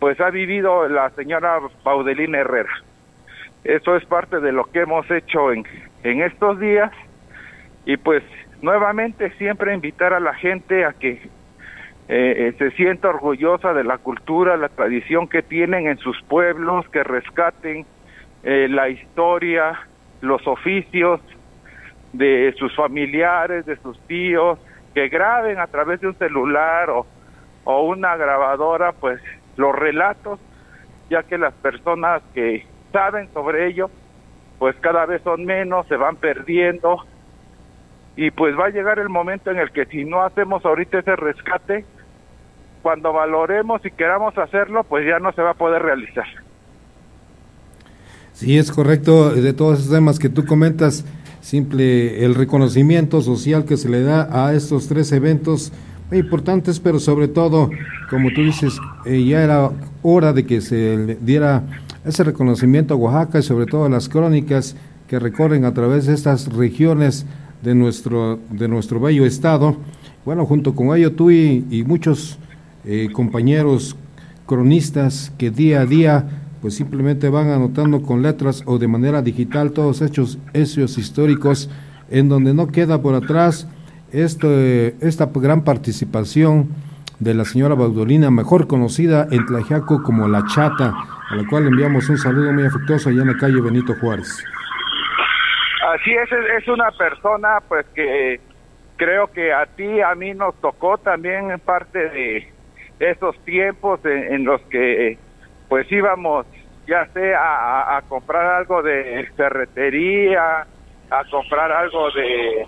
pues 0.01 0.19
ha 0.19 0.31
vivido 0.31 0.89
la 0.89 1.11
señora 1.11 1.59
Baudelina 1.85 2.39
Herrera. 2.39 2.73
Eso 3.65 3.97
es 3.97 4.05
parte 4.07 4.41
de 4.41 4.51
lo 4.51 4.65
que 4.65 4.81
hemos 4.81 5.11
hecho 5.11 5.53
en, 5.53 5.67
en 6.05 6.23
estos 6.23 6.59
días 6.59 6.91
y 7.85 7.97
pues 7.97 8.23
nuevamente 8.61 9.31
siempre 9.39 9.75
invitar 9.75 10.13
a 10.13 10.21
la 10.21 10.35
gente 10.35 10.85
a 10.85 10.93
que 10.93 11.21
eh, 12.09 12.55
se 12.59 12.71
sienta 12.73 13.09
orgullosa 13.09 13.73
de 13.73 13.85
la 13.85 13.99
cultura, 13.99 14.57
la 14.57 14.69
tradición 14.69 15.29
que 15.29 15.43
tienen 15.43 15.87
en 15.87 15.99
sus 15.99 16.21
pueblos, 16.23 16.89
que 16.89 17.03
rescaten 17.03 17.87
eh, 18.43 18.69
la 18.69 18.89
historia, 18.89 19.81
los 20.21 20.47
oficios 20.47 21.21
de 22.13 22.55
sus 22.59 22.75
familiares, 22.75 23.65
de 23.67 23.77
sus 23.77 23.99
tíos, 24.07 24.59
que 24.95 25.09
graben 25.09 25.59
a 25.59 25.67
través 25.67 26.01
de 26.01 26.09
un 26.09 26.15
celular 26.15 26.91
o, 26.91 27.07
o 27.65 27.83
una 27.85 28.17
grabadora, 28.17 28.93
pues 28.93 29.21
los 29.57 29.75
relatos, 29.75 30.41
ya 31.09 31.23
que 31.23 31.39
las 31.39 31.55
personas 31.55 32.23
que 32.35 32.67
saben 32.93 33.33
sobre 33.33 33.69
ello, 33.69 33.91
pues 34.59 34.77
cada 34.77 35.07
vez 35.07 35.23
son 35.23 35.45
menos, 35.45 35.87
se 35.87 35.97
van 35.97 36.17
perdiendo, 36.17 37.05
y 38.17 38.31
pues 38.31 38.59
va 38.59 38.67
a 38.67 38.71
llegar 38.71 38.99
el 38.99 39.09
momento 39.09 39.51
en 39.51 39.59
el 39.59 39.71
que 39.71 39.87
si 39.87 40.05
no 40.05 40.23
hacemos 40.23 40.65
ahorita 40.65 40.99
ese 40.99 41.17
rescate, 41.17 41.85
cuando 42.83 43.13
valoremos 43.13 43.85
y 43.87 43.91
queramos 43.91 44.37
hacerlo, 44.37 44.85
pues 44.85 45.07
ya 45.07 45.19
no 45.19 45.33
se 45.33 45.41
va 45.41 45.51
a 45.51 45.55
poder 45.55 45.83
realizar. 45.83 46.27
Sí, 48.35 48.59
es 48.59 48.73
correcto, 48.73 49.31
de 49.31 49.53
todos 49.53 49.81
esos 49.81 49.93
temas 49.93 50.19
que 50.19 50.29
tú 50.29 50.45
comentas, 50.45 51.05
simple 51.41 52.25
el 52.25 52.35
reconocimiento 52.35 53.21
social 53.21 53.65
que 53.65 53.77
se 53.77 53.89
le 53.89 54.03
da 54.03 54.29
a 54.31 54.53
estos 54.55 54.89
tres 54.89 55.13
eventos 55.13 55.73
muy 56.11 56.19
importantes, 56.19 56.81
pero 56.81 56.99
sobre 56.99 57.29
todo, 57.29 57.71
como 58.11 58.31
tú 58.33 58.43
dices, 58.43 58.79
eh, 59.07 59.25
ya 59.25 59.43
era 59.43 59.71
hora 60.03 60.33
de 60.33 60.45
que 60.45 60.61
se 60.61 61.17
diera 61.21 61.63
ese 62.05 62.25
reconocimiento 62.25 62.95
a 62.95 62.97
Oaxaca 62.97 63.39
y 63.39 63.43
sobre 63.43 63.67
todo 63.67 63.85
a 63.85 63.89
las 63.89 64.09
crónicas 64.09 64.77
que 65.09 65.19
recorren 65.19 65.65
a 65.65 65.73
través 65.73 66.07
de 66.07 66.15
estas 66.15 66.53
regiones 66.53 67.27
de 67.63 67.75
nuestro, 67.75 68.39
de 68.51 68.69
nuestro 68.69 69.01
bello 69.01 69.25
estado. 69.25 69.77
Bueno, 70.25 70.45
junto 70.47 70.75
con 70.75 70.97
ello 70.97 71.13
tú 71.13 71.31
y, 71.31 71.85
muchos 71.87 72.39
eh, 72.85 73.09
compañeros 73.13 73.97
cronistas 74.47 75.33
que 75.39 75.51
día 75.51 75.81
a 75.81 75.87
día 75.87 76.43
pues 76.61 76.75
simplemente 76.75 77.29
van 77.29 77.49
anotando 77.49 78.03
con 78.03 78.23
letras 78.23 78.63
o 78.67 78.79
de 78.79 78.87
manera 78.87 79.21
digital 79.21 79.73
todos 79.73 80.01
hechos, 80.01 80.39
hechos 80.53 80.97
históricos 80.97 81.69
en 82.09 82.29
donde 82.29 82.55
no 82.55 82.69
queda 82.69 83.03
por 83.03 83.15
atrás 83.17 83.67
este, 84.13 84.95
esta 85.01 85.31
gran 85.35 85.65
participación 85.65 86.69
de 87.19 87.35
la 87.35 87.45
señora 87.45 87.75
Baudolina, 87.75 88.31
mejor 88.31 88.67
conocida 88.67 89.27
en 89.31 89.47
Tlajaco 89.47 90.03
como 90.03 90.29
La 90.29 90.45
Chata, 90.47 90.95
a 91.31 91.37
la 91.37 91.49
cual 91.49 91.67
enviamos 91.67 92.09
un 92.09 92.19
saludo 92.19 92.53
muy 92.53 92.65
afectuoso 92.65 93.09
allá 93.09 93.23
en 93.23 93.29
la 93.29 93.37
calle 93.37 93.61
Benito 93.61 93.95
Juárez. 94.01 94.45
Así 95.95 96.11
es, 96.11 96.33
es 96.33 96.69
una 96.69 96.91
persona 96.91 97.59
pues 97.69 97.85
que 97.95 98.41
creo 98.97 99.27
que 99.27 99.53
a 99.53 99.67
ti, 99.67 100.01
a 100.01 100.15
mí 100.15 100.33
nos 100.33 100.59
tocó 100.61 100.97
también 100.97 101.51
en 101.51 101.61
parte 101.61 102.09
de 102.09 102.49
esos 102.99 103.39
tiempos 103.45 104.01
en, 104.07 104.43
los 104.45 104.63
que 104.63 105.19
pues 105.69 105.91
íbamos 105.93 106.47
ya 106.87 107.05
sea 107.13 107.97
a, 107.97 108.03
comprar 108.09 108.47
algo 108.55 108.83
de 108.83 109.29
ferretería, 109.37 110.67
a 111.11 111.25
comprar 111.31 111.71
algo 111.71 112.11
de 112.13 112.67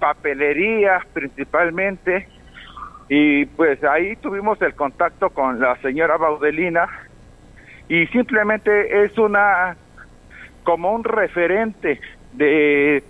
papelería 0.00 1.00
principalmente. 1.12 2.28
Y 3.08 3.44
pues 3.46 3.84
ahí 3.84 4.16
tuvimos 4.16 4.60
el 4.62 4.74
contacto 4.74 5.30
con 5.30 5.60
la 5.60 5.76
señora 5.76 6.16
Baudelina. 6.16 6.88
Y 7.88 8.08
simplemente 8.08 9.04
es 9.04 9.16
una 9.16 9.76
como 10.64 10.92
un 10.92 11.04
referente 11.04 12.00
de 12.36 13.02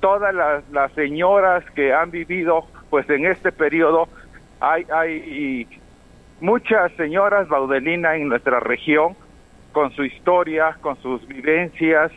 todas 0.00 0.34
las, 0.34 0.92
señoras 0.92 1.64
que 1.74 1.92
han 1.92 2.10
vivido 2.10 2.66
pues 2.90 3.08
en 3.08 3.24
este 3.26 3.52
periodo 3.52 4.08
hay 4.60 4.84
hay 4.92 5.66
muchas 6.40 6.92
señoras 6.92 7.48
Baudelina 7.48 8.16
en 8.16 8.28
nuestra 8.28 8.60
región 8.60 9.16
con 9.72 9.90
su 9.92 10.04
historia, 10.04 10.76
con 10.80 10.96
sus 10.96 11.26
vivencias, 11.26 12.12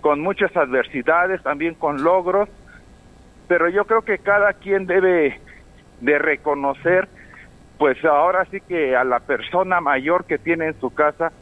con 0.00 0.20
muchas 0.20 0.56
adversidades, 0.56 1.42
también 1.42 1.74
con 1.74 2.02
logros, 2.04 2.48
pero 3.48 3.68
yo 3.68 3.84
creo 3.86 4.02
que 4.02 4.18
cada 4.18 4.52
quien 4.52 4.86
debe 4.86 5.40
de 6.00 6.18
reconocer 6.18 7.08
pues 7.78 8.04
ahora 8.04 8.44
sí 8.44 8.60
que 8.60 8.94
a 8.94 9.02
la 9.02 9.18
persona 9.18 9.80
mayor 9.80 10.24
que 10.24 10.38
tiene 10.38 10.66
en 10.66 10.80
su 10.80 10.94
casa 10.94 11.32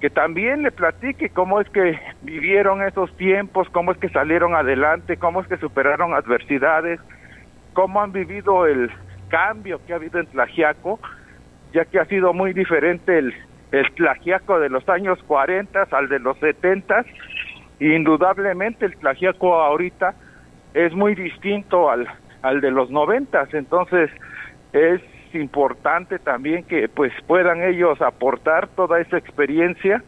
que 0.00 0.10
también 0.10 0.62
le 0.62 0.72
platique 0.72 1.30
cómo 1.30 1.60
es 1.60 1.68
que 1.70 1.98
vivieron 2.22 2.82
esos 2.82 3.14
tiempos, 3.16 3.68
cómo 3.70 3.92
es 3.92 3.98
que 3.98 4.08
salieron 4.10 4.54
adelante, 4.54 5.16
cómo 5.16 5.40
es 5.40 5.48
que 5.48 5.56
superaron 5.56 6.12
adversidades, 6.12 7.00
cómo 7.72 8.02
han 8.02 8.12
vivido 8.12 8.66
el 8.66 8.90
cambio 9.28 9.80
que 9.86 9.92
ha 9.92 9.96
habido 9.96 10.20
en 10.20 10.26
Tlajiaco, 10.26 11.00
ya 11.72 11.84
que 11.86 11.98
ha 11.98 12.04
sido 12.04 12.32
muy 12.34 12.52
diferente 12.52 13.18
el, 13.18 13.34
el 13.72 13.86
de 13.94 14.68
los 14.68 14.88
años 14.88 15.18
40 15.26 15.88
al 15.90 16.08
de 16.08 16.18
los 16.18 16.38
70. 16.38 17.04
Indudablemente 17.80 18.86
el 18.86 18.96
Tlajiaco 18.96 19.54
ahorita 19.54 20.14
es 20.74 20.92
muy 20.94 21.14
distinto 21.14 21.90
al, 21.90 22.06
al 22.42 22.60
de 22.60 22.70
los 22.70 22.90
90, 22.90 23.48
entonces 23.52 24.10
es 24.72 25.00
importante 25.34 26.18
también 26.18 26.64
que 26.64 26.88
pues 26.88 27.12
puedan 27.26 27.62
ellos 27.62 28.00
aportar 28.00 28.68
toda 28.68 29.00
esa 29.00 29.18
experiencia 29.18 30.02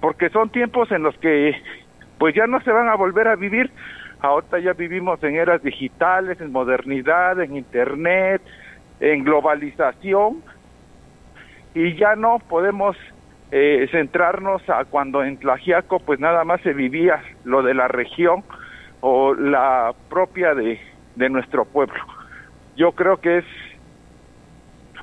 porque 0.00 0.30
son 0.30 0.50
tiempos 0.50 0.90
en 0.92 1.02
los 1.02 1.16
que 1.18 1.54
pues 2.18 2.34
ya 2.34 2.46
no 2.46 2.60
se 2.60 2.70
van 2.70 2.88
a 2.88 2.96
volver 2.96 3.28
a 3.28 3.36
vivir. 3.36 3.70
Ahorita 4.20 4.58
ya 4.58 4.72
vivimos 4.74 5.22
en 5.22 5.36
eras 5.36 5.62
digitales 5.62 6.40
en 6.40 6.52
modernidad 6.52 7.40
en 7.40 7.56
internet 7.56 8.42
en 9.00 9.24
globalización 9.24 10.42
y 11.74 11.94
ya 11.94 12.16
no 12.16 12.38
podemos 12.38 12.96
eh, 13.52 13.88
centrarnos 13.90 14.68
a 14.68 14.84
cuando 14.84 15.24
en 15.24 15.38
Tlajiaco 15.38 16.00
pues 16.00 16.20
nada 16.20 16.44
más 16.44 16.60
se 16.62 16.72
vivía 16.72 17.22
lo 17.44 17.62
de 17.62 17.74
la 17.74 17.88
región 17.88 18.44
o 19.00 19.34
la 19.34 19.92
propia 20.08 20.54
de, 20.54 20.78
de 21.16 21.28
nuestro 21.30 21.64
pueblo. 21.64 22.00
Yo 22.76 22.92
creo 22.92 23.16
que 23.18 23.38
es 23.38 23.44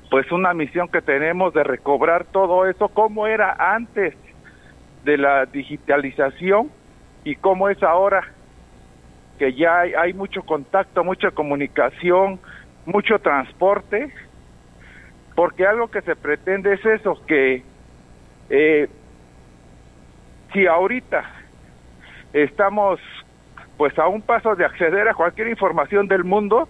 pues 0.09 0.31
una 0.31 0.53
misión 0.53 0.87
que 0.87 1.01
tenemos 1.01 1.53
de 1.53 1.63
recobrar 1.63 2.25
todo 2.25 2.65
eso, 2.65 2.87
cómo 2.89 3.27
era 3.27 3.55
antes 3.59 4.15
de 5.03 5.17
la 5.17 5.45
digitalización 5.45 6.69
y 7.23 7.35
cómo 7.35 7.69
es 7.69 7.81
ahora 7.83 8.21
que 9.37 9.53
ya 9.53 9.81
hay, 9.81 10.13
mucho 10.13 10.41
contacto, 10.43 11.03
mucha 11.03 11.31
comunicación, 11.31 12.39
mucho 12.85 13.19
transporte, 13.19 14.11
porque 15.35 15.65
algo 15.65 15.89
que 15.89 16.01
se 16.01 16.15
pretende 16.15 16.73
es 16.73 16.85
eso, 16.85 17.21
que 17.27 17.61
eh, 18.49 18.87
si 20.53 20.65
ahorita 20.65 21.23
estamos 22.33 22.99
pues 23.77 23.97
a 23.99 24.07
un 24.07 24.23
paso 24.23 24.55
de 24.55 24.65
acceder 24.65 25.07
a 25.07 25.13
cualquier 25.13 25.49
información 25.49 26.07
del 26.07 26.23
mundo, 26.23 26.67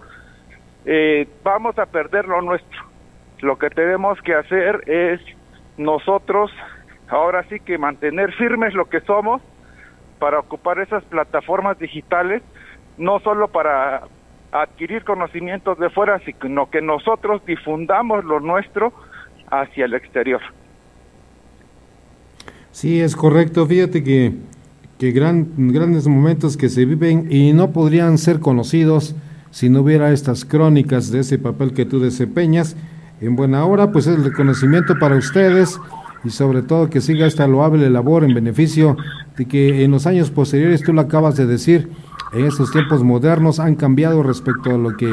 eh, 0.84 1.26
vamos 1.42 1.78
a 1.78 1.86
perder 1.86 2.26
lo 2.26 2.42
nuestro 2.42 2.87
lo 3.40 3.58
que 3.58 3.70
tenemos 3.70 4.20
que 4.22 4.34
hacer 4.34 4.82
es 4.88 5.20
nosotros 5.76 6.50
ahora 7.08 7.44
sí 7.48 7.60
que 7.60 7.78
mantener 7.78 8.32
firmes 8.32 8.74
lo 8.74 8.88
que 8.88 9.00
somos 9.00 9.40
para 10.18 10.40
ocupar 10.40 10.78
esas 10.80 11.04
plataformas 11.04 11.78
digitales, 11.78 12.42
no 12.96 13.20
solo 13.20 13.48
para 13.48 14.02
adquirir 14.50 15.04
conocimientos 15.04 15.78
de 15.78 15.90
fuera, 15.90 16.20
sino 16.20 16.70
que 16.70 16.80
nosotros 16.80 17.44
difundamos 17.46 18.24
lo 18.24 18.40
nuestro 18.40 18.92
hacia 19.50 19.84
el 19.84 19.94
exterior. 19.94 20.40
Sí, 22.72 23.00
es 23.00 23.16
correcto. 23.16 23.66
Fíjate 23.66 24.02
que, 24.02 24.32
que 24.98 25.12
gran, 25.12 25.72
grandes 25.72 26.06
momentos 26.06 26.56
que 26.56 26.68
se 26.68 26.84
viven 26.84 27.28
y 27.30 27.52
no 27.52 27.70
podrían 27.70 28.18
ser 28.18 28.40
conocidos 28.40 29.14
si 29.50 29.68
no 29.68 29.80
hubiera 29.80 30.12
estas 30.12 30.44
crónicas 30.44 31.10
de 31.10 31.20
ese 31.20 31.38
papel 31.38 31.72
que 31.72 31.84
tú 31.84 32.00
desempeñas 32.00 32.76
en 33.20 33.36
buena 33.36 33.64
hora, 33.64 33.90
pues 33.90 34.06
es 34.06 34.16
el 34.16 34.24
reconocimiento 34.24 34.98
para 34.98 35.16
ustedes 35.16 35.80
y 36.24 36.30
sobre 36.30 36.62
todo 36.62 36.90
que 36.90 37.00
siga 37.00 37.26
esta 37.26 37.46
loable 37.46 37.88
labor 37.90 38.24
en 38.24 38.34
beneficio 38.34 38.96
de 39.36 39.46
que 39.46 39.84
en 39.84 39.90
los 39.90 40.06
años 40.06 40.30
posteriores, 40.30 40.82
tú 40.82 40.92
lo 40.92 41.00
acabas 41.00 41.36
de 41.36 41.46
decir, 41.46 41.88
en 42.32 42.44
estos 42.44 42.70
tiempos 42.70 43.02
modernos 43.02 43.60
han 43.60 43.74
cambiado 43.76 44.22
respecto 44.22 44.74
a 44.74 44.78
lo 44.78 44.96
que 44.96 45.12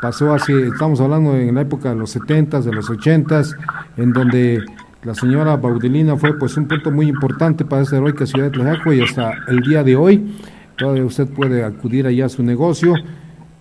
pasó 0.00 0.32
hace, 0.32 0.66
estamos 0.66 1.00
hablando 1.00 1.36
en 1.36 1.54
la 1.54 1.62
época 1.62 1.90
de 1.90 1.96
los 1.96 2.10
70 2.10 2.60
de 2.62 2.72
los 2.72 2.88
80 2.88 3.42
en 3.96 4.12
donde 4.12 4.64
la 5.02 5.14
señora 5.14 5.56
Baudelina 5.56 6.16
fue 6.16 6.38
pues 6.38 6.56
un 6.56 6.68
punto 6.68 6.90
muy 6.90 7.08
importante 7.08 7.64
para 7.64 7.82
esta 7.82 7.96
heroica 7.96 8.26
ciudad 8.26 8.46
de 8.46 8.50
Tlajaco 8.50 8.92
y 8.92 9.00
hasta 9.00 9.32
el 9.48 9.60
día 9.60 9.82
de 9.82 9.96
hoy 9.96 10.36
todavía 10.76 11.04
usted 11.04 11.26
puede 11.28 11.64
acudir 11.64 12.06
allá 12.06 12.26
a 12.26 12.28
su 12.28 12.42
negocio, 12.42 12.94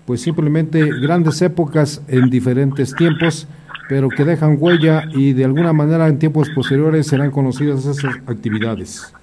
pues 0.05 0.21
simplemente 0.21 0.89
grandes 0.99 1.41
épocas 1.41 2.01
en 2.07 2.29
diferentes 2.29 2.95
tiempos, 2.95 3.47
pero 3.87 4.09
que 4.09 4.23
dejan 4.23 4.57
huella 4.59 5.03
y 5.11 5.33
de 5.33 5.45
alguna 5.45 5.73
manera 5.73 6.07
en 6.07 6.19
tiempos 6.19 6.49
posteriores 6.49 7.07
serán 7.07 7.31
conocidas 7.31 7.85
esas 7.85 8.15
actividades. 8.27 9.13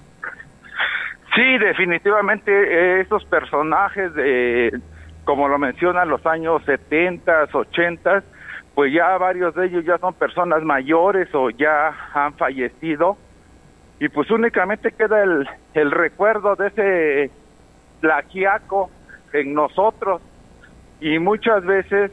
Sí, 1.35 1.59
definitivamente 1.59 2.51
eh, 2.51 3.01
esos 3.03 3.25
personajes 3.27 4.15
de, 4.15 4.81
como 5.25 5.49
lo 5.49 5.59
mencionan, 5.59 6.09
los 6.09 6.25
años 6.27 6.63
70, 6.65 7.49
80, 7.53 8.23
pues 8.75 8.93
ya 8.93 9.19
varios 9.19 9.55
de 9.55 9.67
ellos 9.67 9.85
ya 9.85 9.99
son 9.99 10.15
personas 10.15 10.63
mayores 10.63 11.29
o 11.35 11.51
ya 11.51 11.95
han 12.15 12.35
fallecido 12.35 13.17
y 14.01 14.09
pues 14.09 14.31
únicamente 14.31 14.93
queda 14.93 15.23
el, 15.23 15.49
el 15.75 15.91
recuerdo 15.91 16.57
de 16.57 16.67
ese 16.69 17.31
plagiaco 18.01 18.91
en 19.33 19.55
nosotros 19.55 20.21
y 21.01 21.19
muchas 21.19 21.65
veces 21.65 22.13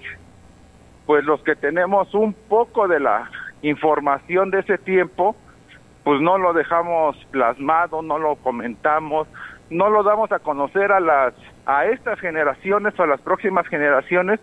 pues 1.05 1.23
los 1.25 1.41
que 1.43 1.55
tenemos 1.55 2.13
un 2.13 2.33
poco 2.33 2.87
de 2.87 2.99
la 2.99 3.29
información 3.61 4.51
de 4.51 4.59
ese 4.59 4.77
tiempo 4.77 5.35
pues 6.03 6.19
no 6.21 6.37
lo 6.37 6.53
dejamos 6.53 7.15
plasmado, 7.31 8.01
no 8.01 8.19
lo 8.19 8.35
comentamos, 8.35 9.27
no 9.69 9.89
lo 9.89 10.03
damos 10.03 10.31
a 10.31 10.39
conocer 10.39 10.91
a 10.91 10.99
las 10.99 11.33
a 11.65 11.85
estas 11.85 12.19
generaciones 12.19 12.99
o 12.99 13.03
a 13.03 13.07
las 13.07 13.21
próximas 13.21 13.65
generaciones 13.67 14.39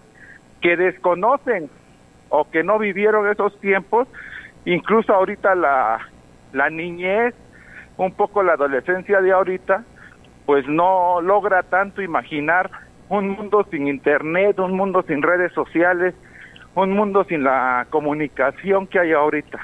que 0.62 0.76
desconocen 0.76 1.68
o 2.30 2.50
que 2.50 2.62
no 2.62 2.78
vivieron 2.78 3.28
esos 3.28 3.58
tiempos, 3.60 4.08
incluso 4.64 5.14
ahorita 5.14 5.54
la 5.54 5.98
la 6.52 6.70
niñez, 6.70 7.34
un 7.96 8.12
poco 8.12 8.42
la 8.42 8.54
adolescencia 8.54 9.20
de 9.20 9.32
ahorita, 9.32 9.84
pues 10.46 10.66
no 10.66 11.20
logra 11.20 11.62
tanto 11.62 12.02
imaginar 12.02 12.70
un 13.08 13.28
mundo 13.30 13.66
sin 13.70 13.86
internet, 13.86 14.58
un 14.58 14.76
mundo 14.76 15.02
sin 15.02 15.22
redes 15.22 15.52
sociales, 15.52 16.14
un 16.74 16.92
mundo 16.92 17.24
sin 17.24 17.44
la 17.44 17.86
comunicación 17.90 18.86
que 18.86 18.98
hay 18.98 19.12
ahorita 19.12 19.60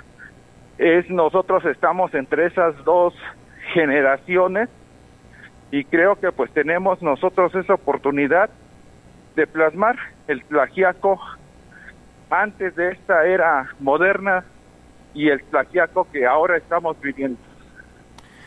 es 0.79 1.09
nosotros 1.09 1.65
estamos 1.65 2.13
entre 2.15 2.47
esas 2.47 2.75
dos 2.85 3.15
generaciones 3.73 4.69
y 5.71 5.85
creo 5.85 6.17
que 6.17 6.31
pues 6.33 6.51
tenemos 6.53 7.03
nosotros 7.03 7.55
esa 7.55 7.75
oportunidad 7.75 8.51
de 9.35 9.47
plasmar 9.47 9.97
el 10.29 10.43
plagiaco 10.43 11.19
antes 12.31 12.75
de 12.77 12.93
esta 12.93 13.27
era 13.27 13.69
moderna 13.81 14.45
y 15.15 15.29
el 15.29 15.41
plagiaco 15.41 16.07
que 16.13 16.27
ahora 16.27 16.57
estamos 16.57 17.01
viviendo. 17.01 17.39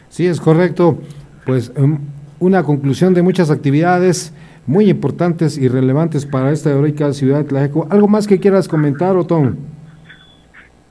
Sí, 0.09 0.27
es 0.27 0.39
correcto. 0.39 0.99
Pues 1.45 1.71
em, 1.75 1.99
una 2.39 2.63
conclusión 2.63 3.13
de 3.13 3.21
muchas 3.21 3.49
actividades 3.49 4.33
muy 4.69 4.87
importantes 4.87 5.57
y 5.57 5.67
relevantes 5.67 6.27
para 6.27 6.51
esta 6.51 6.69
heroica 6.69 7.11
ciudad 7.11 7.39
de 7.39 7.45
Tlajeco. 7.45 7.87
¿Algo 7.89 8.07
más 8.07 8.27
que 8.27 8.39
quieras 8.39 8.67
comentar, 8.67 9.17
Otón? 9.17 9.57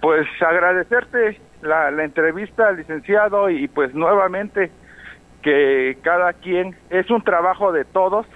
Pues 0.01 0.27
agradecerte 0.43 1.41
la, 1.63 1.93
la 1.93 2.03
entrevista, 2.03 2.73
licenciado, 2.73 3.49
y 3.49 3.69
pues 3.69 3.95
nuevamente 3.95 4.73
que 5.43 5.97
cada 6.03 6.33
quien, 6.33 6.75
es 6.91 7.09
un 7.09 7.23
trabajo 7.23 7.71
de 7.71 7.85
todos, 7.85 8.27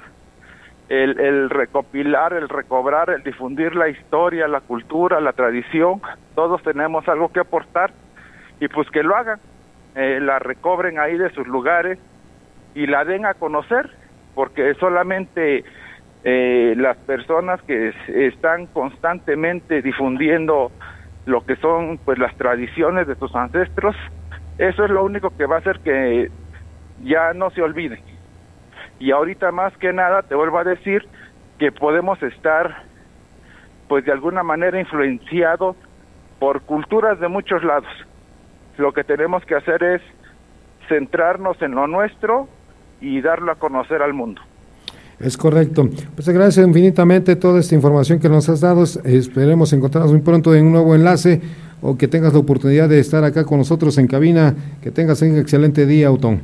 el, 0.88 1.18
el, 1.18 1.50
recopilar, 1.50 2.34
el 2.34 2.48
recobrar, 2.48 3.10
el 3.10 3.24
difundir 3.24 3.74
la 3.74 3.88
historia, 3.88 4.46
la 4.46 4.60
cultura, 4.60 5.20
la 5.20 5.32
tradición, 5.32 6.00
todos 6.36 6.62
tenemos 6.62 7.08
algo 7.08 7.32
que 7.32 7.40
aportar 7.40 7.90
y 8.60 8.68
pues 8.68 8.88
que 8.90 9.02
lo 9.02 9.16
hagan, 9.16 9.40
eh, 9.96 10.20
la 10.22 10.38
recobren 10.38 11.00
ahí 11.00 11.18
de 11.18 11.30
sus 11.30 11.48
lugares 11.48 11.98
y 12.76 12.86
la 12.86 13.04
den 13.04 13.26
a 13.26 13.34
conocer, 13.34 13.90
porque 14.34 14.74
solamente 14.74 15.64
eh, 16.24 16.74
las 16.76 16.96
personas 16.98 17.60
que 17.62 17.92
están 18.08 18.66
constantemente 18.66 19.82
difundiendo 19.82 20.70
lo 21.26 21.44
que 21.44 21.56
son 21.56 21.98
pues 22.04 22.18
las 22.18 22.36
tradiciones 22.36 23.06
de 23.06 23.16
tus 23.16 23.34
ancestros, 23.34 23.96
eso 24.58 24.84
es 24.84 24.90
lo 24.90 25.04
único 25.04 25.30
que 25.36 25.46
va 25.46 25.56
a 25.56 25.58
hacer 25.58 25.80
que 25.80 26.30
ya 27.02 27.32
no 27.32 27.50
se 27.50 27.62
olvide. 27.62 28.00
Y 28.98 29.10
ahorita 29.10 29.50
más 29.50 29.76
que 29.78 29.92
nada 29.92 30.22
te 30.22 30.34
vuelvo 30.34 30.58
a 30.58 30.64
decir 30.64 31.06
que 31.58 31.72
podemos 31.72 32.22
estar 32.22 32.84
pues 33.88 34.04
de 34.04 34.12
alguna 34.12 34.42
manera 34.42 34.78
influenciados 34.80 35.76
por 36.38 36.62
culturas 36.62 37.20
de 37.20 37.28
muchos 37.28 37.62
lados. 37.62 37.90
Lo 38.78 38.92
que 38.92 39.04
tenemos 39.04 39.44
que 39.44 39.54
hacer 39.54 39.82
es 39.82 40.02
centrarnos 40.88 41.60
en 41.62 41.72
lo 41.72 41.86
nuestro 41.86 42.48
y 43.02 43.20
darlo 43.20 43.52
a 43.52 43.56
conocer 43.56 44.00
al 44.00 44.14
mundo. 44.14 44.40
Es 45.20 45.36
correcto. 45.36 45.88
Pues 46.14 46.28
agradezco 46.28 46.62
infinitamente 46.62 47.36
toda 47.36 47.60
esta 47.60 47.74
información 47.74 48.18
que 48.18 48.28
nos 48.28 48.48
has 48.48 48.60
dado. 48.60 48.82
Esperemos 48.82 49.72
encontrarnos 49.72 50.12
muy 50.12 50.20
pronto 50.20 50.54
en 50.54 50.66
un 50.66 50.72
nuevo 50.72 50.94
enlace 50.94 51.40
o 51.80 51.96
que 51.96 52.08
tengas 52.08 52.32
la 52.32 52.40
oportunidad 52.40 52.88
de 52.88 52.98
estar 52.98 53.22
acá 53.22 53.44
con 53.44 53.58
nosotros 53.58 53.98
en 53.98 54.08
cabina. 54.08 54.54
Que 54.82 54.90
tengas 54.90 55.22
un 55.22 55.36
excelente 55.36 55.86
día, 55.86 56.08
Autón. 56.08 56.40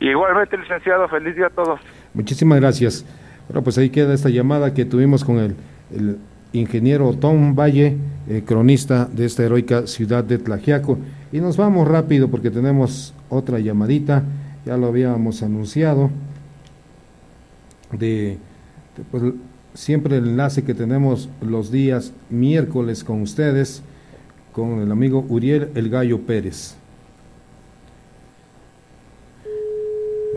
Igualmente, 0.00 0.58
licenciado. 0.58 1.08
Feliz 1.08 1.34
día 1.34 1.46
a 1.46 1.50
todos. 1.50 1.80
Muchísimas 2.12 2.60
gracias. 2.60 3.06
Bueno, 3.48 3.62
pues 3.62 3.78
ahí 3.78 3.88
queda 3.88 4.12
esta 4.12 4.28
llamada 4.28 4.74
que 4.74 4.84
tuvimos 4.84 5.24
con 5.24 5.38
el, 5.38 5.56
el 5.94 6.18
ingeniero 6.52 7.08
Otón 7.08 7.54
Valle, 7.56 7.96
eh, 8.28 8.42
cronista 8.46 9.06
de 9.06 9.24
esta 9.24 9.44
heroica 9.44 9.86
ciudad 9.86 10.24
de 10.24 10.38
Tlajiaco. 10.38 10.98
Y 11.32 11.40
nos 11.40 11.56
vamos 11.56 11.88
rápido 11.88 12.28
porque 12.28 12.50
tenemos 12.50 13.14
otra 13.30 13.58
llamadita. 13.60 14.22
Ya 14.66 14.76
lo 14.76 14.86
habíamos 14.86 15.42
anunciado 15.42 16.10
de, 17.92 18.38
pues, 19.10 19.22
siempre 19.74 20.16
el 20.16 20.28
enlace 20.28 20.64
que 20.64 20.74
tenemos 20.74 21.28
los 21.42 21.70
días 21.70 22.12
miércoles 22.30 23.04
con 23.04 23.22
ustedes, 23.22 23.82
con 24.52 24.80
el 24.80 24.90
amigo 24.90 25.24
Uriel 25.28 25.70
El 25.74 25.90
Gallo 25.90 26.20
Pérez. 26.20 26.76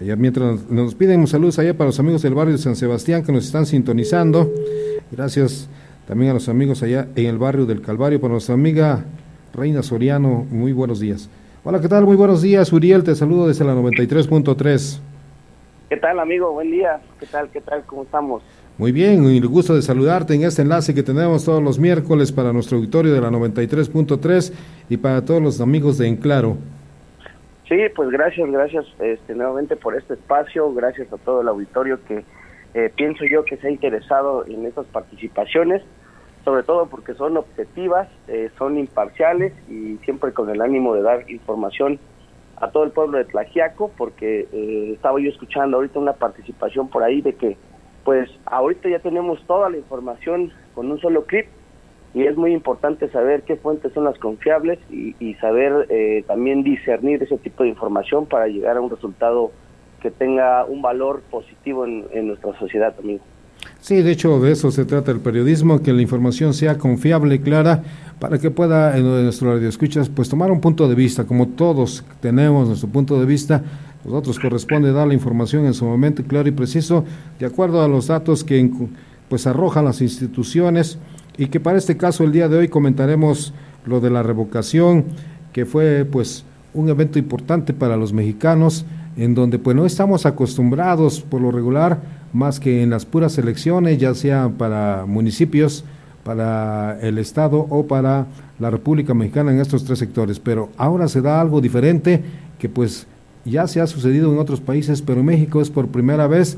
Allá 0.02 0.16
mientras 0.16 0.70
nos 0.70 0.94
piden 0.94 1.22
un 1.22 1.28
saludo 1.28 1.60
allá 1.60 1.76
para 1.76 1.88
los 1.88 2.00
amigos 2.00 2.22
del 2.22 2.34
barrio 2.34 2.54
de 2.54 2.62
San 2.62 2.76
Sebastián 2.76 3.24
que 3.24 3.32
nos 3.32 3.46
están 3.46 3.66
sintonizando. 3.66 4.52
Gracias 5.12 5.68
también 6.08 6.32
a 6.32 6.34
los 6.36 6.50
amigos 6.50 6.84
allá 6.84 7.08
en 7.16 7.26
el 7.26 7.38
barrio 7.38 7.66
del 7.66 7.82
Calvario, 7.82 8.22
para 8.22 8.34
nuestra 8.34 8.54
amiga 8.54 9.06
Reina 9.54 9.82
Soriano. 9.82 10.46
Muy 10.52 10.72
buenos 10.72 11.00
días. 11.00 11.30
Hola, 11.70 11.82
¿qué 11.82 11.90
tal? 11.90 12.06
Muy 12.06 12.16
buenos 12.16 12.42
días, 12.42 12.72
Uriel. 12.72 13.04
Te 13.04 13.14
saludo 13.14 13.50
desde 13.50 13.66
la 13.66 13.74
93.3. 13.74 15.02
¿Qué 15.90 15.98
tal, 15.98 16.18
amigo? 16.18 16.54
Buen 16.54 16.72
día. 16.72 17.02
¿Qué 17.20 17.26
tal? 17.26 17.50
¿Qué 17.50 17.60
tal? 17.60 17.84
¿Cómo 17.86 18.04
estamos? 18.04 18.42
Muy 18.78 18.94
bien, 18.94 19.26
y 19.26 19.38
el 19.38 19.48
gusto 19.50 19.76
de 19.76 19.82
saludarte 19.82 20.34
en 20.34 20.44
este 20.44 20.62
enlace 20.62 20.96
que 20.96 21.04
tenemos 21.04 21.44
todos 21.44 21.62
los 21.62 21.78
miércoles 21.78 22.32
para 22.32 22.54
nuestro 22.54 22.78
auditorio 22.78 23.14
de 23.14 23.20
la 23.20 23.30
93.3 23.32 24.54
y 24.88 24.96
para 24.96 25.26
todos 25.26 25.42
los 25.42 25.60
amigos 25.60 25.98
de 25.98 26.08
Enclaro. 26.08 26.56
Sí, 27.68 27.76
pues 27.94 28.12
gracias, 28.12 28.50
gracias 28.50 28.86
este, 29.00 29.36
nuevamente 29.36 29.76
por 29.76 29.98
este 29.98 30.14
espacio, 30.14 30.74
gracias 30.74 31.12
a 31.12 31.18
todo 31.18 31.42
el 31.42 31.50
auditorio 31.50 32.00
que 32.08 32.24
eh, 32.76 32.94
pienso 32.96 33.26
yo 33.26 33.44
que 33.44 33.58
se 33.58 33.68
ha 33.68 33.72
interesado 33.72 34.46
en 34.46 34.66
estas 34.66 34.86
participaciones, 34.86 35.82
sobre 36.48 36.64
todo 36.64 36.86
porque 36.86 37.14
son 37.14 37.36
objetivas, 37.36 38.08
eh, 38.30 38.50
son 38.58 38.78
imparciales 38.78 39.52
y 39.70 39.98
siempre 40.06 40.32
con 40.32 40.50
el 40.50 40.62
ánimo 40.62 40.96
de 40.96 41.02
dar 41.02 41.30
información 41.30 42.00
a 42.56 42.72
todo 42.72 42.86
el 42.86 42.92
pueblo 42.92 43.18
de 43.18 43.26
Tlajiaco, 43.26 43.92
porque 43.98 44.48
eh, 44.54 44.92
estaba 44.94 45.20
yo 45.20 45.30
escuchando 45.30 45.76
ahorita 45.76 46.00
una 46.00 46.14
participación 46.14 46.88
por 46.88 47.04
ahí 47.04 47.20
de 47.20 47.36
que, 47.36 47.58
pues, 48.06 48.30
ahorita 48.46 48.88
ya 48.88 49.00
tenemos 49.00 49.46
toda 49.46 49.70
la 49.70 49.76
información 49.76 50.54
con 50.74 50.90
un 50.90 51.02
solo 51.02 51.26
clip 51.26 51.48
y 52.14 52.24
es 52.24 52.38
muy 52.38 52.54
importante 52.54 53.10
saber 53.10 53.42
qué 53.42 53.58
fuentes 53.58 53.92
son 53.92 54.06
las 54.06 54.18
confiables 54.18 54.80
y, 54.90 55.34
saber 55.42 55.86
eh, 55.90 56.24
también 56.28 56.64
discernir 56.64 57.22
ese 57.22 57.38
tipo 57.40 57.64
de 57.64 57.70
información 57.70 58.26
para 58.26 58.48
llegar 58.48 58.78
a 58.78 58.82
un 58.82 58.90
resultado 58.90 59.52
que 60.02 60.12
tenga 60.12 60.64
un 60.64 60.82
valor 60.82 61.24
positivo 61.30 61.84
en, 61.84 62.06
en 62.14 62.28
nuestra 62.30 62.58
sociedad 62.58 62.96
también. 62.96 63.20
Sí, 63.82 64.02
de 64.02 64.12
hecho 64.12 64.40
de 64.40 64.52
eso 64.52 64.72
se 64.72 64.86
trata 64.86 65.12
el 65.12 65.20
periodismo, 65.20 65.82
que 65.82 65.94
la 65.94 66.02
información 66.02 66.54
sea 66.54 66.78
confiable, 66.78 67.36
y 67.36 67.40
clara, 67.40 67.84
para 68.20 68.38
que 68.38 68.52
pueda 68.52 68.98
en 68.98 69.04
nuestro 69.04 69.54
radio 69.54 69.70
escuchas 69.70 70.10
pues 70.10 70.30
tomar 70.30 70.52
un 70.52 70.60
punto 70.60 70.88
de 70.90 70.96
vista, 70.96 71.26
como 71.26 71.48
todos 71.48 72.04
tenemos 72.20 72.68
nuestro 72.68 72.90
punto 72.90 73.20
de 73.20 73.26
vista, 73.26 73.64
nosotros 74.04 74.40
corresponde 74.40 74.92
dar 74.92 75.08
la 75.08 75.14
información 75.14 75.66
en 75.66 75.74
su 75.74 75.86
momento 75.86 76.24
claro 76.24 76.48
y 76.48 76.52
preciso, 76.52 77.04
de 77.40 77.46
acuerdo 77.46 77.82
a 77.82 77.88
los 77.88 78.08
datos 78.08 78.44
que 78.44 78.70
pues 79.30 79.48
arrojan 79.48 79.86
las 79.86 80.02
instituciones 80.02 80.98
y 81.38 81.48
que 81.48 81.60
para 81.60 81.78
este 81.78 81.98
caso 81.98 82.24
el 82.24 82.32
día 82.32 82.48
de 82.48 82.58
hoy 82.58 82.68
comentaremos 82.68 83.54
lo 83.86 84.00
de 84.00 84.10
la 84.10 84.24
revocación, 84.24 85.06
que 85.54 85.66
fue 85.66 86.06
pues 86.06 86.44
un 86.74 86.90
evento 86.90 87.20
importante 87.20 87.74
para 87.74 87.98
los 87.98 88.14
mexicanos, 88.14 88.86
en 89.18 89.34
donde 89.34 89.60
pues 89.60 89.76
no 89.76 89.86
estamos 89.86 90.26
acostumbrados 90.26 91.22
por 91.22 91.42
lo 91.42 91.52
regular, 91.52 92.00
más 92.38 92.60
que 92.60 92.84
en 92.84 92.90
las 92.92 93.06
puras 93.06 93.38
elecciones, 93.38 93.98
ya 93.98 94.14
sea 94.14 94.50
para 94.50 95.06
municipios, 95.06 95.84
para 96.24 97.00
el 97.02 97.18
Estado 97.18 97.66
o 97.70 97.88
para 97.88 98.28
la 98.60 98.70
República 98.70 99.14
Mexicana 99.14 99.52
en 99.52 99.60
estos 99.60 99.84
tres 99.84 100.00
sectores. 100.00 100.40
Pero 100.40 100.70
ahora 100.78 101.08
se 101.08 101.22
da 101.22 101.42
algo 101.42 101.62
diferente 101.62 102.22
que 102.60 102.70
pues 102.70 103.08
ya 103.44 103.68
se 103.68 103.82
ha 103.82 103.88
sucedido 103.88 104.32
en 104.32 104.40
otros 104.40 104.62
países, 104.62 105.02
pero 105.02 105.22
en 105.22 105.26
México 105.26 105.62
es 105.62 105.70
por 105.70 105.88
primera 105.88 106.28
vez. 106.28 106.58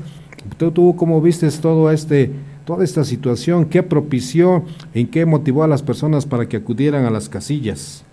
¿Tú, 0.58 0.70
tú 0.70 0.96
cómo 0.96 1.20
vistes 1.20 1.60
todo 1.60 1.90
este, 1.90 2.30
toda 2.64 2.84
esta 2.84 3.04
situación? 3.04 3.66
¿Qué 3.66 3.82
propició, 3.82 4.64
en 4.92 5.06
qué 5.06 5.24
motivó 5.24 5.62
a 5.64 5.68
las 5.68 5.82
personas 5.82 6.26
para 6.26 6.48
que 6.48 6.56
acudieran 6.56 7.04
a 7.04 7.10
las 7.10 7.28
casillas? 7.28 8.04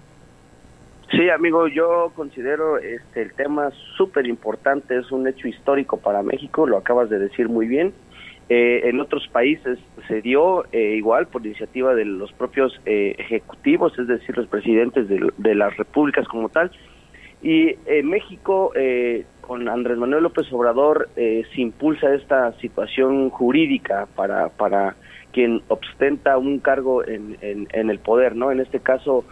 Sí, 1.12 1.30
amigo, 1.30 1.70
yo 1.70 2.12
considero 2.16 2.78
este 2.80 3.22
el 3.22 3.34
tema 3.34 3.72
súper 3.96 4.28
importante, 4.28 4.98
es 4.98 5.10
un 5.12 5.26
hecho 5.26 5.48
histórico 5.48 5.98
para 5.98 6.22
México, 6.22 6.68
lo 6.68 6.78
acabas 6.78 7.10
de 7.10 7.18
decir 7.18 7.48
muy 7.48 7.66
bien. 7.68 7.94
Eh, 8.50 8.82
en 8.90 9.00
otros 9.00 9.28
países 9.28 9.78
se 10.08 10.22
dio 10.22 10.66
eh, 10.72 10.96
igual 10.96 11.28
por 11.28 11.46
iniciativa 11.46 11.94
de 11.96 12.06
los 12.06 12.32
propios 12.34 12.80
eh, 12.86 13.16
ejecutivos, 13.18 13.98
es 14.00 14.08
decir, 14.08 14.38
los 14.38 14.48
presidentes 14.48 15.08
de, 15.08 15.56
las 15.56 15.76
repúblicas 15.78 16.28
como 16.28 16.50
tal. 16.50 16.72
Y 17.42 17.76
en 17.86 18.10
México, 18.10 18.74
con 19.42 19.70
Andrés 19.70 19.98
Manuel 19.98 20.24
López 20.24 20.52
Obrador, 20.52 21.08
se 21.16 21.62
impulsa 21.62 22.14
esta 22.16 22.52
situación 22.54 23.30
jurídica 23.30 24.08
para, 24.16 24.50
para 24.50 24.96
quien 25.32 25.62
ostenta 25.68 26.40
un 26.40 26.58
cargo 26.58 27.06
en, 27.06 27.38
en, 27.42 27.68
en 27.74 27.90
el 27.92 28.00
poder, 28.00 28.36
¿no? 28.36 28.52
En 28.52 28.60
este 28.60 28.80
caso, 28.80 29.24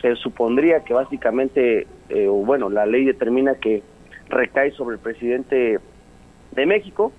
se 0.00 0.16
supondría 0.16 0.84
que 0.84 0.94
básicamente, 0.94 1.86
bueno, 2.26 2.70
la 2.70 2.86
ley 2.86 3.04
determina 3.04 3.54
que 3.54 3.82
recae 4.28 4.72
sobre 4.72 4.96
el 4.96 5.00
presidente 5.00 5.78
de 6.52 6.66
México, 6.66 7.12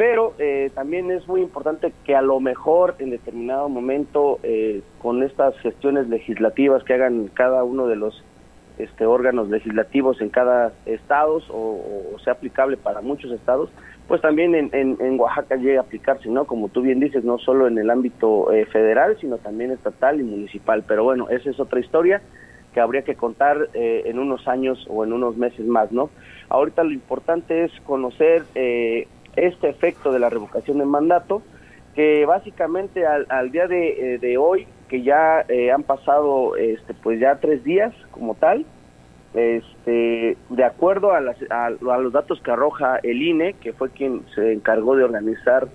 pero 0.00 0.32
eh, 0.38 0.70
también 0.74 1.10
es 1.10 1.28
muy 1.28 1.42
importante 1.42 1.92
que 2.04 2.16
a 2.16 2.22
lo 2.22 2.40
mejor 2.40 2.94
en 3.00 3.10
determinado 3.10 3.68
momento 3.68 4.38
eh, 4.42 4.80
con 4.98 5.22
estas 5.22 5.54
gestiones 5.58 6.08
legislativas 6.08 6.84
que 6.84 6.94
hagan 6.94 7.28
cada 7.28 7.64
uno 7.64 7.86
de 7.86 7.96
los 7.96 8.24
este, 8.78 9.04
órganos 9.04 9.50
legislativos 9.50 10.22
en 10.22 10.30
cada 10.30 10.72
estado 10.86 11.42
o, 11.50 12.16
sea 12.24 12.32
aplicable 12.32 12.78
para 12.78 13.02
muchos 13.02 13.30
estados, 13.30 13.68
pues 14.10 14.20
también 14.20 14.54
en, 14.54 14.70
en, 14.72 15.18
Oaxaca 15.20 15.54
llegue 15.54 15.78
a 15.78 15.82
aplicarse, 15.82 16.28
¿no? 16.28 16.44
Como 16.44 16.68
tú 16.68 16.82
bien 16.82 16.98
dices, 16.98 17.24
no 17.24 17.38
solo 17.38 17.66
en 17.66 17.78
el 17.78 17.88
ámbito 17.88 18.52
eh, 18.52 18.66
federal, 18.66 19.16
sino 19.20 19.38
también 19.38 19.70
estatal 19.70 20.20
y 20.20 20.24
municipal. 20.24 20.84
Pero 20.86 21.04
bueno, 21.04 21.30
esa 21.30 21.48
es 21.48 21.60
otra 21.60 21.78
historia 21.78 22.20
que 22.74 22.80
habría 22.80 23.02
que 23.02 23.14
contar 23.14 23.68
en 23.72 24.18
unos 24.18 24.46
años 24.46 24.86
o 24.88 25.04
en 25.04 25.12
unos 25.12 25.36
meses 25.36 25.66
más, 25.66 25.90
¿no? 25.90 26.10
Ahorita 26.48 26.84
lo 26.84 26.92
importante 26.92 27.64
es 27.64 27.72
conocer 27.80 28.44
este 29.36 29.68
efecto 29.68 30.12
de 30.12 30.18
la 30.18 30.30
revocación 30.30 30.78
de 30.78 30.84
mandato, 30.84 31.42
que 31.94 32.24
básicamente 32.26 33.06
al, 33.06 33.50
día 33.50 33.66
de, 33.66 34.14
eh, 34.14 34.18
de, 34.18 34.38
hoy, 34.38 34.66
que 34.88 35.02
ya 35.02 35.44
eh, 35.48 35.70
han 35.70 35.82
pasado 35.82 36.56
este, 36.56 36.94
pues 36.94 37.20
ya 37.20 37.36
tres 37.36 37.64
días 37.64 37.94
como 38.10 38.34
tal, 38.34 38.64
este, 39.34 40.36
de 40.48 40.64
acuerdo 40.64 41.12
a, 41.12 41.20
las, 41.20 41.36
a, 41.50 41.70
los 41.70 42.12
datos 42.12 42.40
que 42.40 42.50
arroja 42.50 42.98
el 43.02 43.22
INE, 43.22 43.54
que 43.54 43.72
fue 43.72 43.90
quien 43.90 44.22
se 44.34 44.52
encargó 44.52 44.96
de 44.96 45.04
organizar 45.04 45.68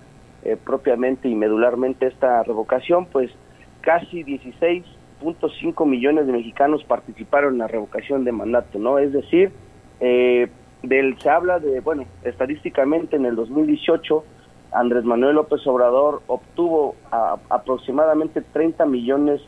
eh, 0.43 0.57
propiamente 0.63 1.29
y 1.29 1.35
medularmente 1.35 2.07
esta 2.07 2.43
revocación, 2.43 3.05
pues 3.07 3.31
casi 3.81 4.23
16.5 4.23 5.85
millones 5.85 6.27
de 6.27 6.33
mexicanos 6.33 6.83
participaron 6.83 7.53
en 7.53 7.59
la 7.59 7.67
revocación 7.67 8.25
de 8.25 8.31
mandato, 8.31 8.77
¿no? 8.77 8.99
Es 8.99 9.13
decir, 9.13 9.51
eh, 9.99 10.49
del 10.83 11.17
se 11.19 11.29
habla 11.29 11.59
de, 11.59 11.79
bueno, 11.79 12.05
estadísticamente 12.23 13.15
en 13.15 13.25
el 13.25 13.35
2018 13.35 14.23
Andrés 14.75 15.05
Manuel 15.05 15.35
López 15.35 15.65
Obrador 15.67 16.21
obtuvo 16.27 16.95
aproximadamente 17.49 18.41
30 18.41 18.85
millones 18.85 19.41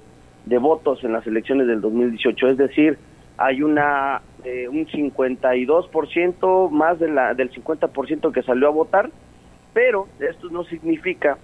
de 0.45 0.57
votos 0.57 1.03
en 1.03 1.11
las 1.11 1.27
elecciones 1.27 1.67
del 1.67 1.81
2018, 1.81 2.47
es 2.47 2.57
decir, 2.57 2.97
hay 3.37 3.61
una 3.61 4.21
eh, 4.43 4.67
un 4.67 4.85
52% 4.87 6.69
más 6.69 6.99
de 6.99 7.09
la, 7.09 7.33
del 7.33 7.51
50% 7.51 8.31
que 8.31 8.43
salió 8.43 8.67
a 8.67 8.71
votar, 8.71 9.09
pero 9.73 10.07
esto 10.19 10.49
no 10.49 10.63
significa 10.63 11.37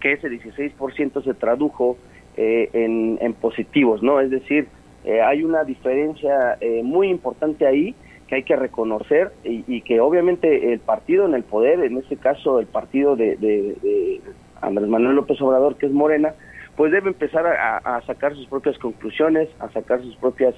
que 0.00 0.12
ese 0.12 0.28
16% 0.28 1.22
se 1.22 1.34
tradujo 1.34 1.96
eh, 2.36 2.70
en, 2.72 3.18
en, 3.20 3.34
positivos, 3.34 4.02
¿no? 4.02 4.20
Es 4.20 4.30
decir, 4.30 4.68
eh, 5.04 5.20
hay 5.20 5.44
una 5.44 5.64
diferencia 5.64 6.56
eh, 6.60 6.82
muy 6.82 7.08
importante 7.08 7.66
ahí 7.66 7.94
que 8.28 8.36
hay 8.36 8.42
que 8.44 8.54
reconocer 8.54 9.32
y, 9.42 9.80
que 9.80 10.00
obviamente 10.00 10.72
el 10.72 10.78
partido 10.78 11.26
en 11.26 11.34
el 11.34 11.42
poder, 11.42 11.80
en 11.80 11.98
este 11.98 12.16
caso 12.16 12.60
el 12.60 12.66
partido 12.66 13.16
de, 13.16 14.20
Andrés 14.60 14.88
Manuel 14.88 15.16
López 15.16 15.40
Obrador, 15.40 15.76
que 15.76 15.86
es 15.86 15.92
Morena, 15.92 16.34
pues 16.80 16.92
debe 16.92 17.08
empezar 17.08 17.46
a, 17.46 18.00
sacar 18.06 18.34
sus 18.34 18.46
propias 18.46 18.78
conclusiones, 18.78 19.50
a 19.58 19.68
sacar 19.68 20.00
sus 20.00 20.16
propias, 20.16 20.54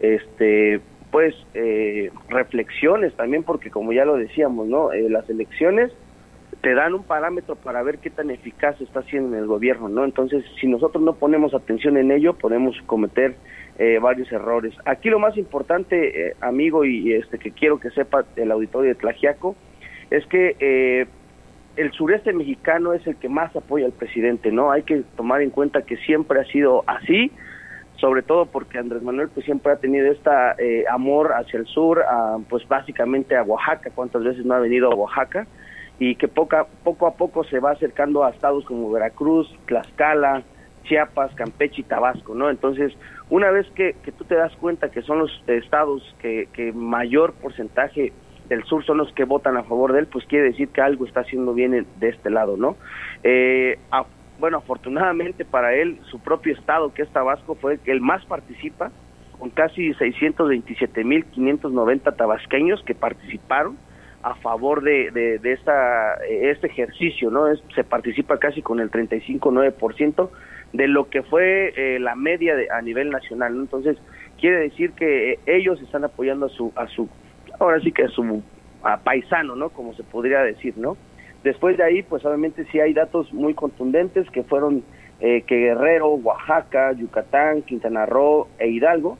este, 0.00 0.80
pues, 1.10 1.34
eh, 1.52 2.10
reflexiones 2.30 3.12
también, 3.14 3.42
porque 3.42 3.70
como 3.70 3.92
ya 3.92 4.06
lo 4.06 4.16
decíamos, 4.16 4.68
¿no? 4.68 4.90
Eh, 4.94 5.10
las 5.10 5.28
elecciones 5.28 5.92
te 6.62 6.72
dan 6.72 6.94
un 6.94 7.02
parámetro 7.02 7.56
para 7.56 7.82
ver 7.82 7.98
qué 7.98 8.08
tan 8.08 8.30
eficaz 8.30 8.80
está 8.80 9.04
en 9.12 9.34
el 9.34 9.46
gobierno, 9.46 9.90
¿no? 9.90 10.06
Entonces, 10.06 10.46
si 10.58 10.66
nosotros 10.66 11.04
no 11.04 11.12
ponemos 11.16 11.52
atención 11.52 11.98
en 11.98 12.10
ello, 12.10 12.32
podemos 12.32 12.74
cometer 12.86 13.36
eh, 13.78 13.98
varios 14.00 14.32
errores. 14.32 14.72
Aquí 14.86 15.10
lo 15.10 15.18
más 15.18 15.36
importante, 15.36 16.28
eh, 16.28 16.36
amigo, 16.40 16.86
y 16.86 17.12
este 17.12 17.38
que 17.38 17.50
quiero 17.50 17.78
que 17.78 17.90
sepa 17.90 18.24
el 18.36 18.50
auditorio 18.50 18.88
de 18.88 18.94
Tlajiaco, 18.94 19.54
es 20.08 20.24
que 20.24 20.56
eh, 20.58 21.06
el 21.76 21.92
sureste 21.92 22.32
mexicano 22.32 22.92
es 22.92 23.06
el 23.06 23.16
que 23.16 23.28
más 23.28 23.54
apoya 23.54 23.86
al 23.86 23.92
presidente, 23.92 24.50
¿no? 24.50 24.70
Hay 24.72 24.82
que 24.82 25.02
tomar 25.16 25.42
en 25.42 25.50
cuenta 25.50 25.82
que 25.82 25.96
siempre 25.98 26.40
ha 26.40 26.44
sido 26.44 26.84
así, 26.86 27.30
sobre 27.96 28.22
todo 28.22 28.46
porque 28.46 28.78
Andrés 28.78 29.02
Manuel 29.02 29.28
pues 29.28 29.46
siempre 29.46 29.72
ha 29.72 29.76
tenido 29.76 30.10
esta 30.10 30.56
amor 30.90 31.32
hacia 31.32 31.58
el 31.58 31.66
sur, 31.66 32.04
pues 32.48 32.66
básicamente 32.68 33.36
a 33.36 33.42
Oaxaca, 33.42 33.90
cuántas 33.94 34.24
veces 34.24 34.44
no 34.44 34.54
ha 34.54 34.58
venido 34.60 34.90
a 34.90 34.94
Oaxaca, 34.94 35.46
y 35.98 36.14
que 36.16 36.28
poco 36.28 36.56
a 36.56 37.14
poco 37.14 37.44
se 37.44 37.58
va 37.58 37.70
acercando 37.70 38.24
a 38.24 38.30
estados 38.30 38.64
como 38.66 38.90
Veracruz, 38.90 39.50
Tlaxcala, 39.66 40.42
Chiapas, 40.84 41.34
Campeche 41.34 41.80
y 41.80 41.84
Tabasco, 41.84 42.34
¿no? 42.34 42.50
Entonces, 42.50 42.92
una 43.28 43.50
vez 43.50 43.66
que, 43.74 43.94
que 44.04 44.12
tú 44.12 44.24
te 44.24 44.34
das 44.34 44.54
cuenta 44.56 44.90
que 44.90 45.02
son 45.02 45.18
los 45.18 45.42
estados 45.46 46.14
que, 46.20 46.48
que 46.52 46.72
mayor 46.72 47.32
porcentaje 47.34 48.12
del 48.48 48.64
sur 48.64 48.84
son 48.84 48.98
los 48.98 49.12
que 49.12 49.24
votan 49.24 49.56
a 49.56 49.62
favor 49.62 49.92
de 49.92 50.00
él, 50.00 50.06
pues 50.06 50.26
quiere 50.26 50.46
decir 50.46 50.66
que 50.68 50.80
algo 50.80 51.06
está 51.06 51.20
haciendo 51.20 51.54
bien 51.54 51.86
de 51.98 52.08
este 52.08 52.30
lado, 52.30 52.56
¿no? 52.56 52.76
Eh, 53.22 53.78
bueno, 54.38 54.58
afortunadamente 54.58 55.44
para 55.44 55.74
él, 55.74 55.98
su 56.10 56.18
propio 56.20 56.54
estado, 56.54 56.92
que 56.92 57.02
es 57.02 57.08
Tabasco, 57.10 57.54
fue 57.54 57.78
el 57.86 58.00
más 58.00 58.24
participa, 58.26 58.90
con 59.38 59.50
casi 59.50 59.92
627.590 59.94 62.16
tabasqueños 62.16 62.82
que 62.84 62.94
participaron 62.94 63.76
a 64.22 64.34
favor 64.36 64.82
de, 64.82 65.10
de, 65.10 65.38
de 65.38 65.52
esta, 65.52 66.14
este 66.24 66.66
ejercicio, 66.66 67.30
¿no? 67.30 67.44
Se 67.74 67.84
participa 67.84 68.38
casi 68.38 68.62
con 68.62 68.80
el 68.80 68.90
35-9%, 68.90 70.30
de 70.72 70.88
lo 70.88 71.08
que 71.08 71.22
fue 71.22 71.72
eh, 71.76 71.98
la 71.98 72.14
media 72.14 72.54
de, 72.54 72.68
a 72.70 72.80
nivel 72.82 73.10
nacional. 73.10 73.54
Entonces, 73.54 73.96
quiere 74.38 74.60
decir 74.60 74.92
que 74.92 75.32
eh, 75.32 75.38
ellos 75.46 75.80
están 75.80 76.04
apoyando 76.04 76.46
a 76.46 76.48
su, 76.48 76.72
a 76.76 76.86
su, 76.88 77.08
ahora 77.58 77.80
sí 77.80 77.92
que 77.92 78.04
a 78.04 78.08
su 78.08 78.42
paisano, 79.04 79.56
¿no? 79.56 79.70
Como 79.70 79.94
se 79.94 80.02
podría 80.02 80.40
decir, 80.40 80.74
¿no? 80.76 80.96
Después 81.42 81.76
de 81.76 81.84
ahí, 81.84 82.02
pues 82.02 82.24
obviamente 82.24 82.66
sí 82.70 82.80
hay 82.80 82.92
datos 82.92 83.32
muy 83.32 83.54
contundentes 83.54 84.28
que 84.30 84.42
fueron 84.42 84.82
eh, 85.20 85.42
que 85.42 85.56
Guerrero, 85.56 86.08
Oaxaca, 86.14 86.92
Yucatán, 86.92 87.62
Quintana 87.62 88.06
Roo 88.06 88.48
e 88.58 88.68
Hidalgo 88.68 89.18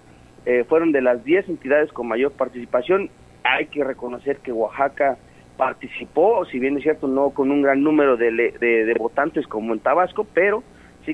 fueron 0.68 0.92
de 0.92 1.02
las 1.02 1.24
10 1.24 1.48
entidades 1.48 1.92
con 1.92 2.06
mayor 2.06 2.30
participación. 2.30 3.10
Hay 3.42 3.66
que 3.66 3.82
reconocer 3.82 4.36
que 4.36 4.52
Oaxaca 4.52 5.16
participó, 5.56 6.44
si 6.44 6.60
bien 6.60 6.76
es 6.76 6.84
cierto, 6.84 7.08
no 7.08 7.30
con 7.30 7.50
un 7.50 7.62
gran 7.62 7.82
número 7.82 8.16
de, 8.16 8.30
de, 8.30 8.84
de 8.84 8.94
votantes 8.94 9.44
como 9.48 9.72
en 9.72 9.80
Tabasco, 9.80 10.24
pero 10.32 10.62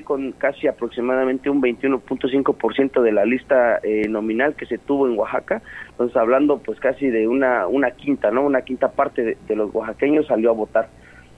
con 0.01 0.31
casi 0.33 0.67
aproximadamente 0.67 1.49
un 1.49 1.61
21.5% 1.61 3.01
de 3.01 3.11
la 3.11 3.25
lista 3.25 3.79
eh, 3.83 4.07
nominal 4.07 4.55
que 4.55 4.65
se 4.65 4.77
tuvo 4.77 5.07
en 5.07 5.17
Oaxaca, 5.17 5.61
entonces 5.89 6.15
hablando 6.17 6.57
pues 6.57 6.79
casi 6.79 7.07
de 7.09 7.27
una, 7.27 7.67
una 7.67 7.91
quinta, 7.91 8.31
¿no? 8.31 8.43
Una 8.43 8.61
quinta 8.61 8.91
parte 8.91 9.37
de, 9.47 9.55
los 9.55 9.73
oaxaqueños 9.73 10.27
salió 10.27 10.49
a 10.49 10.53
votar. 10.53 10.89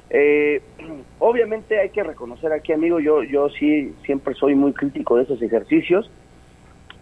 Eh, 0.09 0.61
obviamente 1.19 1.79
hay 1.79 1.89
que 1.89 2.03
reconocer 2.03 2.51
aquí, 2.51 2.71
amigo, 2.71 2.99
yo, 2.99 3.23
yo 3.23 3.49
sí 3.49 3.93
siempre 4.05 4.33
soy 4.33 4.55
muy 4.55 4.73
crítico 4.73 5.17
de 5.17 5.23
esos 5.23 5.41
ejercicios, 5.41 6.09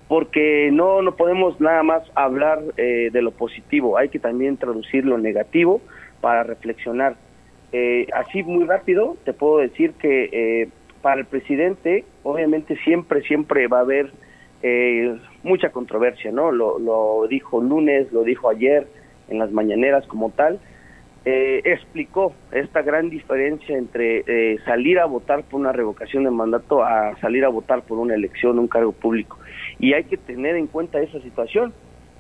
porque 0.08 0.70
no, 0.72 1.02
no 1.02 1.16
podemos 1.16 1.60
nada 1.62 1.84
más 1.84 2.04
hablar 2.16 2.62
eh, 2.78 3.10
de 3.12 3.22
lo 3.22 3.32
positivo, 3.32 3.98
hay 3.98 4.10
que 4.10 4.20
también 4.20 4.58
traducir 4.58 5.06
lo 5.06 5.18
negativo 5.18 5.82
para 6.22 6.44
reflexionar. 6.44 7.16
así 8.14 8.44
muy 8.44 8.66
rápido 8.66 9.18
te 9.26 9.34
puedo 9.34 9.58
decir 9.58 9.94
que 9.94 10.70
para 11.04 11.20
el 11.20 11.28
presidente, 11.28 12.06
obviamente 12.24 12.78
siempre, 12.78 13.22
siempre 13.24 13.68
va 13.68 13.80
a 13.80 13.82
haber 13.82 14.12
eh, 14.64 15.16
mucha 15.44 15.70
controversia, 15.70 16.32
¿no? 16.32 16.52
Lo, 16.52 17.28
dijo 17.28 17.62
lunes, 17.62 18.12
lo 18.14 18.24
dijo 18.24 18.50
ayer 18.50 18.88
en 19.28 19.38
las 19.38 19.52
mañaneras 19.52 20.08
como 20.08 20.30
tal, 20.30 20.60
eh, 21.26 21.62
explicó 21.66 22.34
esta 22.54 22.82
gran 22.82 23.10
diferencia 23.10 23.78
entre 23.78 24.24
eh, 24.28 24.60
salir 24.66 24.98
a 25.00 25.06
votar 25.06 25.44
por 25.44 25.60
una 25.60 25.74
revocación 25.74 26.24
de 26.24 26.32
mandato 26.32 26.84
a 26.84 27.18
salir 27.20 27.44
a 27.44 27.50
votar 27.50 27.82
por 27.82 28.00
una 28.00 28.16
elección, 28.16 28.58
un 28.58 28.70
cargo 28.70 28.94
público. 28.94 29.38
Y 29.80 29.94
hay 29.94 30.06
que 30.06 30.16
tener 30.16 30.56
en 30.56 30.68
cuenta 30.68 31.02
esa 31.02 31.20
situación. 31.20 31.74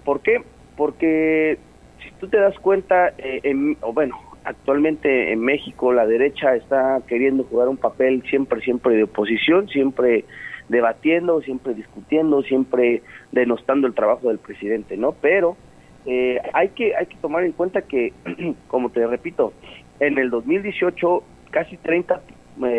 ¿Por 0.03 0.19
qué? 0.19 0.43
Porque 0.75 1.57
si 2.03 2.11
tú 2.19 2.27
te 2.27 2.37
das 2.37 2.59
cuenta, 2.59 3.13
eh, 3.17 3.39
en, 3.43 3.77
o 3.79 3.93
bueno, 3.93 4.19
actualmente 4.43 5.31
en 5.31 5.39
México 5.39 5.93
la 5.93 6.05
derecha 6.05 6.55
está 6.55 7.01
queriendo 7.07 7.43
jugar 7.43 7.69
un 7.69 7.77
papel 7.77 8.23
siempre, 8.29 8.61
siempre 8.61 8.95
de 8.95 9.03
oposición, 9.03 9.67
siempre 9.69 10.25
debatiendo, 10.69 11.41
siempre 11.41 11.73
discutiendo, 11.73 12.41
siempre 12.43 13.01
denostando 13.31 13.87
el 13.87 13.93
trabajo 13.93 14.29
del 14.29 14.39
presidente, 14.39 14.97
¿no? 14.97 15.13
Pero 15.13 15.57
eh, 16.05 16.39
hay 16.53 16.69
que 16.69 16.95
hay 16.95 17.05
que 17.05 17.17
tomar 17.17 17.43
en 17.43 17.51
cuenta 17.53 17.81
que, 17.81 18.13
como 18.67 18.89
te 18.89 19.05
repito, 19.05 19.53
en 19.99 20.17
el 20.17 20.29
2018 20.29 21.23
casi 21.51 21.77
30, 21.77 22.21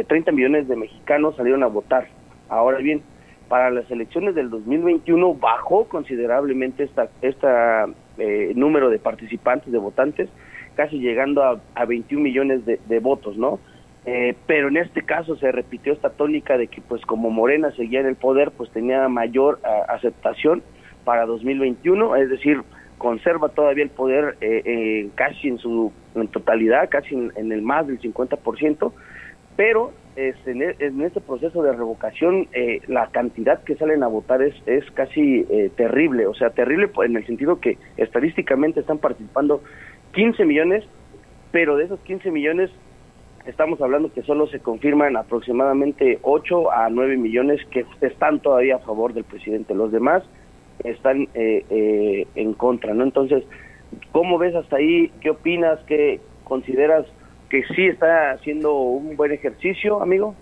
30 0.06 0.30
eh, 0.30 0.34
millones 0.34 0.68
de 0.68 0.76
mexicanos 0.76 1.36
salieron 1.36 1.62
a 1.62 1.68
votar. 1.68 2.08
Ahora 2.48 2.78
bien, 2.78 3.02
para 3.48 3.70
las 3.70 3.90
elecciones 3.90 4.34
del 4.34 4.50
2021 4.50 5.34
bajó 5.34 5.84
considerablemente 5.84 6.84
esta, 6.84 7.08
esta 7.22 7.86
eh, 8.18 8.52
número 8.54 8.90
de 8.90 8.98
participantes, 8.98 9.72
de 9.72 9.78
votantes, 9.78 10.28
casi 10.74 10.98
llegando 10.98 11.42
a, 11.42 11.60
a 11.74 11.84
21 11.84 12.22
millones 12.22 12.64
de, 12.66 12.80
de 12.86 12.98
votos, 13.00 13.36
¿no? 13.36 13.58
Eh, 14.06 14.36
pero 14.46 14.68
en 14.68 14.76
este 14.76 15.02
caso 15.02 15.36
se 15.36 15.50
repitió 15.50 15.92
esta 15.92 16.10
tónica 16.10 16.58
de 16.58 16.66
que 16.66 16.82
pues 16.82 17.00
como 17.06 17.30
Morena 17.30 17.70
seguía 17.72 18.00
en 18.00 18.06
el 18.06 18.16
poder, 18.16 18.50
pues 18.50 18.70
tenía 18.70 19.08
mayor 19.08 19.60
aceptación 19.88 20.62
para 21.04 21.24
2021, 21.24 22.16
es 22.16 22.28
decir, 22.28 22.62
conserva 22.98 23.48
todavía 23.48 23.84
el 23.84 23.90
poder 23.90 24.36
eh, 24.40 24.62
eh, 24.64 25.10
casi 25.14 25.48
en 25.48 25.58
su 25.58 25.92
en 26.14 26.28
totalidad, 26.28 26.88
casi 26.90 27.14
en, 27.14 27.52
el 27.52 27.62
más 27.62 27.86
del 27.86 28.00
50%, 28.00 28.92
pero 29.56 29.92
es, 30.16 30.36
en, 30.46 30.62
e, 30.62 30.76
en, 30.78 31.02
este 31.02 31.20
proceso 31.20 31.62
de 31.62 31.72
revocación 31.72 32.46
eh, 32.52 32.80
la 32.86 33.08
cantidad 33.08 33.62
que 33.64 33.74
salen 33.76 34.02
a 34.02 34.06
votar 34.06 34.42
es, 34.42 34.54
es 34.66 34.88
casi 34.92 35.44
terrible, 35.76 36.26
o 36.26 36.34
sea, 36.34 36.50
terrible 36.50 36.90
en 37.04 37.16
el 37.16 37.26
sentido 37.26 37.58
que 37.60 37.78
estadísticamente 37.96 38.80
están 38.80 38.98
participando 38.98 39.62
15 40.14 40.44
millones, 40.44 40.84
pero 41.52 41.76
de 41.76 41.84
esos 41.84 42.00
15 42.00 42.30
millones 42.30 42.70
estamos 43.46 43.80
hablando 43.80 44.12
que 44.12 44.22
solo 44.22 44.46
se 44.46 44.60
confirman 44.60 45.16
aproximadamente 45.16 46.18
8 46.22 46.72
a 46.72 46.88
9 46.90 47.16
millones 47.16 47.60
que 47.70 47.84
están 48.00 48.40
todavía 48.40 48.76
a 48.76 48.78
favor 48.78 49.12
del 49.12 49.24
presidente. 49.24 49.74
Los 49.74 49.92
demás 49.92 50.22
están 50.82 51.28
eh, 51.34 51.64
eh, 51.68 52.26
en 52.34 52.54
contra, 52.54 52.94
¿no? 52.94 53.04
Entonces, 53.04 53.44
¿cómo 54.12 54.38
ves 54.38 54.54
hasta 54.54 54.76
ahí? 54.76 55.10
¿Qué 55.20 55.30
opinas? 55.30 55.78
¿Qué 55.86 56.20
consideras 56.44 57.06
que 57.48 57.62
sí 57.74 57.86
está 57.86 58.32
haciendo 58.32 58.74
un 58.74 59.16
buen 59.16 59.32
ejercicio, 59.32 60.02
amigo? 60.02 60.34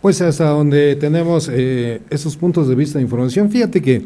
Pues 0.00 0.22
hasta 0.22 0.48
donde 0.48 0.96
tenemos 0.96 1.50
eh, 1.52 2.00
esos 2.10 2.36
puntos 2.36 2.68
de 2.68 2.74
vista 2.74 2.98
de 2.98 3.04
información, 3.04 3.50
fíjate 3.50 3.82
que, 3.82 4.02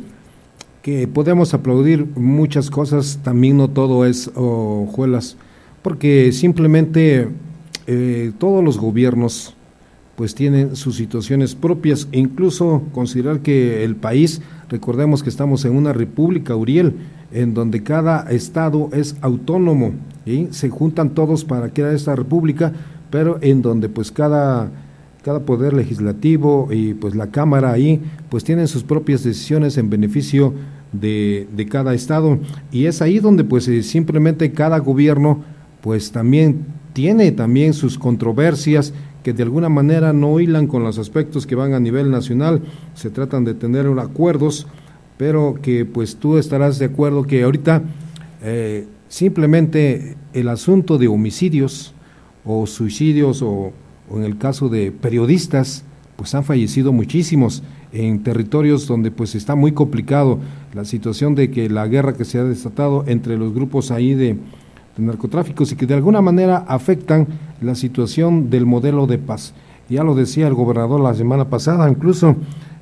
que 0.82 1.06
podemos 1.08 1.54
aplaudir 1.54 2.06
muchas 2.16 2.70
cosas, 2.70 3.20
también 3.22 3.56
no 3.56 3.68
todo 3.68 4.04
es 4.04 4.30
hojuelas, 4.34 5.36
porque 5.82 6.32
simplemente 6.32 7.28
todos 8.38 8.64
los 8.64 8.78
gobiernos 8.78 9.54
pues 10.16 10.34
tienen 10.34 10.76
sus 10.76 10.96
situaciones 10.96 11.54
propias 11.54 12.06
e 12.12 12.18
incluso 12.18 12.82
considerar 12.92 13.40
que 13.40 13.82
el 13.82 13.96
país 13.96 14.42
Recordemos 14.72 15.22
que 15.22 15.28
estamos 15.28 15.66
en 15.66 15.76
una 15.76 15.92
república, 15.92 16.56
Uriel, 16.56 16.94
en 17.30 17.52
donde 17.52 17.82
cada 17.82 18.22
estado 18.30 18.88
es 18.94 19.16
autónomo 19.20 19.92
y 20.24 20.46
se 20.50 20.70
juntan 20.70 21.10
todos 21.10 21.44
para 21.44 21.68
crear 21.68 21.92
esta 21.92 22.16
república, 22.16 22.72
pero 23.10 23.36
en 23.42 23.60
donde 23.60 23.90
pues 23.90 24.10
cada, 24.10 24.70
cada 25.22 25.40
poder 25.40 25.72
legislativo 25.72 26.68
y 26.70 26.94
pues 26.94 27.14
la 27.14 27.28
Cámara 27.30 27.72
ahí 27.72 28.00
pues 28.28 28.44
tienen 28.44 28.68
sus 28.68 28.82
propias 28.82 29.22
decisiones 29.22 29.78
en 29.78 29.90
beneficio 29.90 30.52
de, 30.92 31.46
de 31.54 31.66
cada 31.66 31.94
estado. 31.94 32.38
Y 32.70 32.86
es 32.86 33.02
ahí 33.02 33.18
donde 33.18 33.44
pues 33.44 33.68
eh, 33.68 33.82
simplemente 33.82 34.52
cada 34.52 34.78
gobierno 34.78 35.44
pues 35.80 36.12
también 36.12 36.66
tiene 36.92 37.32
también 37.32 37.72
sus 37.72 37.98
controversias 37.98 38.92
que 39.22 39.32
de 39.32 39.42
alguna 39.42 39.68
manera 39.68 40.12
no 40.12 40.40
hilan 40.40 40.66
con 40.66 40.82
los 40.82 40.98
aspectos 40.98 41.46
que 41.46 41.54
van 41.54 41.74
a 41.74 41.80
nivel 41.80 42.10
nacional, 42.10 42.62
se 42.94 43.10
tratan 43.10 43.44
de 43.44 43.54
tener 43.54 43.86
acuerdos, 43.98 44.66
pero 45.16 45.56
que 45.62 45.84
pues 45.84 46.16
tú 46.16 46.38
estarás 46.38 46.78
de 46.78 46.86
acuerdo 46.86 47.22
que 47.22 47.44
ahorita 47.44 47.82
eh, 48.42 48.86
simplemente 49.08 50.16
el 50.32 50.48
asunto 50.48 50.98
de 50.98 51.08
homicidios 51.08 51.94
o 52.44 52.66
suicidios 52.66 53.42
o, 53.42 53.72
en 54.16 54.24
el 54.24 54.38
caso 54.38 54.68
de 54.68 54.92
periodistas, 54.92 55.84
pues 56.16 56.34
han 56.34 56.44
fallecido 56.44 56.92
muchísimos 56.92 57.62
en 57.92 58.22
territorios 58.22 58.86
donde 58.86 59.10
pues 59.10 59.34
está 59.34 59.54
muy 59.54 59.72
complicado 59.72 60.38
la 60.74 60.84
situación 60.84 61.34
de 61.34 61.50
que 61.50 61.68
la 61.68 61.86
guerra 61.86 62.14
que 62.14 62.24
se 62.24 62.38
ha 62.38 62.44
desatado 62.44 63.04
entre 63.06 63.36
los 63.36 63.54
grupos 63.54 63.90
ahí 63.90 64.14
de, 64.14 64.34
de 64.96 65.02
narcotráficos 65.02 65.72
y 65.72 65.76
que 65.76 65.86
de 65.86 65.94
alguna 65.94 66.20
manera 66.20 66.58
afectan 66.68 67.26
la 67.60 67.74
situación 67.74 68.50
del 68.50 68.66
modelo 68.66 69.06
de 69.06 69.18
paz. 69.18 69.54
Ya 69.88 70.04
lo 70.04 70.14
decía 70.14 70.46
el 70.46 70.54
gobernador 70.54 71.00
la 71.00 71.14
semana 71.14 71.50
pasada, 71.50 71.90
incluso 71.90 72.36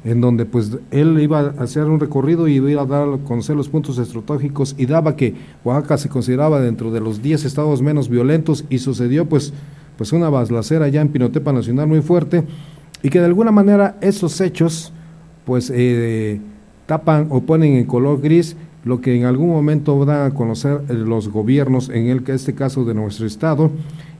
en 0.05 0.21
donde 0.21 0.47
pues 0.47 0.79
él 0.91 1.19
iba 1.21 1.41
a 1.41 1.63
hacer 1.63 1.85
un 1.85 2.01
recorrido 2.01 2.49
y 2.49 2.55
iba 2.55 2.83
a 2.83 2.87
dar 2.87 3.09
a 3.09 3.19
conocer 3.19 3.57
los 3.57 3.69
puntos 3.69 3.99
estratégicos 3.99 4.75
y 4.79 4.87
daba 4.87 5.17
que 5.17 5.35
Oaxaca 5.65 5.99
se 5.99 6.09
consideraba 6.09 6.61
dentro 6.61 6.91
de 6.91 7.01
los 7.01 7.23
10 7.23 7.45
estados 7.45 7.83
menos 7.83 8.09
violentos 8.09 8.65
y 8.71 8.79
sucedió 8.79 9.29
pues, 9.29 9.53
pues 10.01 10.15
una 10.15 10.31
balacera 10.31 10.89
ya 10.89 11.03
en 11.03 11.09
Pinotepa 11.09 11.53
Nacional 11.53 11.87
muy 11.87 12.01
fuerte 12.01 12.43
y 13.03 13.11
que 13.11 13.19
de 13.19 13.27
alguna 13.27 13.51
manera 13.51 13.99
esos 14.01 14.41
hechos 14.41 14.95
pues 15.45 15.71
eh, 15.75 16.41
tapan 16.87 17.27
o 17.29 17.43
ponen 17.43 17.75
en 17.75 17.85
color 17.85 18.19
gris 18.23 18.57
lo 18.83 19.03
que 19.03 19.15
en 19.15 19.27
algún 19.27 19.51
momento 19.51 19.99
van 19.99 20.27
a 20.27 20.31
conocer 20.31 20.81
eh, 20.89 20.95
los 20.95 21.29
gobiernos, 21.29 21.91
en 21.91 22.07
el, 22.07 22.25
este 22.29 22.55
caso 22.55 22.87
de 22.87 22.95
nuestro 22.95 23.27
estado, 23.27 23.73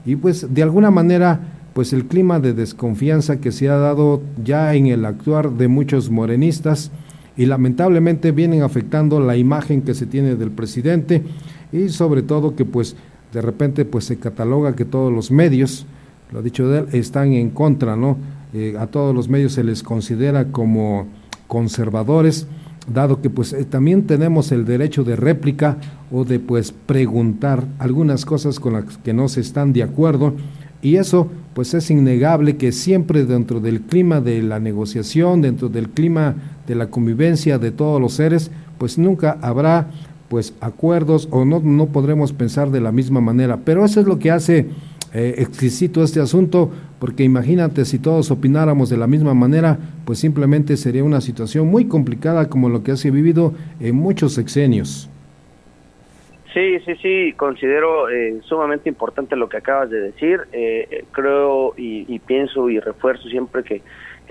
y 0.05 0.17
pues 0.17 0.53
de 0.53 0.61
alguna 0.61 0.91
manera 0.91 1.39
pues 1.73 1.93
el 1.93 2.05
clima 2.05 2.39
de 2.39 2.53
desconfianza 2.53 3.41
que 3.41 3.51
se 3.51 3.67
ha 3.67 3.77
dado 3.77 4.21
ya 4.43 4.75
en 4.75 4.85
el 4.85 5.03
actuar 5.03 5.49
de 5.49 5.67
muchos 5.67 6.11
morenistas 6.11 6.91
y 7.35 7.47
lamentablemente 7.47 8.31
vienen 8.31 8.61
afectando 8.61 9.19
la 9.19 9.35
imagen 9.35 9.81
que 9.81 9.95
se 9.95 10.05
tiene 10.05 10.35
del 10.35 10.51
presidente 10.51 11.23
y 11.71 11.89
sobre 11.89 12.21
todo 12.21 12.55
que 12.55 12.65
pues 12.65 12.95
de 13.31 13.41
repente 13.41 13.85
pues 13.85 14.05
se 14.05 14.17
cataloga 14.17 14.75
que 14.75 14.85
todos 14.85 15.11
los 15.11 15.31
medios, 15.31 15.85
lo 16.31 16.39
ha 16.39 16.41
dicho 16.41 16.73
él, 16.73 16.87
están 16.91 17.33
en 17.33 17.49
contra, 17.49 17.95
¿no? 17.95 18.17
Eh, 18.53 18.75
a 18.79 18.87
todos 18.87 19.15
los 19.15 19.29
medios 19.29 19.53
se 19.53 19.63
les 19.63 19.83
considera 19.83 20.45
como 20.51 21.07
conservadores 21.47 22.47
dado 22.87 23.21
que 23.21 23.29
pues 23.29 23.53
eh, 23.53 23.65
también 23.65 24.07
tenemos 24.07 24.51
el 24.51 24.65
derecho 24.65 25.03
de 25.03 25.15
réplica 25.15 25.77
o 26.11 26.25
de 26.25 26.39
pues 26.39 26.71
preguntar 26.71 27.65
algunas 27.79 28.25
cosas 28.25 28.59
con 28.59 28.73
las 28.73 28.97
que 28.97 29.13
no 29.13 29.27
se 29.27 29.41
están 29.41 29.73
de 29.73 29.83
acuerdo 29.83 30.33
y 30.81 30.95
eso 30.95 31.29
pues 31.53 31.73
es 31.73 31.91
innegable 31.91 32.57
que 32.57 32.71
siempre 32.71 33.25
dentro 33.25 33.59
del 33.59 33.81
clima 33.81 34.21
de 34.21 34.41
la 34.41 34.59
negociación, 34.59 35.41
dentro 35.41 35.69
del 35.69 35.89
clima 35.89 36.35
de 36.65 36.75
la 36.75 36.87
convivencia 36.87 37.59
de 37.59 37.71
todos 37.71 37.99
los 38.01 38.13
seres, 38.13 38.51
pues 38.77 38.97
nunca 38.97 39.37
habrá 39.41 39.91
pues 40.31 40.55
acuerdos 40.61 41.27
o 41.29 41.43
no, 41.43 41.59
no 41.59 41.87
podremos 41.87 42.31
pensar 42.31 42.69
de 42.69 42.79
la 42.79 42.93
misma 42.93 43.19
manera, 43.19 43.59
pero 43.65 43.83
eso 43.83 43.99
es 43.99 44.07
lo 44.07 44.17
que 44.17 44.31
hace 44.31 44.67
eh, 45.13 45.35
exquisito 45.39 46.03
este 46.03 46.21
asunto, 46.21 46.71
porque 46.99 47.23
imagínate 47.23 47.83
si 47.83 47.99
todos 47.99 48.31
opináramos 48.31 48.89
de 48.89 48.95
la 48.95 49.07
misma 49.07 49.33
manera, 49.33 49.77
pues 50.05 50.19
simplemente 50.19 50.77
sería 50.77 51.03
una 51.03 51.19
situación 51.19 51.67
muy 51.67 51.89
complicada 51.89 52.47
como 52.47 52.69
lo 52.69 52.81
que 52.81 52.93
ha 52.93 53.11
vivido 53.11 53.53
en 53.81 53.97
muchos 53.97 54.31
sexenios. 54.31 55.09
Sí, 56.53 56.79
sí, 56.85 56.95
sí, 57.01 57.33
considero 57.35 58.09
eh, 58.09 58.39
sumamente 58.45 58.87
importante 58.87 59.35
lo 59.35 59.49
que 59.49 59.57
acabas 59.57 59.89
de 59.89 59.99
decir. 59.99 60.39
Eh, 60.53 61.03
creo 61.11 61.73
y, 61.75 62.19
pienso 62.19 62.69
y 62.69 62.79
refuerzo 62.79 63.27
siempre 63.27 63.63
que, 63.63 63.81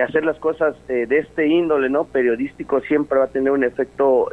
que 0.01 0.05
hacer 0.05 0.25
las 0.25 0.39
cosas 0.39 0.75
de 0.89 1.19
este 1.19 1.47
índole, 1.47 1.91
¿no? 1.91 2.05
Periodístico 2.05 2.81
siempre 2.81 3.19
va 3.19 3.27
a 3.27 3.29
tener 3.29 3.53
un 3.53 3.65
efecto, 3.65 4.31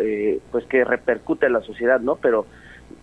pues 0.52 0.66
que 0.66 0.86
repercute 0.86 1.48
en 1.48 1.54
la 1.54 1.62
sociedad, 1.62 2.00
¿no? 2.00 2.16
Pero 2.16 2.46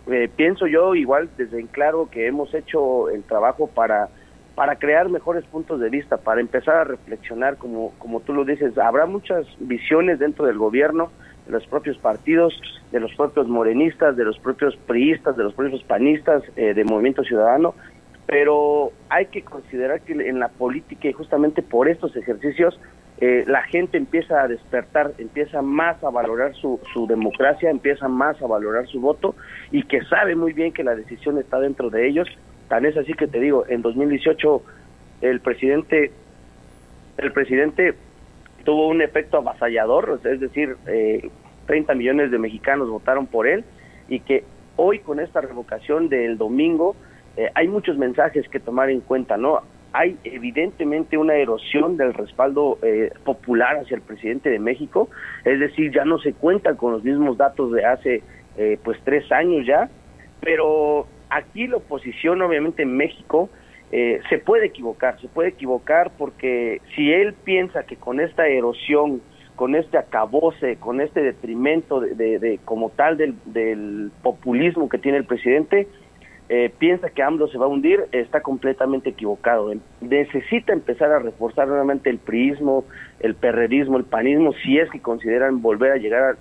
eh, 0.07 0.29
pienso 0.35 0.65
yo 0.65 0.95
igual 0.95 1.29
desde 1.37 1.59
en 1.59 1.67
claro 1.67 2.09
que 2.11 2.27
hemos 2.27 2.53
hecho 2.53 3.09
el 3.09 3.23
trabajo 3.23 3.67
para 3.67 4.09
para 4.55 4.77
crear 4.77 5.09
mejores 5.09 5.43
puntos 5.43 5.81
de 5.81 5.89
vista, 5.89 6.15
para 6.15 6.39
empezar 6.39 6.75
a 6.75 6.83
reflexionar, 6.85 7.57
como, 7.57 7.91
como 7.99 8.21
tú 8.21 8.33
lo 8.33 8.45
dices, 8.45 8.77
habrá 8.77 9.05
muchas 9.05 9.45
visiones 9.59 10.17
dentro 10.17 10.45
del 10.45 10.57
gobierno, 10.57 11.11
de 11.45 11.51
los 11.51 11.67
propios 11.67 11.97
partidos, 11.97 12.53
de 12.89 13.01
los 13.01 13.13
propios 13.15 13.49
morenistas, 13.49 14.15
de 14.15 14.23
los 14.23 14.39
propios 14.39 14.77
priistas, 14.87 15.35
de 15.35 15.43
los 15.43 15.53
propios 15.53 15.83
panistas, 15.83 16.41
eh, 16.55 16.73
de 16.73 16.85
Movimiento 16.85 17.23
Ciudadano, 17.23 17.75
pero 18.25 18.91
hay 19.09 19.27
que 19.27 19.43
considerar 19.43 20.01
que 20.01 20.13
en 20.13 20.39
la 20.39 20.49
política 20.49 21.07
y 21.07 21.13
justamente 21.13 21.61
por 21.61 21.87
estos 21.87 22.15
ejercicios 22.15 22.79
eh, 23.19 23.45
la 23.47 23.61
gente 23.63 23.97
empieza 23.97 24.41
a 24.41 24.47
despertar, 24.47 25.13
empieza 25.17 25.61
más 25.61 26.03
a 26.03 26.09
valorar 26.09 26.53
su, 26.55 26.79
su 26.93 27.07
democracia, 27.07 27.69
empieza 27.69 28.07
más 28.07 28.41
a 28.41 28.47
valorar 28.47 28.87
su 28.87 28.99
voto 28.99 29.35
y 29.71 29.83
que 29.83 30.03
sabe 30.03 30.35
muy 30.35 30.53
bien 30.53 30.73
que 30.73 30.83
la 30.83 30.95
decisión 30.95 31.37
está 31.37 31.59
dentro 31.59 31.89
de 31.89 32.07
ellos. 32.07 32.27
Tan 32.67 32.85
es 32.85 32.97
así 32.97 33.13
que 33.13 33.27
te 33.27 33.39
digo, 33.39 33.65
en 33.69 33.81
2018 33.81 34.61
el 35.21 35.39
presidente, 35.39 36.11
el 37.17 37.31
presidente 37.31 37.93
tuvo 38.65 38.89
un 38.89 39.01
efecto 39.01 39.37
avasallador, 39.37 40.19
es 40.25 40.39
decir, 40.39 40.75
eh, 40.87 41.29
30 41.67 41.93
millones 41.95 42.31
de 42.31 42.39
mexicanos 42.39 42.89
votaron 42.89 43.27
por 43.27 43.47
él 43.47 43.63
y 44.09 44.19
que 44.19 44.43
hoy 44.75 44.99
con 44.99 45.19
esta 45.19 45.39
revocación 45.39 46.09
del 46.09 46.37
domingo 46.37 46.95
eh, 47.37 47.49
hay 47.53 47.67
muchos 47.67 47.97
mensajes 47.97 48.47
que 48.49 48.59
tomar 48.59 48.89
en 48.89 49.01
cuenta, 49.01 49.37
¿no? 49.37 49.61
Hay 49.93 50.17
evidentemente 50.23 51.17
una 51.17 51.35
erosión 51.35 51.97
del 51.97 52.13
respaldo 52.13 52.77
eh, 52.81 53.11
popular 53.23 53.77
hacia 53.77 53.95
el 53.95 54.01
presidente 54.01 54.49
de 54.49 54.59
México, 54.59 55.09
es 55.45 55.59
decir, 55.59 55.91
ya 55.93 56.03
no 56.03 56.19
se 56.19 56.33
cuentan 56.33 56.75
con 56.75 56.91
los 56.91 57.03
mismos 57.03 57.37
datos 57.37 57.71
de 57.71 57.85
hace 57.85 58.23
eh, 58.57 58.77
pues 58.83 58.99
tres 59.03 59.31
años 59.31 59.65
ya, 59.65 59.89
pero 60.41 61.07
aquí 61.29 61.67
la 61.67 61.77
oposición 61.77 62.41
obviamente 62.41 62.83
en 62.83 62.95
México 62.95 63.49
se 64.29 64.39
puede 64.39 64.65
equivocar, 64.65 65.21
se 65.21 65.29
puede 65.29 65.49
equivocar 65.49 66.11
porque 66.17 66.81
si 66.93 67.13
él 67.13 67.33
piensa 67.33 67.83
que 67.83 67.95
con 67.95 68.19
esta 68.19 68.45
erosión 68.45 69.21
con 69.55 69.75
este 69.75 69.97
acabose, 69.97 70.75
con 70.77 71.01
este 71.01 71.21
detrimento 71.21 72.01
de, 72.01 72.59
como 72.65 72.89
tal 72.89 73.17
del, 73.17 74.11
populismo 74.21 74.89
que 74.89 74.97
tiene 74.97 75.17
el 75.17 75.25
presidente, 75.25 75.87
eh, 76.47 76.71
piensa 76.77 77.09
que 77.09 77.23
AMLO 77.23 77.47
se 77.47 77.57
va 77.57 77.65
a 77.65 77.69
hundir, 77.69 78.05
está 78.11 78.41
completamente 78.41 79.09
equivocado. 79.09 79.71
Necesita 80.01 80.73
empezar 80.73 81.11
a 81.11 81.19
reforzar 81.19 81.67
nuevamente 81.67 82.09
el 82.09 82.19
priismo, 82.19 82.85
el 83.19 83.35
perrerismo, 83.35 83.97
el 83.97 84.03
panismo, 84.03 84.53
si 84.63 84.77
es 84.77 84.89
que 84.91 85.01
consideran 85.01 85.61
volver 85.61 85.91
a 85.93 85.97
llegar 85.97 86.37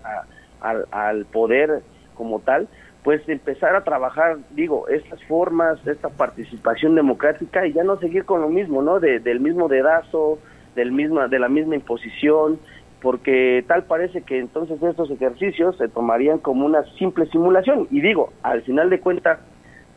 al 0.61 1.25
poder 1.27 1.83
como 2.15 2.41
tal, 2.41 2.69
pues 3.03 3.27
empezar 3.29 3.77
a 3.77 3.85
trabajar, 3.85 4.39
digo, 4.51 4.89
estas 4.89 5.23
formas, 5.25 5.87
esta 5.87 6.09
participación 6.09 6.95
democrática 6.95 7.67
y 7.67 7.73
ya 7.73 7.85
no 7.85 7.97
seguir 7.99 8.25
con 8.25 8.41
lo 8.41 8.49
mismo, 8.49 8.83
¿no? 8.83 8.99
del 8.99 9.41
mismo 9.41 9.69
dedazo, 9.69 10.39
del 10.75 10.91
misma, 10.93 11.29
de 11.29 11.39
la 11.39 11.49
misma 11.49 11.75
imposición, 11.75 12.59
porque 13.03 13.63
tal 13.69 13.85
parece 13.85 14.23
que 14.23 14.39
entonces 14.39 14.83
estos 14.83 15.11
ejercicios 15.11 15.77
se 15.77 15.89
tomarían 15.89 16.39
como 16.39 16.65
una 16.65 16.83
simple 16.99 17.27
simulación. 17.27 17.87
Y 17.91 18.01
digo, 18.01 18.33
al 18.43 18.63
final 18.63 18.89
de 18.89 19.01
cuentas, 19.01 19.39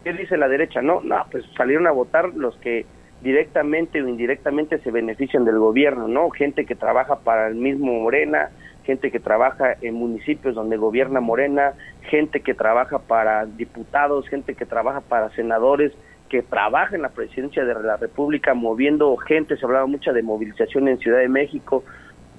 ¿qué 0.07 0.13
dice 0.13 0.37
la 0.37 0.47
derecha? 0.47 0.81
No, 0.81 1.01
no, 1.01 1.25
pues 1.29 1.43
salieron 1.57 1.85
a 1.85 1.91
votar 1.91 2.33
los 2.33 2.55
que 2.59 2.85
directamente 3.21 4.01
o 4.01 4.07
indirectamente 4.07 4.77
se 4.77 4.89
benefician 4.89 5.43
del 5.43 5.59
gobierno, 5.59 6.07
¿no? 6.07 6.29
Gente 6.29 6.65
que 6.65 6.75
trabaja 6.75 7.17
para 7.17 7.47
el 7.47 7.55
mismo 7.55 7.91
Morena, 7.99 8.51
gente 8.85 9.11
que 9.11 9.19
trabaja 9.19 9.75
en 9.81 9.95
municipios 9.95 10.55
donde 10.55 10.77
gobierna 10.77 11.19
Morena, 11.19 11.73
gente 12.03 12.39
que 12.39 12.53
trabaja 12.53 12.99
para 12.99 13.45
diputados, 13.45 14.29
gente 14.29 14.55
que 14.55 14.65
trabaja 14.65 15.01
para 15.01 15.29
senadores, 15.31 15.91
que 16.29 16.41
trabaja 16.41 16.95
en 16.95 17.01
la 17.01 17.09
presidencia 17.09 17.65
de 17.65 17.73
la 17.73 17.97
República 17.97 18.53
moviendo 18.53 19.13
gente, 19.17 19.57
se 19.57 19.65
hablaba 19.65 19.87
mucho 19.87 20.13
de 20.13 20.23
movilización 20.23 20.87
en 20.87 20.99
Ciudad 20.99 21.19
de 21.19 21.27
México, 21.27 21.83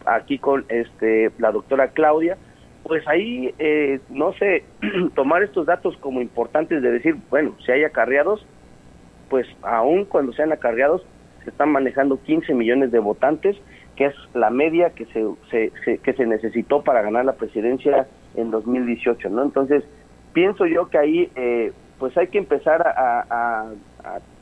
aquí 0.07 0.39
con 0.39 0.65
este 0.71 1.31
la 1.39 1.53
doctora 1.53 1.89
Claudia, 1.89 2.39
pues 2.89 3.07
ahí, 3.07 3.55
eh, 3.59 4.01
no 4.09 4.33
sé, 4.33 4.65
tomar 5.15 5.43
estos 5.43 5.67
datos 5.67 5.97
como 5.99 6.21
importantes 6.21 6.83
de 6.83 6.91
decir, 6.91 7.17
bueno, 7.31 7.55
si 7.65 7.71
hay 7.71 7.85
acarreados, 7.85 8.45
pues 9.29 9.47
aún 9.63 10.07
cuando 10.07 10.33
sean 10.33 10.51
acarreados, 10.53 11.03
se 11.45 11.51
están 11.51 11.71
manejando 11.71 12.21
15 12.21 12.55
millones 12.55 12.91
de 12.91 12.99
votantes, 12.99 13.57
que 13.95 14.07
es 14.07 14.15
la 14.35 14.51
media 14.51 14.91
que 14.91 15.05
se, 15.07 15.71
que 15.99 16.13
se 16.13 16.27
necesitó 16.27 16.83
para 16.83 17.03
ganar 17.03 17.25
la 17.25 17.35
presidencia 17.35 18.07
en 18.35 18.51
2018, 18.51 19.29
¿no? 19.29 19.43
Entonces, 19.43 19.85
pienso 20.33 20.67
yo 20.67 20.89
que 20.89 20.99
ahí, 20.99 21.31
eh, 21.37 21.73
pues 21.99 22.17
hay 22.17 22.29
que 22.29 22.39
empezar 22.39 22.83
a, 22.87 23.71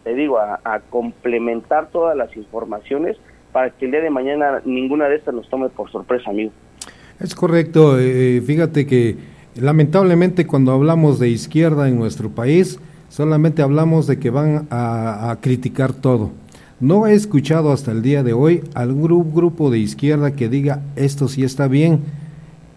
te 0.05 0.15
digo, 0.15 0.39
a 0.39 0.81
complementar 0.91 1.89
todas 1.91 2.17
las 2.17 2.37
informaciones 2.37 3.17
para 3.57 3.71
que 3.71 3.87
el 3.87 3.91
día 3.91 4.03
de 4.03 4.11
mañana 4.11 4.61
ninguna 4.67 5.09
de 5.09 5.17
estas 5.17 5.35
nos 5.35 5.49
tome 5.49 5.71
por 5.71 5.91
sorpresa, 5.91 6.29
amigo. 6.29 6.53
Es 7.19 7.35
correcto, 7.35 7.99
eh, 7.99 8.43
fíjate 8.45 8.87
que 8.87 9.17
lamentablemente 9.55 10.47
cuando 10.47 10.73
hablamos 10.73 11.19
de 11.19 11.31
izquierda 11.31 11.89
en 11.89 11.97
nuestro 11.97 12.31
país, 12.31 12.79
solamente 13.09 13.63
hablamos 13.63 14.07
de 14.07 14.19
que 14.19 14.29
van 14.29 14.67
a, 14.71 15.39
criticar 15.41 15.95
todo. 15.95 16.31
No 16.79 17.07
he 17.07 17.15
escuchado 17.15 17.73
hasta 17.73 17.91
el 17.93 18.03
día 18.03 18.23
de 18.23 18.35
hoy 18.35 18.63
algún 18.75 19.33
grupo 19.35 19.71
de 19.71 19.79
izquierda 19.79 20.33
que 20.33 20.51
diga 20.51 20.83
esto 20.95 21.27
sí 21.27 21.43
está 21.43 21.69
bien, 21.69 22.01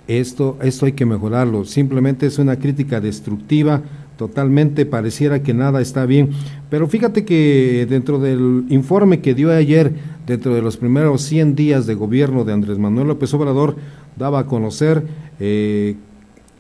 esto, 0.08 0.58
esto 0.62 0.86
hay 0.86 0.94
que 0.94 1.06
mejorarlo. 1.06 1.66
Simplemente 1.66 2.26
es 2.26 2.40
una 2.40 2.56
crítica 2.56 3.02
destructiva 3.02 3.82
totalmente 4.20 4.86
pareciera 4.86 5.42
que 5.42 5.54
nada 5.54 5.80
está 5.80 6.06
bien. 6.06 6.32
Pero 6.70 6.90
fíjate 6.90 7.24
que 7.24 7.88
dentro 7.90 8.20
del 8.20 8.66
informe 8.68 9.22
que 9.22 9.34
dio 9.34 9.50
ayer, 9.50 9.94
dentro 10.28 10.54
de 10.54 10.62
los 10.62 10.76
primeros 10.76 11.22
100 11.22 11.56
días 11.56 11.88
de 11.88 11.96
gobierno 11.96 12.44
de 12.44 12.52
Andrés 12.52 12.78
Manuel 12.78 13.08
López 13.08 13.34
Obrador, 13.34 13.78
daba 14.18 14.40
a 14.40 14.46
conocer 14.46 15.04
eh, 15.40 15.96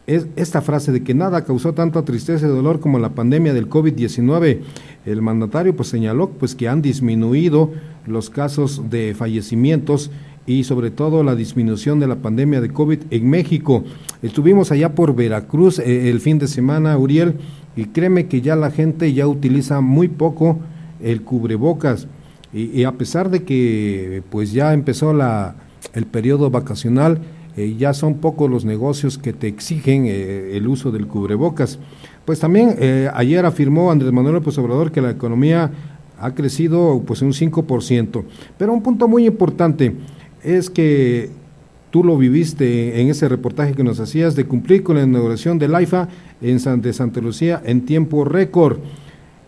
esta 0.08 0.62
frase 0.62 0.94
de 0.94 1.04
que 1.04 1.14
nada 1.14 1.44
causó 1.44 1.74
tanta 1.74 2.06
tristeza 2.06 2.46
y 2.46 2.50
dolor 2.50 2.80
como 2.80 2.98
la 2.98 3.10
pandemia 3.10 3.54
del 3.54 3.70
COVID-19. 3.70 4.60
El 5.06 5.22
mandatario 5.22 5.76
pues 5.76 5.90
señaló 5.90 6.30
pues 6.30 6.56
que 6.56 6.70
han 6.70 6.82
disminuido 6.82 7.72
los 8.08 8.30
casos 8.30 8.90
de 8.90 9.14
fallecimientos 9.18 10.12
y 10.50 10.64
sobre 10.64 10.90
todo 10.90 11.22
la 11.22 11.36
disminución 11.36 12.00
de 12.00 12.08
la 12.08 12.16
pandemia 12.16 12.60
de 12.60 12.70
COVID 12.70 13.02
en 13.12 13.30
México. 13.30 13.84
Estuvimos 14.24 14.72
allá 14.72 14.96
por 14.96 15.16
Veracruz 15.16 15.78
eh, 15.78 16.10
el 16.10 16.20
fin 16.22 16.40
de 16.40 16.48
semana, 16.48 16.98
Uriel, 16.98 17.36
y 17.76 17.86
créeme 17.86 18.26
que 18.26 18.42
ya 18.42 18.56
la 18.56 18.72
gente 18.72 19.14
ya 19.14 19.28
utiliza 19.28 19.80
muy 19.80 20.08
poco 20.08 20.58
el 21.04 21.22
cubrebocas. 21.22 22.08
Y, 22.52 22.84
a 22.84 22.94
pesar 22.94 23.30
de 23.30 23.44
que 23.44 24.24
pues 24.32 24.52
ya 24.52 24.74
empezó 24.74 25.14
la, 25.14 25.56
el 25.94 26.08
periodo 26.08 26.50
vacacional, 26.50 27.20
eh, 27.56 27.76
ya 27.78 27.94
son 27.94 28.16
pocos 28.16 28.50
los 28.50 28.66
negocios 28.66 29.20
que 29.20 29.34
te 29.34 29.48
exigen 29.48 30.06
eh, 30.08 30.58
el 30.58 30.68
uso 30.68 30.90
del 30.90 31.06
cubrebocas. 31.06 31.78
Pues 32.26 32.40
también 32.40 32.76
ayer 33.14 33.46
afirmó 33.46 33.92
Andrés 33.92 34.12
Manuel 34.12 34.36
López 34.36 34.58
Obrador 34.58 34.92
que 34.92 35.02
la 35.02 35.10
economía 35.12 35.72
ha 36.20 36.32
crecido 36.34 37.02
pues 37.06 37.22
un 37.22 37.34
5%. 37.34 38.24
Pero 38.58 38.74
un 38.74 38.82
punto 38.82 39.08
muy 39.08 39.26
importante, 39.26 39.96
es 40.44 40.70
que 40.70 41.30
tú 41.92 42.04
lo 42.04 42.18
viviste 42.18 43.02
en 43.02 43.10
ese 43.10 43.28
reportaje 43.28 43.74
que 43.74 43.84
nos 43.84 44.00
hacías 44.00 44.36
de 44.36 44.46
cumplir 44.46 44.84
con 44.84 44.98
la 44.98 45.04
inauguración 45.04 45.58
del 45.60 45.76
AIFA 45.76 46.08
en 46.42 46.82
de 46.82 46.94
Santa 46.94 47.22
Lucía 47.22 47.62
en 47.66 47.86
tiempo 47.86 48.24
récord 48.26 48.80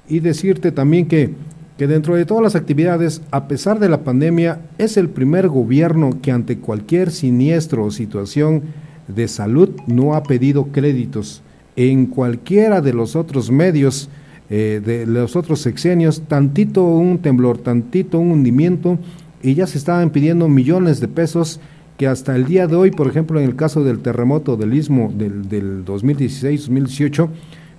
y 0.09 0.19
decirte 0.19 0.71
también 0.71 1.07
que, 1.07 1.31
que 1.77 1.87
dentro 1.87 2.15
de 2.15 2.25
todas 2.25 2.43
las 2.43 2.55
actividades, 2.55 3.21
a 3.31 3.47
pesar 3.47 3.79
de 3.79 3.89
la 3.89 4.03
pandemia, 4.03 4.61
es 4.77 4.97
el 4.97 5.09
primer 5.09 5.47
gobierno 5.47 6.21
que 6.21 6.31
ante 6.31 6.57
cualquier 6.57 7.11
siniestro 7.11 7.85
o 7.85 7.91
situación 7.91 8.63
de 9.07 9.27
salud 9.27 9.69
no 9.87 10.15
ha 10.15 10.23
pedido 10.23 10.67
créditos. 10.67 11.41
En 11.75 12.07
cualquiera 12.07 12.81
de 12.81 12.93
los 12.93 13.15
otros 13.15 13.51
medios, 13.51 14.09
eh, 14.49 14.81
de 14.83 15.05
los 15.05 15.35
otros 15.37 15.61
sexenios, 15.61 16.23
tantito 16.27 16.83
un 16.83 17.19
temblor, 17.19 17.57
tantito 17.59 18.19
un 18.19 18.31
hundimiento, 18.31 18.99
y 19.43 19.55
ya 19.55 19.67
se 19.67 19.77
estaban 19.77 20.09
pidiendo 20.09 20.47
millones 20.47 20.99
de 20.99 21.07
pesos 21.07 21.59
que 21.97 22.07
hasta 22.07 22.35
el 22.35 22.45
día 22.45 22.67
de 22.67 22.75
hoy, 22.75 22.91
por 22.91 23.07
ejemplo, 23.07 23.39
en 23.39 23.45
el 23.45 23.55
caso 23.55 23.83
del 23.83 23.99
terremoto 23.99 24.57
del 24.57 24.73
istmo 24.73 25.13
del, 25.15 25.47
del 25.47 25.85
2016-2018, 25.85 27.29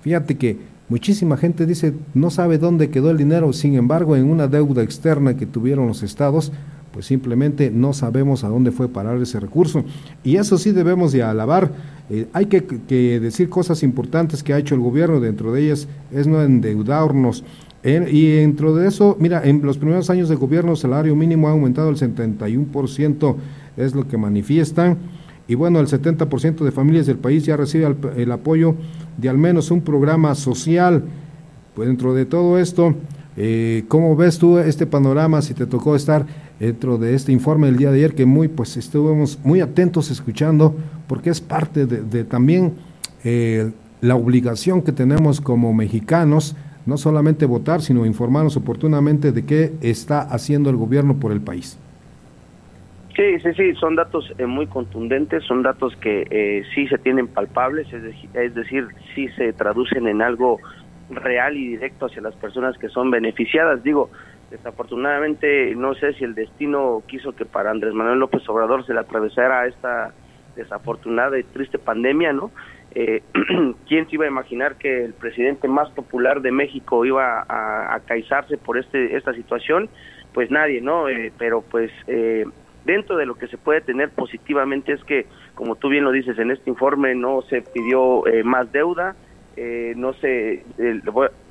fíjate 0.01 0.37
que 0.37 0.57
muchísima 0.89 1.37
gente 1.37 1.65
dice 1.65 1.93
no 2.13 2.29
sabe 2.29 2.57
dónde 2.57 2.89
quedó 2.89 3.09
el 3.09 3.17
dinero, 3.17 3.51
sin 3.53 3.75
embargo, 3.75 4.15
en 4.15 4.29
una 4.29 4.47
deuda 4.47 4.83
externa 4.83 5.35
que 5.35 5.45
tuvieron 5.45 5.87
los 5.87 6.03
estados, 6.03 6.51
pues 6.93 7.07
simplemente 7.07 7.71
no 7.71 7.91
sabemos 7.91 8.43
a 8.43 8.49
dónde 8.49 8.71
fue 8.71 8.87
parar 8.87 9.17
ese 9.17 9.39
recurso. 9.39 9.83
Y 10.23 10.37
eso 10.37 10.59
sí 10.59 10.71
debemos 10.71 11.11
de 11.11 11.23
alabar. 11.23 11.71
Eh, 12.09 12.27
hay 12.33 12.45
que, 12.45 12.63
que, 12.63 13.19
decir 13.19 13.49
cosas 13.49 13.81
importantes 13.81 14.43
que 14.43 14.53
ha 14.53 14.59
hecho 14.59 14.75
el 14.75 14.81
gobierno, 14.81 15.19
dentro 15.19 15.51
de 15.51 15.63
ellas 15.63 15.87
es 16.11 16.27
no 16.27 16.41
endeudarnos, 16.43 17.43
y 17.83 18.31
dentro 18.37 18.73
de 18.73 18.87
eso, 18.87 19.17
mira, 19.19 19.41
en 19.43 19.61
los 19.61 19.77
primeros 19.77 20.09
años 20.09 20.29
de 20.29 20.35
gobierno 20.35 20.71
el 20.71 20.77
salario 20.77 21.15
mínimo 21.15 21.49
ha 21.49 21.51
aumentado 21.51 21.89
el 21.89 21.97
71%, 21.97 23.35
es 23.75 23.93
lo 23.93 24.07
que 24.07 24.17
manifiestan. 24.17 24.97
Y 25.47 25.55
bueno, 25.55 25.81
el 25.81 25.87
70% 25.87 26.63
de 26.63 26.71
familias 26.71 27.05
del 27.05 27.17
país 27.17 27.45
ya 27.45 27.57
recibe 27.57 27.93
el, 28.15 28.31
apoyo 28.31 28.75
de 29.17 29.27
al 29.27 29.37
menos 29.37 29.71
un 29.71 29.81
programa 29.81 30.33
social. 30.35 31.03
Pues 31.75 31.89
dentro 31.89 32.13
de 32.13 32.25
todo 32.25 32.57
esto, 32.57 32.95
eh, 33.35 33.83
¿cómo 33.89 34.15
ves 34.15 34.37
tú 34.37 34.59
este 34.59 34.85
panorama 34.85 35.41
si 35.41 35.53
te 35.53 35.65
tocó 35.65 35.97
estar 35.97 36.25
dentro 36.59 36.97
de 36.97 37.15
este 37.15 37.33
informe 37.33 37.67
del 37.67 37.77
día 37.77 37.91
de 37.91 37.97
ayer 37.97 38.15
que 38.15 38.25
muy 38.25 38.47
pues 38.47 38.77
estuvimos 38.77 39.39
muy 39.43 39.59
atentos 39.59 40.11
escuchando 40.11 40.75
porque 41.07 41.31
es 41.31 41.41
parte 41.41 41.85
de, 41.85 42.23
también 42.23 42.73
eh, 43.23 43.71
la 44.01 44.15
obligación 44.15 44.81
que 44.81 44.91
tenemos 44.91 45.41
como 45.41 45.73
mexicanos 45.73 46.55
no 46.85 46.97
solamente 46.97 47.45
votar, 47.45 47.81
sino 47.81 48.05
informarnos 48.05 48.57
oportunamente 48.57 49.31
de 49.31 49.45
qué 49.45 49.73
está 49.81 50.21
haciendo 50.21 50.69
el 50.69 50.75
gobierno 50.75 51.15
por 51.15 51.31
el 51.31 51.41
país. 51.41 51.79
Sí, 53.15 53.39
sí, 53.41 53.53
sí, 53.55 53.75
son 53.75 53.95
datos 53.95 54.33
eh, 54.39 54.45
muy 54.47 54.65
contundentes, 54.65 55.43
son 55.43 55.61
datos 55.61 55.95
que 55.97 56.25
eh, 56.31 56.63
sí 56.73 56.87
se 56.87 56.97
tienen 56.97 57.27
palpables, 57.27 57.91
es, 57.93 58.03
es 58.33 58.55
decir, 58.55 58.87
sí 59.13 59.27
se 59.37 59.53
traducen 59.53 60.07
en 60.07 60.21
algo 60.23 60.59
real 61.11 61.55
y 61.55 61.69
directo 61.69 62.07
hacia 62.07 62.23
las 62.23 62.33
personas 62.35 62.75
que 62.79 62.89
son 62.89 63.11
beneficiadas. 63.11 63.83
Digo, 63.83 64.09
desafortunadamente 64.49 65.75
no 65.75 65.93
sé 65.93 66.13
si 66.13 66.23
el 66.23 66.33
destino 66.33 67.03
quiso 67.07 67.35
que 67.35 67.45
para 67.45 67.69
Andrés 67.69 67.93
Manuel 67.93 68.19
López 68.19 68.47
Obrador 68.49 68.85
se 68.85 68.93
le 68.93 68.99
atravesara 68.99 69.67
esta 69.67 70.11
desafortunada 70.55 71.37
y 71.39 71.43
triste 71.43 71.77
pandemia, 71.77 72.33
¿no? 72.33 72.51
Eh, 72.95 73.23
¿Quién 73.87 74.07
se 74.07 74.15
iba 74.15 74.25
a 74.25 74.29
imaginar 74.29 74.75
que 74.77 75.03
el 75.05 75.13
presidente 75.13 75.67
más 75.67 75.89
popular 75.91 76.41
de 76.41 76.51
México 76.51 77.05
iba 77.05 77.45
a, 77.47 77.95
a 77.95 77.99
caizarse 78.01 78.57
por 78.57 78.77
este 78.77 79.15
esta 79.15 79.33
situación? 79.33 79.89
Pues 80.33 80.51
nadie, 80.51 80.81
¿no? 80.81 81.09
Eh, 81.09 81.31
pero 81.37 81.61
pues 81.61 81.91
eh, 82.07 82.45
dentro 82.85 83.17
de 83.17 83.25
lo 83.25 83.35
que 83.35 83.47
se 83.47 83.57
puede 83.57 83.81
tener 83.81 84.09
positivamente 84.09 84.93
es 84.93 85.03
que, 85.03 85.25
como 85.55 85.75
tú 85.75 85.89
bien 85.89 86.03
lo 86.03 86.11
dices, 86.11 86.37
en 86.39 86.51
este 86.51 86.69
informe 86.69 87.15
no 87.15 87.41
se 87.43 87.61
pidió 87.61 88.27
eh, 88.27 88.43
más 88.43 88.71
deuda, 88.71 89.15
eh, 89.55 89.93
no 89.95 90.13
sé, 90.13 90.63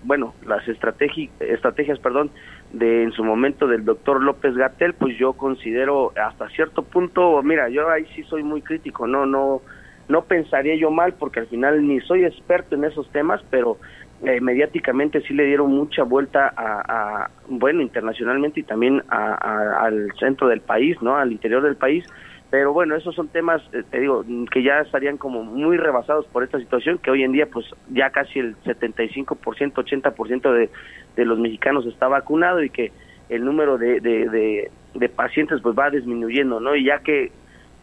bueno, 0.02 0.34
las 0.44 0.66
estrategias, 0.66 1.98
perdón, 2.00 2.30
de 2.72 3.04
en 3.04 3.12
su 3.12 3.22
momento 3.22 3.68
del 3.68 3.84
doctor 3.84 4.20
López 4.20 4.56
Gatel, 4.56 4.94
pues 4.94 5.16
yo 5.16 5.34
considero 5.34 6.12
hasta 6.16 6.48
cierto 6.48 6.82
punto, 6.82 7.40
mira, 7.44 7.68
yo 7.68 7.88
ahí 7.88 8.04
sí 8.16 8.24
soy 8.24 8.42
muy 8.42 8.60
crítico, 8.60 9.06
no, 9.06 9.24
no, 9.24 9.62
no 10.08 10.22
pensaría 10.22 10.76
yo 10.76 10.90
mal 10.90 11.14
porque 11.14 11.40
al 11.40 11.46
final 11.46 11.86
ni 11.86 12.00
soy 12.00 12.24
experto 12.24 12.74
en 12.74 12.84
esos 12.84 13.08
temas, 13.10 13.42
pero 13.50 13.78
eh, 14.24 14.40
mediáticamente 14.40 15.20
sí 15.22 15.34
le 15.34 15.46
dieron 15.46 15.72
mucha 15.72 16.04
vuelta 16.04 16.52
a, 16.56 17.28
bueno, 17.48 17.82
internacionalmente 17.82 18.60
y 18.60 18.62
también 18.62 19.02
al 19.08 20.12
centro 20.18 20.48
del 20.48 20.60
país, 20.60 21.00
¿no? 21.02 21.16
Al 21.16 21.32
interior 21.32 21.62
del 21.62 21.76
país. 21.76 22.06
Pero 22.52 22.74
bueno, 22.74 22.94
esos 22.94 23.14
son 23.14 23.28
temas, 23.28 23.62
eh, 23.72 23.82
te 23.90 23.98
digo, 23.98 24.24
que 24.50 24.62
ya 24.62 24.80
estarían 24.80 25.16
como 25.16 25.42
muy 25.42 25.78
rebasados 25.78 26.26
por 26.26 26.44
esta 26.44 26.58
situación, 26.58 26.98
que 26.98 27.10
hoy 27.10 27.22
en 27.22 27.32
día 27.32 27.46
pues 27.46 27.66
ya 27.88 28.10
casi 28.10 28.40
el 28.40 28.56
75%, 28.58 29.34
80% 29.72 30.52
de, 30.52 30.68
de 31.16 31.24
los 31.24 31.38
mexicanos 31.38 31.86
está 31.86 32.08
vacunado 32.08 32.62
y 32.62 32.68
que 32.68 32.92
el 33.30 33.44
número 33.44 33.78
de, 33.78 34.00
de, 34.00 34.70
de, 34.94 35.08
pacientes 35.08 35.62
pues 35.62 35.76
va 35.76 35.88
disminuyendo, 35.88 36.60
¿no? 36.60 36.76
Y 36.76 36.84
ya 36.84 36.98
que 36.98 37.32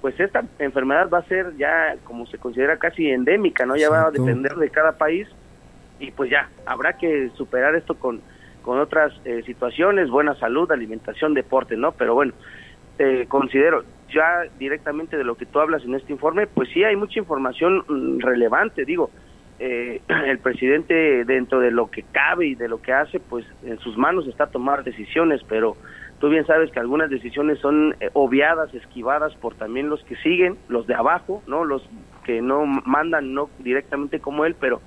pues 0.01 0.19
esta 0.19 0.43
enfermedad 0.59 1.09
va 1.09 1.19
a 1.19 1.27
ser 1.27 1.55
ya 1.57 1.95
como 2.05 2.25
se 2.27 2.37
considera 2.37 2.77
casi 2.77 3.09
endémica, 3.09 3.65
¿no? 3.65 3.75
Ya 3.75 3.89
va 3.89 4.07
a 4.07 4.11
depender 4.11 4.55
de 4.55 4.69
cada 4.69 4.93
país 4.93 5.27
y 5.99 6.11
pues 6.11 6.29
ya, 6.29 6.49
habrá 6.65 6.93
que 6.93 7.29
superar 7.35 7.75
esto 7.75 7.95
con, 7.95 8.21
con 8.61 8.79
otras 8.79 9.13
eh, 9.25 9.43
situaciones, 9.45 10.09
buena 10.09 10.35
salud, 10.35 10.71
alimentación, 10.71 11.33
deporte, 11.33 11.75
¿no? 11.75 11.91
Pero 11.91 12.13
bueno, 12.15 12.33
eh, 12.97 13.25
considero 13.27 13.83
ya 14.11 14.43
directamente 14.57 15.17
de 15.17 15.23
lo 15.23 15.35
que 15.35 15.45
tú 15.45 15.59
hablas 15.59 15.83
en 15.83 15.95
este 15.95 16.13
informe, 16.13 16.47
pues 16.47 16.69
sí 16.69 16.83
hay 16.83 16.95
mucha 16.95 17.19
información 17.19 17.83
mm, 17.87 18.19
relevante, 18.19 18.85
digo, 18.85 19.11
eh, 19.59 20.01
el 20.25 20.39
presidente 20.39 21.25
dentro 21.25 21.59
de 21.59 21.71
lo 21.71 21.91
que 21.91 22.03
cabe 22.03 22.47
y 22.47 22.55
de 22.55 22.69
lo 22.69 22.81
que 22.81 22.93
hace, 22.93 23.19
pues 23.19 23.45
en 23.63 23.79
sus 23.79 23.97
manos 23.97 24.27
está 24.27 24.47
tomar 24.47 24.83
decisiones, 24.85 25.41
pero 25.47 25.75
tú 26.19 26.29
bien 26.29 26.45
sabes 26.45 26.71
que 26.71 26.79
algunas 26.79 27.09
decisiones 27.09 27.59
son 27.59 27.95
obviadas, 28.13 28.73
esquivadas 28.73 29.35
por 29.35 29.55
también 29.55 29.89
los 29.89 30.03
que 30.03 30.15
siguen, 30.17 30.57
los 30.67 30.87
de 30.87 30.95
abajo, 30.95 31.41
¿no? 31.47 31.65
Los 31.65 31.87
que 32.25 32.41
no 32.41 32.65
mandan 32.65 33.33
no 33.33 33.49
directamente 33.59 34.19
como 34.19 34.45
él, 34.45 34.55
pero 34.59 34.81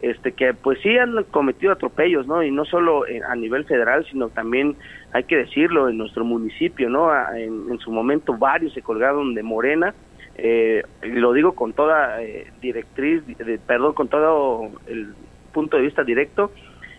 este 0.00 0.32
que 0.32 0.52
pues 0.54 0.78
sí 0.82 0.96
han 0.98 1.24
cometido 1.24 1.72
atropellos, 1.72 2.26
¿no? 2.26 2.42
Y 2.42 2.50
no 2.50 2.64
solo 2.64 3.04
a 3.28 3.34
nivel 3.34 3.64
federal, 3.64 4.06
sino 4.10 4.28
también 4.28 4.76
hay 5.12 5.24
que 5.24 5.36
decirlo 5.36 5.88
en 5.88 5.98
nuestro 5.98 6.24
municipio, 6.24 6.88
¿no? 6.90 7.10
En, 7.34 7.78
su 7.78 7.90
momento 7.90 8.36
varios 8.36 8.72
se 8.74 8.82
colgaron 8.82 9.34
de 9.34 9.42
Morena, 9.42 9.94
eh, 10.36 10.82
lo 11.02 11.32
digo 11.32 11.52
con 11.52 11.72
toda 11.72 12.22
eh, 12.22 12.46
directriz, 12.60 13.22
perdón, 13.66 13.94
con 13.94 14.08
todo 14.08 14.70
el 14.86 15.14
punto 15.52 15.76
de 15.76 15.84
vista 15.84 16.04
directo. 16.04 16.50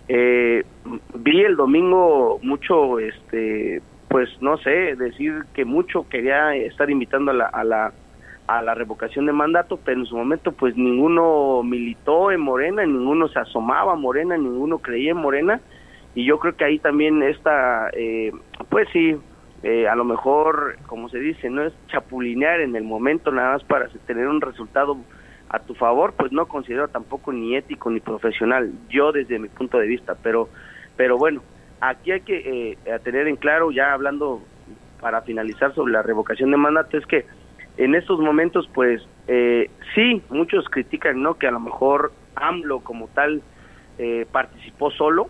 Eh, 0.07 0.63
vi 1.15 1.41
el 1.41 1.55
domingo 1.55 2.39
mucho, 2.41 2.99
este, 2.99 3.81
pues 4.07 4.29
no 4.41 4.57
sé, 4.57 4.95
decir 4.95 5.43
que 5.53 5.65
mucho 5.65 6.07
quería 6.09 6.55
estar 6.55 6.89
invitando 6.89 7.31
a 7.31 7.63
la 7.63 7.93
a 8.47 8.61
la 8.61 8.73
revocación 8.73 9.25
de 9.25 9.33
mandato, 9.33 9.77
pero 9.83 9.99
en 9.99 10.05
su 10.05 10.15
momento 10.15 10.53
pues 10.53 10.75
ninguno 10.77 11.61
militó 11.63 12.31
en 12.31 12.39
Morena, 12.39 12.85
ninguno 12.85 13.27
se 13.27 13.39
asomaba 13.39 13.93
a 13.93 13.97
Morena, 13.97 14.37
ninguno 14.37 14.79
creía 14.79 15.11
en 15.11 15.17
Morena 15.17 15.59
y 16.15 16.25
yo 16.25 16.39
creo 16.39 16.55
que 16.55 16.63
ahí 16.63 16.79
también 16.79 17.21
está, 17.23 17.89
eh, 17.93 18.31
pues 18.69 18.87
sí, 18.93 19.17
eh, 19.63 19.87
a 19.87 19.95
lo 19.95 20.05
mejor, 20.05 20.77
como 20.87 21.09
se 21.09 21.19
dice, 21.19 21.49
no 21.49 21.63
es 21.63 21.73
chapulinear 21.87 22.61
en 22.61 22.75
el 22.75 22.85
momento 22.85 23.31
nada 23.31 23.53
más 23.53 23.63
para 23.65 23.89
tener 24.05 24.27
un 24.27 24.39
resultado 24.39 24.97
a 25.49 25.59
tu 25.59 25.75
favor, 25.75 26.13
pues 26.13 26.31
no 26.31 26.47
considero 26.47 26.87
tampoco 26.87 27.31
ni 27.31 27.55
ético 27.55 27.89
ni 27.89 27.99
profesional, 27.99 28.71
yo 28.89 29.11
desde 29.11 29.39
mi 29.39 29.47
punto 29.47 29.77
de 29.77 29.87
vista, 29.87 30.15
pero, 30.21 30.49
pero 30.95 31.17
bueno, 31.17 31.41
aquí 31.79 32.11
hay 32.11 32.21
que 32.21 32.71
eh, 32.71 32.99
tener 33.03 33.27
en 33.27 33.37
claro, 33.37 33.71
ya 33.71 33.93
hablando 33.93 34.41
para 34.99 35.21
finalizar 35.21 35.73
sobre 35.73 35.93
la 35.93 36.01
revocación 36.01 36.51
de 36.51 36.57
mandato, 36.57 36.97
es 36.97 37.05
que 37.05 37.25
en 37.77 37.93
estos 37.93 38.19
momentos, 38.19 38.67
pues 38.73 39.07
eh, 39.27 39.69
sí, 39.93 40.21
muchos 40.29 40.67
critican, 40.69 41.21
¿no? 41.21 41.35
Que 41.35 41.47
a 41.47 41.51
lo 41.51 41.59
mejor 41.59 42.11
AMLO 42.35 42.79
como 42.79 43.07
tal 43.07 43.41
eh, 43.99 44.25
participó 44.31 44.89
solo, 44.91 45.29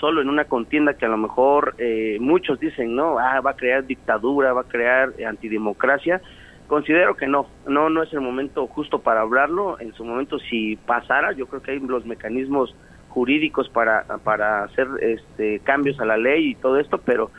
solo 0.00 0.22
en 0.22 0.30
una 0.30 0.44
contienda 0.44 0.94
que 0.94 1.04
a 1.04 1.10
lo 1.10 1.18
mejor 1.18 1.74
eh, 1.78 2.16
muchos 2.20 2.58
dicen, 2.58 2.96
no, 2.96 3.18
ah, 3.18 3.40
va 3.40 3.50
a 3.50 3.56
crear 3.56 3.84
dictadura, 3.84 4.52
va 4.52 4.62
a 4.62 4.68
crear 4.68 5.12
antidemocracia. 5.26 6.22
Considero 6.68 7.16
que 7.16 7.26
no, 7.26 7.46
no, 7.66 7.88
no 7.88 8.02
es 8.02 8.12
el 8.12 8.20
momento 8.20 8.66
justo 8.66 9.00
para 9.00 9.22
hablarlo. 9.22 9.80
En 9.80 9.94
su 9.94 10.04
momento, 10.04 10.38
si 10.38 10.76
pasara, 10.76 11.32
yo 11.32 11.46
creo 11.46 11.62
que 11.62 11.70
hay 11.72 11.80
los 11.80 12.04
mecanismos 12.04 12.74
jurídicos 13.08 13.70
para, 13.70 14.04
para 14.22 14.64
hacer 14.64 14.86
este, 15.00 15.60
cambios 15.60 15.98
a 15.98 16.04
la 16.04 16.18
ley 16.18 16.50
y 16.50 16.54
todo 16.54 16.78
esto, 16.78 16.98
pero 16.98 17.30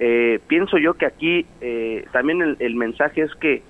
eh, 0.00 0.40
pienso 0.48 0.78
yo 0.78 0.94
que 0.94 1.06
aquí 1.06 1.46
eh, 1.60 2.04
también 2.10 2.56
el, 2.58 2.74
mensaje 2.74 3.22
es 3.22 3.32
que 3.36 3.62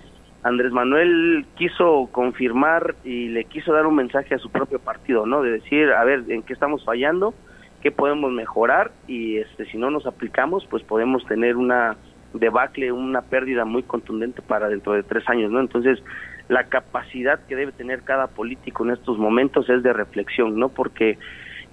Andrés 0.42 0.72
Manuel 0.72 1.44
quiso 1.56 2.08
confirmar 2.10 2.94
y 3.04 3.28
le 3.28 3.44
quiso 3.44 3.74
dar 3.74 3.86
un 3.86 3.96
mensaje 3.96 4.34
a 4.34 4.38
su 4.38 4.50
propio 4.50 4.78
partido, 4.78 5.26
¿no? 5.26 5.42
De 5.42 5.52
decir, 5.52 5.92
a 5.92 6.04
ver, 6.04 6.24
¿en 6.28 6.42
qué 6.42 6.54
estamos 6.54 6.86
fallando? 6.86 7.34
¿Qué 7.82 7.90
podemos 7.90 8.32
mejorar? 8.32 8.92
Y 9.06 9.36
este, 9.36 9.66
si 9.66 9.76
no 9.76 9.90
nos 9.90 10.06
aplicamos, 10.06 10.66
pues 10.70 10.82
podemos 10.82 11.22
tener 11.26 11.58
una 11.58 11.98
debacle, 12.34 12.92
una 12.92 13.22
pérdida 13.22 13.64
muy 13.64 13.82
contundente 13.82 14.42
para 14.42 14.68
dentro 14.68 14.92
de 14.92 15.02
tres 15.02 15.28
años, 15.28 15.50
¿no? 15.50 15.60
Entonces, 15.60 16.02
la 16.48 16.64
capacidad 16.64 17.40
que 17.46 17.56
debe 17.56 17.72
tener 17.72 18.02
cada 18.02 18.26
político 18.28 18.84
en 18.84 18.90
estos 18.90 19.18
momentos 19.18 19.68
es 19.68 19.82
de 19.82 19.92
reflexión, 19.92 20.58
¿no? 20.58 20.68
Porque, 20.68 21.18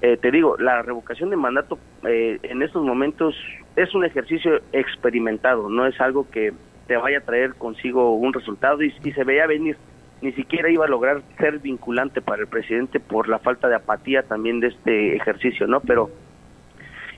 eh, 0.01 0.17
te 0.17 0.31
digo, 0.31 0.57
la 0.57 0.81
revocación 0.81 1.29
de 1.29 1.35
mandato 1.35 1.79
eh, 2.07 2.39
en 2.43 2.61
estos 2.61 2.83
momentos 2.83 3.35
es 3.75 3.93
un 3.93 4.05
ejercicio 4.05 4.61
experimentado, 4.71 5.69
no 5.69 5.85
es 5.85 5.99
algo 5.99 6.29
que 6.29 6.53
te 6.87 6.97
vaya 6.97 7.19
a 7.19 7.21
traer 7.21 7.53
consigo 7.53 8.15
un 8.15 8.33
resultado 8.33 8.81
y, 8.81 8.91
se 8.91 9.23
veía 9.23 9.45
venir. 9.45 9.77
Ni 10.21 10.33
siquiera 10.33 10.69
iba 10.69 10.85
a 10.85 10.89
lograr 10.89 11.21
ser 11.37 11.59
vinculante 11.59 12.19
para 12.19 12.41
el 12.41 12.47
presidente 12.47 12.99
por 12.99 13.29
la 13.29 13.39
falta 13.39 13.69
de 13.69 13.75
apatía 13.75 14.23
también 14.23 14.59
de 14.59 14.67
este 14.67 15.15
ejercicio, 15.15 15.67
¿no? 15.67 15.79
Pero 15.81 16.09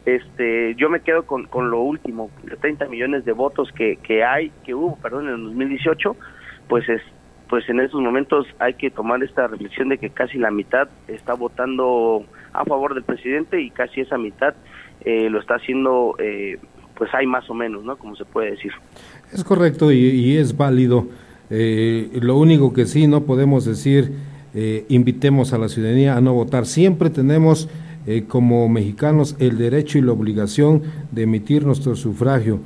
este 0.05 0.75
yo 0.75 0.89
me 0.89 1.01
quedo 1.01 1.23
con, 1.23 1.45
con 1.45 1.69
lo 1.69 1.81
último, 1.81 2.29
de 2.43 2.55
30 2.55 2.87
millones 2.87 3.25
de 3.25 3.33
votos 3.33 3.71
que, 3.71 3.97
que 3.97 4.23
hay, 4.23 4.51
que 4.63 4.73
hubo, 4.73 4.95
perdón, 4.97 5.27
en 5.27 5.35
el 5.35 5.43
2018, 5.43 6.15
pues 6.67 6.87
es 6.89 7.01
pues 7.49 7.67
en 7.67 7.81
estos 7.81 7.99
momentos 7.99 8.47
hay 8.59 8.75
que 8.75 8.89
tomar 8.89 9.21
esta 9.23 9.45
reflexión 9.45 9.89
de 9.89 9.97
que 9.97 10.09
casi 10.09 10.37
la 10.37 10.51
mitad 10.51 10.87
está 11.09 11.33
votando 11.33 12.23
a 12.53 12.63
favor 12.63 12.93
del 12.93 13.03
presidente 13.03 13.61
y 13.61 13.71
casi 13.71 13.99
esa 13.99 14.17
mitad 14.17 14.53
eh, 15.03 15.29
lo 15.29 15.41
está 15.41 15.55
haciendo 15.55 16.15
eh, 16.17 16.57
pues 17.01 17.09
hay 17.15 17.25
más 17.25 17.49
o 17.49 17.55
menos, 17.55 17.83
¿no? 17.83 17.97
Como 17.97 18.15
se 18.15 18.25
puede 18.25 18.51
decir. 18.51 18.71
Es 19.33 19.43
correcto 19.43 19.91
y, 19.91 20.37
es 20.37 20.55
válido. 20.55 21.07
Eh, 21.49 22.11
lo 22.21 22.37
único 22.37 22.73
que 22.73 22.85
sí 22.85 23.07
no 23.07 23.23
podemos 23.23 23.65
decir, 23.65 24.11
eh, 24.53 24.85
invitemos 24.87 25.51
a 25.51 25.57
la 25.57 25.67
ciudadanía 25.67 26.15
a 26.15 26.21
no 26.21 26.35
votar. 26.35 26.67
Siempre 26.67 27.09
tenemos 27.09 27.69
eh, 28.05 28.25
como 28.27 28.67
mexicanos 28.69 29.35
el 29.39 29.57
derecho 29.57 29.97
y 29.97 30.01
la 30.01 30.11
obligación 30.11 30.81
de 31.11 31.23
emitir 31.23 31.65
nuestro 31.65 31.95
sufragio. 31.95 32.59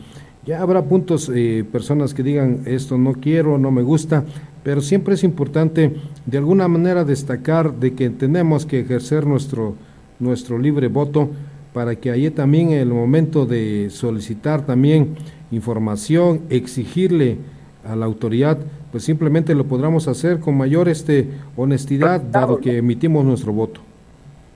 Ya 0.45 0.61
habrá 0.61 0.83
puntos, 0.83 1.31
personas 1.71 2.13
que 2.13 2.21
digan 2.21 2.61
esto 2.65 2.99
no 2.99 3.13
quiero, 3.13 3.57
no 3.57 3.71
me 3.71 3.81
gusta, 3.81 4.23
pero 4.63 4.81
siempre 4.81 5.15
es 5.15 5.23
importante 5.23 5.95
de 6.25 6.37
alguna 6.37 6.67
manera 6.67 7.03
destacar 7.03 7.73
de 7.79 7.95
que 7.95 8.11
tenemos 8.11 8.67
que 8.67 8.81
ejercer 8.81 9.25
nuestro, 9.25 9.75
nuestro 10.19 10.59
libre 10.59 10.87
voto 10.87 11.29
para 11.75 11.95
que 11.95 12.09
ahí 12.09 12.29
también 12.29 12.69
en 12.69 12.79
el 12.79 12.87
momento 12.87 13.45
de 13.45 13.89
solicitar 13.89 14.65
también 14.65 15.15
información, 15.51 16.41
exigirle 16.49 17.37
a 17.83 17.97
la 17.97 18.05
autoridad, 18.05 18.57
pues 18.93 19.03
simplemente 19.03 19.53
lo 19.53 19.65
podremos 19.65 20.07
hacer 20.07 20.39
con 20.39 20.57
mayor 20.57 20.87
este 20.87 21.29
honestidad, 21.57 22.21
dado 22.21 22.59
que 22.59 22.77
emitimos 22.77 23.25
nuestro 23.25 23.51
voto. 23.51 23.81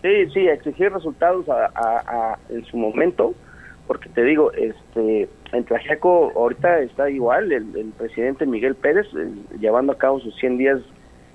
Sí, 0.01 0.29
sí, 0.33 0.47
exigir 0.47 0.93
resultados 0.93 1.45
a, 1.49 2.37
en 2.49 2.63
su 2.65 2.77
momento, 2.77 3.33
porque 3.87 4.07
te 4.09 4.23
digo, 4.23 4.51
este, 4.53 5.27
en 5.51 5.63
Tlaxiaco 5.65 6.31
ahorita 6.35 6.79
está 6.79 7.09
igual 7.09 7.51
el, 7.51 7.91
presidente 7.97 8.45
Miguel 8.45 8.75
Pérez 8.75 9.07
eh, 9.17 9.29
llevando 9.59 9.91
a 9.91 9.97
cabo 9.97 10.19
sus 10.19 10.35
100 10.37 10.57
días 10.57 10.79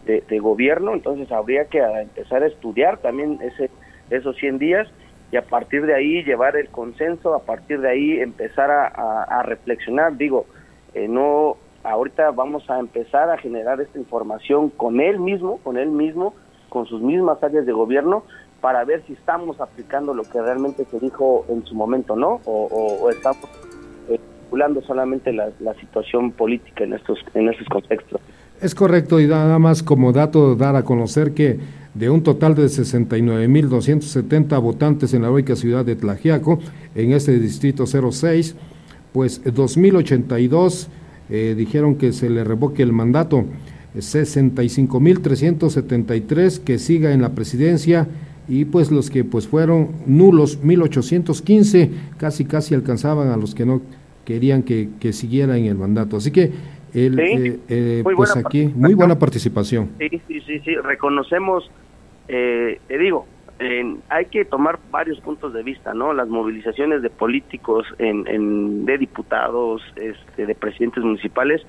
de, 0.07 0.39
gobierno, 0.39 0.93
entonces 0.93 1.33
habría 1.33 1.65
que 1.65 1.79
empezar 1.79 2.43
a 2.43 2.47
estudiar 2.47 2.99
también 2.99 3.39
ese 3.43 3.71
esos 4.11 4.37
100 4.37 4.59
días 4.59 4.89
y 5.33 5.37
a 5.37 5.43
partir 5.43 5.87
de 5.87 5.95
ahí 5.95 6.23
llevar 6.23 6.57
el 6.57 6.69
consenso, 6.69 7.35
a 7.35 7.41
partir 7.41 7.81
de 7.81 7.89
ahí 7.89 8.21
empezar 8.21 8.71
a, 8.71 9.43
reflexionar. 9.43 10.17
Digo, 10.17 10.47
eh, 10.95 11.09
no, 11.09 11.57
ahorita 11.83 12.31
vamos 12.31 12.69
a 12.71 12.79
empezar 12.79 13.31
a 13.31 13.39
generar 13.39 13.81
esta 13.81 13.99
información 13.99 14.71
con 14.71 15.01
él 15.01 15.19
mismo, 15.19 15.59
con 15.59 15.77
él 15.77 15.89
mismo, 15.89 16.35
con 16.69 16.87
sus 16.87 17.01
mismas 17.01 17.43
áreas 17.43 17.67
de 17.67 17.73
gobierno, 17.73 18.25
para 18.65 18.85
ver 18.87 19.05
si 19.07 19.13
estamos 19.13 19.61
aplicando 19.61 20.15
lo 20.15 20.23
que 20.23 20.41
realmente 20.41 20.87
se 20.91 20.99
dijo 20.99 21.45
en 21.51 21.67
su 21.67 21.75
momento, 21.75 22.17
¿no? 22.17 22.41
O, 22.47 23.11
estamos 23.11 23.45
calculando 24.09 24.81
eh, 24.81 24.85
solamente 24.87 25.35
la, 25.35 25.51
la, 25.61 25.75
situación 25.75 26.33
política 26.33 26.85
en 26.85 26.95
estos, 26.95 27.19
en 27.35 27.51
estos 27.51 27.69
contextos. 27.69 28.23
Es 28.63 28.75
correcto, 28.75 29.21
y 29.21 29.27
nada 29.27 29.59
más 29.59 29.83
como 29.83 30.15
dato 30.15 30.57
dar 30.57 30.77
a 30.77 30.83
conocer 30.83 31.35
que 31.35 31.59
de 31.93 32.09
un 32.09 32.23
total 32.23 32.55
de 32.55 32.65
69.270 32.65 34.59
votantes 34.63 35.13
en 35.13 35.21
la 35.21 35.29
heroica 35.29 35.57
ciudad 35.57 35.85
de 35.85 35.97
Tlajiaco, 35.97 36.59
en 36.95 37.13
este 37.13 37.39
distrito 37.39 37.85
06, 37.87 38.57
pues 39.13 39.45
2.082 39.45 40.89
eh, 41.29 41.55
dijeron 41.55 41.97
que 41.97 42.15
se 42.15 42.31
le 42.31 42.45
revoque 42.45 42.83
el 42.83 42.95
mandato, 42.95 43.45
65.373 43.95 46.65
que 46.65 46.79
siga 46.79 47.13
en 47.13 47.21
la 47.21 47.35
presidencia 47.35 48.09
y 48.49 48.65
pues 48.65 48.91
los 48.91 49.11
que 49.11 49.25
pues 49.25 49.49
fueron 49.49 49.91
nulos, 50.07 50.63
1.815, 50.63 51.91
casi 52.17 52.45
casi 52.45 52.75
alcanzaban 52.75 53.29
a 53.29 53.37
los 53.37 53.55
que 53.55 53.65
no 53.65 53.83
querían 54.25 54.63
que, 54.63 55.13
siguiera 55.13 55.57
en 55.57 55.67
el 55.67 55.77
mandato. 55.77 56.17
Así 56.17 56.31
que 56.31 56.53
el, 56.93 57.19
eh, 57.19 57.59
eh, 57.69 58.03
pues 58.03 58.37
aquí, 58.37 58.73
muy 58.75 58.95
buena 58.95 59.19
participación. 59.19 59.91
Sí, 59.99 60.09
sí, 60.29 60.41
sí, 60.41 60.61
sí, 60.61 60.75
reconocemos 60.77 61.71
eh, 62.29 62.81
te 62.87 62.99
digo, 62.99 63.27
hay 64.09 64.27
que 64.27 64.45
tomar 64.45 64.79
varios 64.91 65.21
puntos 65.21 65.53
de 65.55 65.63
vista, 65.63 65.95
¿no? 65.95 66.13
Las 66.13 66.29
movilizaciones 66.29 67.03
de 67.03 67.11
políticos, 67.11 67.87
en, 67.99 68.85
de 68.85 68.99
diputados, 68.99 69.83
este, 69.97 70.47
de 70.47 70.55
presidentes 70.55 71.03
municipales, 71.05 71.63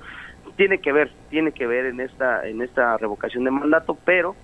tiene 0.56 0.78
que 0.78 0.92
ver, 0.92 1.10
tiene 1.30 1.52
que 1.52 1.66
ver 1.66 1.86
en 1.86 2.00
esta, 2.00 2.46
en 2.46 2.62
esta 2.62 2.96
revocación 2.96 3.44
de 3.44 3.50
mandato, 3.50 3.96
pero 4.04 4.34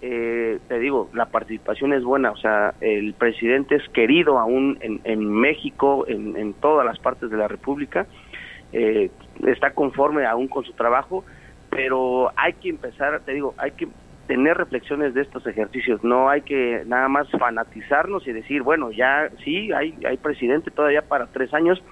eh, 0.00 0.58
te 0.68 0.78
digo, 0.78 1.10
la 1.12 1.26
participación 1.26 1.92
es 1.92 2.04
buena, 2.04 2.30
o 2.30 2.36
sea, 2.36 2.74
el 2.80 3.14
presidente 3.14 3.76
es 3.76 3.88
querido 3.88 4.38
aún 4.38 4.78
en, 4.80 5.00
en 5.04 5.28
México, 5.28 6.04
en, 6.06 6.54
todas 6.54 6.86
las 6.86 6.98
partes 6.98 7.30
de 7.30 7.36
la 7.36 7.48
República, 7.48 8.06
eh, 8.72 9.10
está 9.46 9.72
conforme 9.72 10.26
aún 10.26 10.48
con 10.48 10.64
su 10.64 10.72
trabajo, 10.72 11.24
pero 11.70 12.30
hay 12.36 12.54
que 12.54 12.68
empezar, 12.68 13.20
te 13.20 13.32
digo, 13.32 13.54
hay 13.58 13.72
que 13.72 13.88
tener 14.28 14.56
reflexiones 14.56 15.14
de 15.14 15.22
estos 15.22 15.46
ejercicios. 15.46 16.04
No 16.04 16.28
hay 16.28 16.42
que 16.42 16.82
nada 16.86 17.08
más 17.08 17.28
fanatizarnos 17.30 18.26
y 18.28 18.32
decir, 18.32 18.62
bueno, 18.62 18.92
ya 18.92 19.30
sí, 19.42 19.72
hay, 19.72 19.94
hay 20.06 20.16
presidente 20.18 20.70
todavía 20.70 21.02
para 21.02 21.26
tres 21.26 21.52
años, 21.54 21.82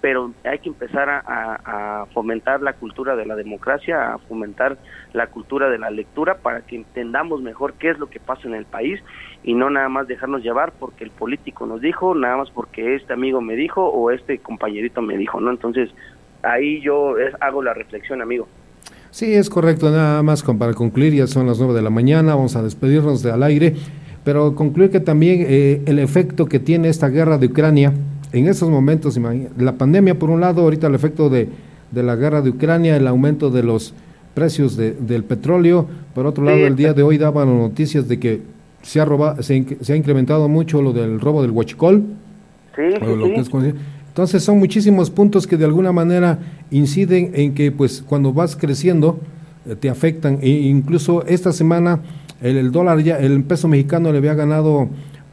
pero 0.00 0.32
hay 0.44 0.58
que 0.60 0.68
empezar 0.68 1.08
a, 1.08 2.06
fomentar 2.12 2.62
la 2.62 2.72
cultura 2.72 3.16
de 3.16 3.26
la 3.26 3.36
democracia, 3.36 4.14
a 4.14 4.18
fomentar 4.18 4.78
la 5.12 5.26
cultura 5.26 5.68
de 5.68 5.78
la 5.78 5.90
lectura 5.90 6.38
para 6.38 6.62
que 6.62 6.76
entendamos 6.76 7.42
mejor 7.42 7.74
qué 7.74 7.90
es 7.90 7.98
lo 7.98 8.08
que 8.08 8.20
pasa 8.20 8.46
en 8.46 8.54
el 8.54 8.64
país 8.64 9.00
y 9.42 9.54
no 9.54 9.70
nada 9.70 9.88
más 9.88 10.06
dejarnos 10.08 10.42
llevar 10.42 10.72
porque 10.78 11.04
el 11.04 11.10
político 11.10 11.66
nos 11.66 11.80
dijo, 11.80 12.14
nada 12.14 12.36
más 12.36 12.50
porque 12.50 12.94
este 12.94 13.12
amigo 13.12 13.40
me 13.40 13.56
dijo 13.56 13.84
o 13.86 14.10
este 14.10 14.38
compañerito 14.38 15.02
me 15.02 15.16
dijo, 15.16 15.40
¿no? 15.40 15.50
Entonces, 15.50 15.90
ahí 16.42 16.80
yo 16.80 17.14
hago 17.40 17.62
la 17.62 17.74
reflexión, 17.74 18.22
amigo. 18.22 18.48
Sí, 19.10 19.34
es 19.34 19.48
correcto, 19.48 19.90
nada 19.90 20.22
más 20.22 20.42
para 20.42 20.74
concluir, 20.74 21.14
ya 21.14 21.26
son 21.26 21.46
las 21.46 21.58
nueve 21.58 21.74
de 21.74 21.82
la 21.82 21.90
mañana, 21.90 22.34
vamos 22.34 22.56
a 22.56 22.62
despedirnos 22.62 23.22
de 23.22 23.32
al 23.32 23.42
aire, 23.42 23.74
pero 24.22 24.54
concluir 24.54 24.90
que 24.90 25.00
también 25.00 25.44
eh, 25.48 25.82
el 25.86 25.98
efecto 25.98 26.46
que 26.46 26.58
tiene 26.58 26.88
esta 26.88 27.08
guerra 27.08 27.38
de 27.38 27.46
Ucrania, 27.46 27.94
en 28.32 28.46
estos 28.48 28.68
momentos, 28.68 29.18
la 29.56 29.72
pandemia 29.72 30.18
por 30.18 30.30
un 30.30 30.40
lado, 30.40 30.62
ahorita 30.62 30.86
el 30.86 30.94
efecto 30.94 31.30
de, 31.30 31.48
de 31.90 32.02
la 32.02 32.16
guerra 32.16 32.42
de 32.42 32.50
Ucrania, 32.50 32.96
el 32.96 33.06
aumento 33.06 33.50
de 33.50 33.62
los 33.62 33.94
precios 34.34 34.76
del 34.76 35.24
petróleo, 35.24 35.86
por 36.14 36.26
otro 36.26 36.44
lado, 36.44 36.58
el 36.58 36.76
día 36.76 36.94
de 36.94 37.02
hoy 37.02 37.18
daban 37.18 37.58
noticias 37.58 38.06
de 38.06 38.20
que 38.20 38.40
se 38.82 39.00
ha, 39.00 39.04
robado, 39.04 39.42
se, 39.42 39.54
ha 39.88 39.96
incrementado 39.96 40.48
mucho 40.48 40.80
lo 40.80 40.92
del 40.92 41.20
robo 41.20 41.42
del 41.42 41.50
huachicol. 41.50 42.04
Sí, 42.76 42.82
sí, 42.92 43.74
entonces 44.18 44.42
son 44.42 44.58
muchísimos 44.58 45.10
puntos 45.10 45.46
que 45.46 45.56
de 45.56 45.64
alguna 45.64 45.92
manera 45.92 46.38
inciden 46.70 47.32
en 47.34 47.54
que 47.54 47.70
pues 47.70 48.02
cuando 48.02 48.32
vas 48.32 48.56
creciendo 48.56 49.20
eh, 49.66 49.76
te 49.76 49.88
afectan. 49.88 50.38
E 50.42 50.48
incluso 50.48 51.24
esta 51.26 51.52
semana 51.52 52.00
el, 52.40 52.72
dólar 52.72 53.00
ya, 53.00 53.18
el 53.18 53.42
peso 53.44 53.68
mexicano 53.68 54.10
le 54.12 54.18
había 54.18 54.34
ganado 54.34 54.88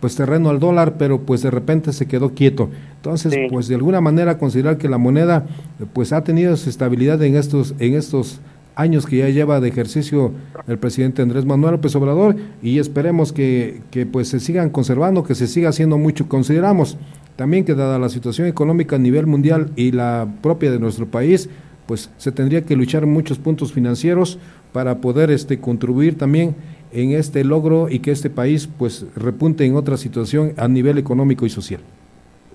pues 0.06 0.15
terreno 0.15 0.52
al 0.52 0.60
dólar, 0.60 0.98
pero 0.99 1.22
pues 1.22 1.41
de 1.41 1.49
repente 1.49 1.91
se 1.91 2.06
quedó 2.06 2.36
quieto. 2.36 2.69
Entonces, 2.98 3.34
pues 3.49 3.68
de 3.68 3.73
alguna 3.73 4.02
manera 4.02 4.38
considerar 4.38 4.77
que 4.77 4.88
la 4.88 4.99
moneda 4.99 5.48
pues 5.94 6.14
ha 6.14 6.23
tenido 6.23 6.56
su 6.57 6.69
estabilidad 6.69 7.23
en 7.23 7.36
estos 7.36 7.73
en 7.80 7.95
estos 7.95 8.40
años 8.76 9.07
que 9.07 9.18
ya 9.18 9.30
lleva 9.30 9.60
de 9.60 9.68
ejercicio 9.68 10.32
el 10.68 10.77
presidente 10.77 11.23
Andrés 11.23 11.44
Manuel 11.45 11.72
López 11.72 11.95
Obrador 11.95 12.36
y 12.61 12.77
esperemos 12.77 13.34
que, 13.34 13.82
que 13.90 14.06
pues 14.06 14.27
se 14.27 14.40
sigan 14.40 14.69
conservando, 14.69 15.23
que 15.23 15.34
se 15.34 15.48
siga 15.48 15.69
haciendo 15.69 15.98
mucho. 15.98 16.27
Consideramos 16.27 16.99
también 17.36 17.65
que 17.65 17.73
dada 17.73 17.98
la 17.98 18.10
situación 18.10 18.48
económica 18.48 18.98
a 18.98 18.99
nivel 18.99 19.26
mundial 19.26 19.72
y 19.76 19.91
la 19.91 20.27
propia 20.44 20.69
de 20.69 20.77
nuestro 20.77 21.07
país, 21.07 21.49
pues 21.88 22.11
se 22.19 22.32
tendría 22.32 22.61
que 22.61 22.76
luchar 22.76 23.07
muchos 23.07 23.40
puntos 23.40 23.73
financieros 23.73 24.38
para 24.72 24.99
poder 25.02 25.32
este 25.32 25.60
contribuir 25.60 26.15
también 26.15 26.53
en 26.95 27.11
este 27.11 27.43
logro 27.43 27.88
y 27.89 27.99
que 27.99 28.11
este 28.11 28.30
país 28.30 28.67
pues 28.67 29.05
repunte 29.15 29.65
en 29.65 29.76
otra 29.76 29.97
situación 29.97 30.53
a 30.57 30.67
nivel 30.67 30.97
económico 30.97 31.45
y 31.45 31.49
social. 31.49 31.81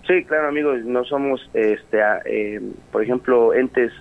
Sí, 0.07 0.25
claro, 0.25 0.49
amigos, 0.49 0.85
no 0.85 1.05
somos, 1.05 1.49
este, 1.55 1.99
eh, 2.25 2.61
por 2.91 3.05
ejemplo, 3.05 3.55
entes 3.55 3.93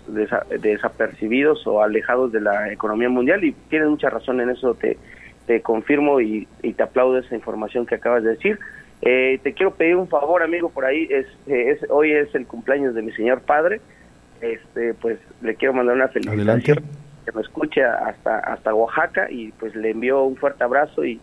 desapercibidos 0.60 1.68
o 1.68 1.84
alejados 1.84 2.32
de 2.32 2.42
la 2.42 2.72
economía 2.72 3.10
mundial 3.10 3.44
y 3.44 3.52
tienes 3.70 3.90
mucha 3.90 4.10
razón 4.10 4.42
en 4.42 4.50
eso, 4.50 4.74
te, 4.74 4.98
te 5.46 5.62
confirmo 5.62 6.20
y, 6.20 6.48
y 6.64 6.74
te 6.74 6.82
aplaudo 6.82 7.20
esa 7.20 7.36
información 7.36 7.86
que 7.86 7.96
acabas 7.96 8.24
de 8.24 8.32
decir. 8.32 8.58
Eh, 9.02 9.40
te 9.44 9.54
quiero 9.54 9.76
pedir 9.76 9.96
un 9.96 10.08
favor, 10.08 10.44
amigo, 10.44 10.70
por 10.70 10.86
ahí. 10.86 11.08
Es, 11.10 11.28
es, 11.48 11.80
hoy 11.90 12.12
es 12.12 12.34
el 12.36 12.46
cumpleaños 12.46 12.96
de 12.96 13.02
mi 13.02 13.12
señor 13.12 13.42
padre. 13.42 13.80
Este, 14.42 14.94
pues 14.96 15.20
le 15.42 15.56
quiero 15.56 15.74
mandar 15.74 15.96
una 15.96 16.08
felicitación. 16.08 16.84
Que 17.30 17.36
me 17.36 17.42
escuche 17.42 17.84
hasta 17.84 18.40
hasta 18.40 18.74
Oaxaca 18.74 19.30
y 19.30 19.52
pues 19.54 19.76
le 19.76 19.92
envío 19.92 20.24
un 20.24 20.36
fuerte 20.36 20.64
abrazo 20.64 21.06
y 21.06 21.20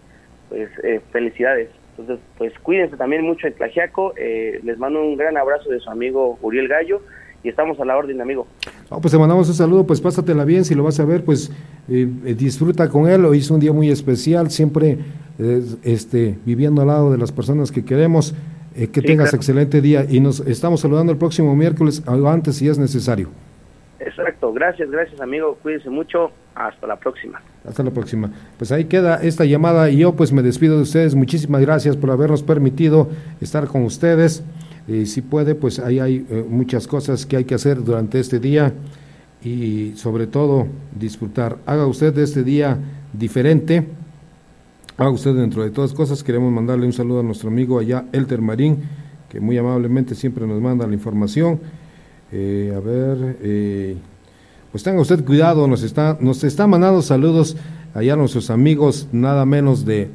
pues 0.49 0.69
eh, 0.83 1.01
felicidades. 1.13 1.71
Entonces, 1.99 2.25
pues 2.37 2.53
cuídense 2.61 2.97
también 2.97 3.25
mucho 3.25 3.47
en 3.47 3.55
Tlajiaco. 3.55 4.13
Eh, 4.17 4.61
les 4.63 4.79
mando 4.79 5.03
un 5.03 5.17
gran 5.17 5.37
abrazo 5.37 5.71
de 5.71 5.81
su 5.81 5.91
amigo 5.91 6.39
Uriel 6.43 6.69
Gallo 6.69 7.01
y 7.43 7.49
estamos 7.49 7.81
a 7.81 7.85
la 7.85 7.97
orden, 7.97 8.21
amigo. 8.21 8.47
pues 8.89 9.13
te 9.13 9.19
mandamos 9.19 9.49
un 9.49 9.55
saludo, 9.55 9.87
pues 9.87 10.01
pásatela 10.01 10.45
bien, 10.45 10.65
si 10.65 10.75
lo 10.75 10.85
vas 10.85 11.01
a 11.01 11.05
ver, 11.05 11.25
pues 11.25 11.51
disfruta 11.87 12.89
con 12.89 13.09
él. 13.09 13.25
Hoy 13.25 13.39
es 13.39 13.51
un 13.51 13.61
día 13.61 13.73
muy 13.73 13.91
especial, 13.91 14.51
siempre 14.51 14.99
este, 15.85 16.37
viviendo 16.45 16.83
al 16.83 16.89
lado 16.89 17.13
de 17.13 17.19
las 17.19 17.33
personas 17.33 17.73
que 17.73 17.85
queremos. 17.85 18.35
Eh, 18.79 18.89
que 18.89 19.01
tengas 19.01 19.33
excelente 19.33 19.81
día 19.81 20.05
y 20.07 20.21
nos 20.21 20.41
estamos 20.41 20.81
saludando 20.81 21.11
el 21.11 21.17
próximo 21.17 21.57
miércoles 21.57 22.03
antes 22.07 22.57
si 22.57 22.69
es 22.69 22.79
necesario. 22.79 23.31
Exacto, 23.99 24.53
gracias, 24.53 24.91
gracias 24.91 25.21
amigo, 25.21 25.59
cuídense 25.63 25.89
mucho, 25.91 26.31
hasta 26.55 26.87
la 26.87 26.97
próxima. 26.97 27.41
Hasta 27.67 27.83
la 27.83 27.91
próxima. 27.91 28.31
Pues 28.59 28.71
ahí 28.73 28.85
queda 28.85 29.17
esta 29.17 29.45
llamada 29.45 29.89
y 29.91 29.99
yo 29.99 30.15
pues 30.15 30.33
me 30.33 30.43
despido 30.43 30.77
de 30.77 30.83
ustedes, 30.83 31.15
muchísimas 31.15 31.61
gracias 31.63 31.97
por 31.97 32.11
habernos 32.11 32.43
permitido 32.43 33.09
estar 33.41 33.67
con 33.67 33.85
ustedes. 33.85 34.45
Y 34.87 35.07
si 35.07 35.21
puede, 35.23 35.55
pues 35.55 35.81
ahí 35.81 35.99
hay 35.99 36.27
eh, 36.31 36.45
muchas 36.49 36.87
cosas 36.87 37.27
que 37.27 37.37
hay 37.37 37.45
que 37.45 37.57
hacer 37.57 37.83
durante 37.83 38.21
este 38.21 38.39
día 38.39 38.73
y 39.43 39.93
sobre 39.97 40.27
todo 40.27 40.69
disfrutar. 40.93 41.57
Haga 41.67 41.87
usted 41.87 42.17
este 42.19 42.45
día 42.45 42.79
diferente 43.13 43.85
Haga 44.99 45.11
usted 45.11 45.35
dentro 45.35 45.63
de 45.63 45.71
todas 45.71 45.93
cosas, 45.93 46.25
queremos 46.25 46.51
mandarle 46.51 46.87
un 46.87 46.93
saludo 46.95 47.21
a 47.21 47.23
nuestro 47.23 47.51
amigo 47.51 47.79
allá, 47.79 48.07
Elter 48.13 48.41
Marín, 48.41 48.79
que 49.29 49.41
muy 49.41 49.59
amablemente 49.59 50.15
siempre 50.15 50.47
nos 50.47 50.59
manda 50.63 50.87
la 50.87 50.95
información. 50.95 51.61
Eh, 52.33 52.73
a 52.77 52.81
ver, 52.81 53.39
eh, 53.43 53.97
pues 54.73 54.83
tenga 54.83 55.01
usted 55.01 55.25
cuidado, 55.25 55.67
nos 55.69 55.83
está, 55.83 56.19
nos 56.21 56.43
está 56.45 56.67
mandando 56.67 57.03
saludos 57.03 57.57
allá 57.95 58.15
a 58.15 58.17
nuestros 58.17 58.51
amigos, 58.51 59.09
nada 59.13 59.47
menos 59.47 59.85
de, 59.85 60.11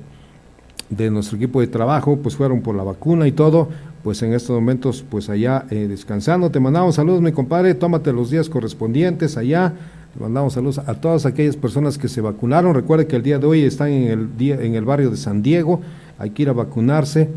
de 0.89 1.09
nuestro 1.09 1.37
equipo 1.37 1.61
de 1.61 1.67
trabajo, 1.67 2.17
pues 2.17 2.35
fueron 2.35 2.61
por 2.61 2.75
la 2.75 2.83
vacuna 2.83 3.27
y 3.27 3.31
todo, 3.31 3.69
pues 4.03 4.21
en 4.23 4.33
estos 4.33 4.55
momentos, 4.55 5.05
pues 5.09 5.29
allá 5.29 5.65
eh, 5.69 5.87
descansando. 5.87 6.51
Te 6.51 6.59
mandamos 6.59 6.95
saludos, 6.95 7.21
mi 7.21 7.31
compadre, 7.31 7.73
tómate 7.75 8.11
los 8.13 8.29
días 8.29 8.49
correspondientes 8.49 9.37
allá 9.37 9.73
le 10.15 10.21
mandamos 10.21 10.53
saludos 10.53 10.79
a 10.79 10.95
todas 10.95 11.25
aquellas 11.25 11.55
personas 11.55 11.97
que 11.97 12.09
se 12.09 12.19
vacunaron. 12.19 12.75
Recuerde 12.75 13.07
que 13.07 13.15
el 13.15 13.23
día 13.23 13.39
de 13.39 13.47
hoy 13.47 13.63
están 13.63 13.89
en 13.89 14.07
el, 14.11 14.37
día, 14.37 14.55
en 14.61 14.75
el 14.75 14.83
barrio 14.83 15.09
de 15.09 15.17
San 15.17 15.41
Diego, 15.41 15.81
hay 16.17 16.31
que 16.31 16.43
ir 16.43 16.49
a 16.49 16.53
vacunarse, 16.53 17.29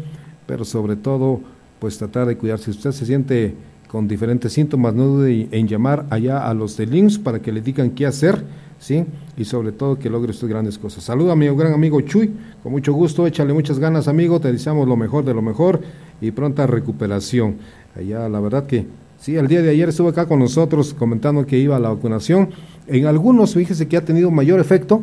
pero 0.47 0.65
sobre 0.65 0.97
todo 0.97 1.41
pues 1.79 1.99
tratar 1.99 2.27
de 2.27 2.37
cuidarse. 2.37 2.65
Si 2.65 2.71
usted 2.73 2.93
se 2.93 3.07
siente 3.07 3.55
con 3.89 4.09
diferentes 4.09 4.53
síntomas, 4.53 4.95
no 4.95 5.05
dude 5.07 5.49
en 5.51 5.69
llamar 5.69 6.07
allá 6.11 6.49
a 6.49 6.55
los 6.55 6.77
de 6.77 6.87
LIMS 6.87 7.19
para 7.19 7.41
que 7.41 7.53
le 7.53 7.61
digan 7.61 7.91
qué 7.91 8.07
hacer, 8.07 8.45
¿sí? 8.79 9.05
Y 9.37 9.45
sobre 9.45 9.73
todo 9.73 9.99
que 9.99 10.11
logre 10.11 10.31
usted 10.31 10.49
grandes 10.49 10.79
cosas. 10.79 11.05
Saluda 11.05 11.33
a 11.33 11.37
mi 11.37 11.47
gran 11.49 11.73
amigo 11.73 12.01
Chuy, 12.01 12.31
con 12.63 12.73
mucho 12.73 12.93
gusto, 12.93 13.27
échale 13.27 13.53
muchas 13.53 13.79
ganas, 13.79 14.09
amigo, 14.09 14.41
te 14.41 14.51
deseamos 14.51 14.89
lo 14.89 14.97
mejor 14.97 15.25
de 15.25 15.35
lo 15.35 15.43
mejor 15.43 15.81
y 16.21 16.31
pronta 16.31 16.67
recuperación. 16.67 17.57
Allá, 17.97 18.29
la 18.29 18.41
verdad 18.41 18.67
que 18.67 18.87
Sí, 19.25 19.37
el 19.37 19.49
día 19.49 19.63
de 19.63 19.71
ayer 19.71 19.89
estuvo 19.89 20.11
acá 20.11 20.27
con 20.27 20.39
nosotros 20.39 20.93
comentando 20.93 21.47
que 21.47 21.57
iba 21.57 21.77
a 21.77 21.81
la 21.81 21.89
vacunación. 21.89 22.51
En 22.87 23.07
algunos, 23.07 23.55
fíjese 23.55 23.89
que 23.89 23.97
ha 23.97 24.05
tenido 24.05 24.31
mayor 24.31 24.61
efecto 24.61 25.03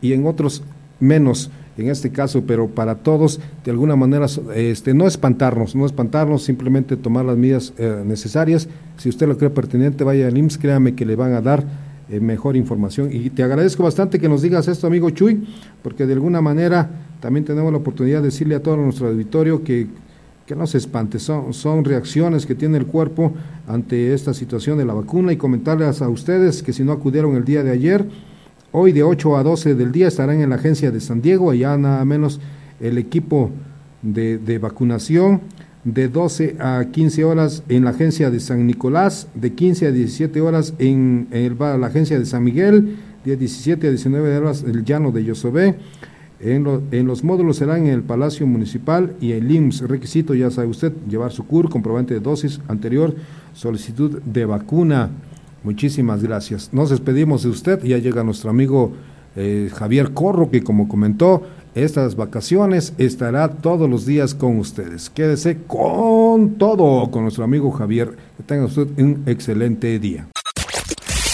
y 0.00 0.12
en 0.12 0.28
otros 0.28 0.62
menos 1.00 1.50
en 1.76 1.88
este 1.88 2.10
caso, 2.10 2.42
pero 2.46 2.68
para 2.68 2.96
todos, 2.96 3.40
de 3.64 3.70
alguna 3.70 3.96
manera, 3.96 4.26
este, 4.54 4.94
no 4.94 5.06
espantarnos, 5.06 5.74
no 5.74 5.86
espantarnos, 5.86 6.42
simplemente 6.42 6.96
tomar 6.96 7.24
las 7.24 7.36
medidas 7.36 7.72
eh, 7.78 8.02
necesarias. 8.04 8.68
Si 8.98 9.08
usted 9.08 9.26
lo 9.26 9.38
cree 9.38 9.50
pertinente, 9.50 10.04
vaya 10.04 10.28
al 10.28 10.36
IMSS, 10.36 10.58
créame 10.58 10.94
que 10.94 11.06
le 11.06 11.16
van 11.16 11.32
a 11.32 11.40
dar 11.40 11.64
eh, 12.10 12.20
mejor 12.20 12.56
información. 12.56 13.08
Y 13.10 13.30
te 13.30 13.42
agradezco 13.42 13.82
bastante 13.82 14.18
que 14.18 14.28
nos 14.28 14.42
digas 14.42 14.68
esto, 14.68 14.86
amigo 14.86 15.08
Chuy, 15.10 15.44
porque 15.82 16.06
de 16.06 16.12
alguna 16.12 16.42
manera 16.42 16.90
también 17.20 17.44
tenemos 17.44 17.72
la 17.72 17.78
oportunidad 17.78 18.18
de 18.18 18.26
decirle 18.26 18.56
a 18.56 18.62
todo 18.62 18.76
nuestro 18.76 19.08
auditorio 19.08 19.64
que, 19.64 19.86
que 20.44 20.54
no 20.54 20.66
se 20.66 20.76
espante, 20.76 21.18
son, 21.18 21.54
son 21.54 21.84
reacciones 21.84 22.44
que 22.44 22.54
tiene 22.54 22.76
el 22.76 22.86
cuerpo 22.86 23.32
ante 23.66 24.12
esta 24.12 24.34
situación 24.34 24.76
de 24.76 24.84
la 24.84 24.92
vacuna 24.92 25.32
y 25.32 25.36
comentarles 25.36 26.02
a 26.02 26.08
ustedes 26.08 26.62
que 26.62 26.74
si 26.74 26.84
no 26.84 26.92
acudieron 26.92 27.34
el 27.36 27.44
día 27.44 27.62
de 27.62 27.70
ayer, 27.70 28.04
Hoy 28.74 28.92
de 28.92 29.02
8 29.02 29.36
a 29.36 29.42
12 29.42 29.74
del 29.74 29.92
día 29.92 30.08
estarán 30.08 30.40
en 30.40 30.48
la 30.48 30.56
agencia 30.56 30.90
de 30.90 30.98
San 30.98 31.20
Diego, 31.20 31.50
allá 31.50 31.76
nada 31.76 32.02
menos 32.06 32.40
el 32.80 32.96
equipo 32.96 33.50
de, 34.00 34.58
vacunación. 34.58 35.42
De 35.84 36.08
12 36.08 36.56
a 36.58 36.86
15 36.90 37.24
horas 37.24 37.64
en 37.68 37.84
la 37.84 37.90
agencia 37.90 38.30
de 38.30 38.40
San 38.40 38.66
Nicolás, 38.66 39.28
de 39.34 39.52
15 39.52 39.88
a 39.88 39.92
17 39.92 40.40
horas 40.40 40.72
en, 40.78 41.28
la 41.58 41.86
agencia 41.86 42.18
de 42.18 42.24
San 42.24 42.44
Miguel, 42.44 42.96
de 43.26 43.36
17 43.36 43.88
a 43.88 43.90
19 43.90 44.38
horas 44.38 44.64
el 44.66 44.84
llano 44.86 45.12
de 45.12 45.24
Yosobé. 45.24 45.74
En, 46.40 46.66
en, 46.92 47.06
los 47.06 47.24
módulos 47.24 47.58
serán 47.58 47.86
en 47.86 47.92
el 47.92 48.02
Palacio 48.02 48.46
Municipal 48.46 49.12
y 49.20 49.32
el 49.32 49.50
IMSS. 49.50 49.82
Requisito, 49.82 50.34
ya 50.34 50.50
sabe 50.50 50.68
usted, 50.68 50.94
llevar 51.10 51.30
su 51.30 51.46
CUR, 51.46 51.68
comprobante 51.68 52.14
de 52.14 52.20
dosis 52.20 52.58
anterior, 52.68 53.14
solicitud 53.52 54.22
de 54.22 54.46
vacuna. 54.46 55.10
Muchísimas 55.64 56.22
gracias. 56.22 56.70
Nos 56.72 56.90
despedimos 56.90 57.42
de 57.42 57.50
usted. 57.50 57.82
Ya 57.84 57.98
llega 57.98 58.24
nuestro 58.24 58.50
amigo 58.50 58.92
eh, 59.36 59.70
Javier 59.74 60.12
Corro, 60.12 60.50
que 60.50 60.62
como 60.62 60.88
comentó, 60.88 61.42
estas 61.74 62.16
vacaciones 62.16 62.92
estará 62.98 63.48
todos 63.48 63.88
los 63.88 64.04
días 64.04 64.34
con 64.34 64.58
ustedes. 64.58 65.08
Quédese 65.08 65.58
con 65.66 66.58
todo 66.58 67.10
con 67.10 67.22
nuestro 67.22 67.44
amigo 67.44 67.70
Javier. 67.70 68.16
Que 68.36 68.42
tenga 68.42 68.66
usted 68.66 68.88
un 68.98 69.22
excelente 69.26 69.98
día. 69.98 70.28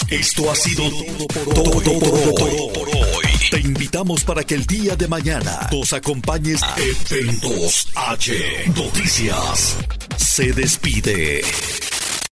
Esto 0.09 0.49
ha 0.49 0.55
sido 0.55 0.85
todo 1.53 1.71
por, 1.71 2.89
hoy. 2.89 3.29
Te 3.51 3.59
invitamos 3.59 4.23
para 4.23 4.43
que 4.43 4.55
el 4.55 4.65
día 4.65 4.95
de 4.95 5.07
mañana 5.07 5.69
nos 5.71 5.93
acompañes 5.93 6.63
a 6.63 6.75
Eventos 7.11 7.87
H 7.95 8.33
Noticias. 8.75 9.77
Se 10.17 10.51
despide. 10.51 11.41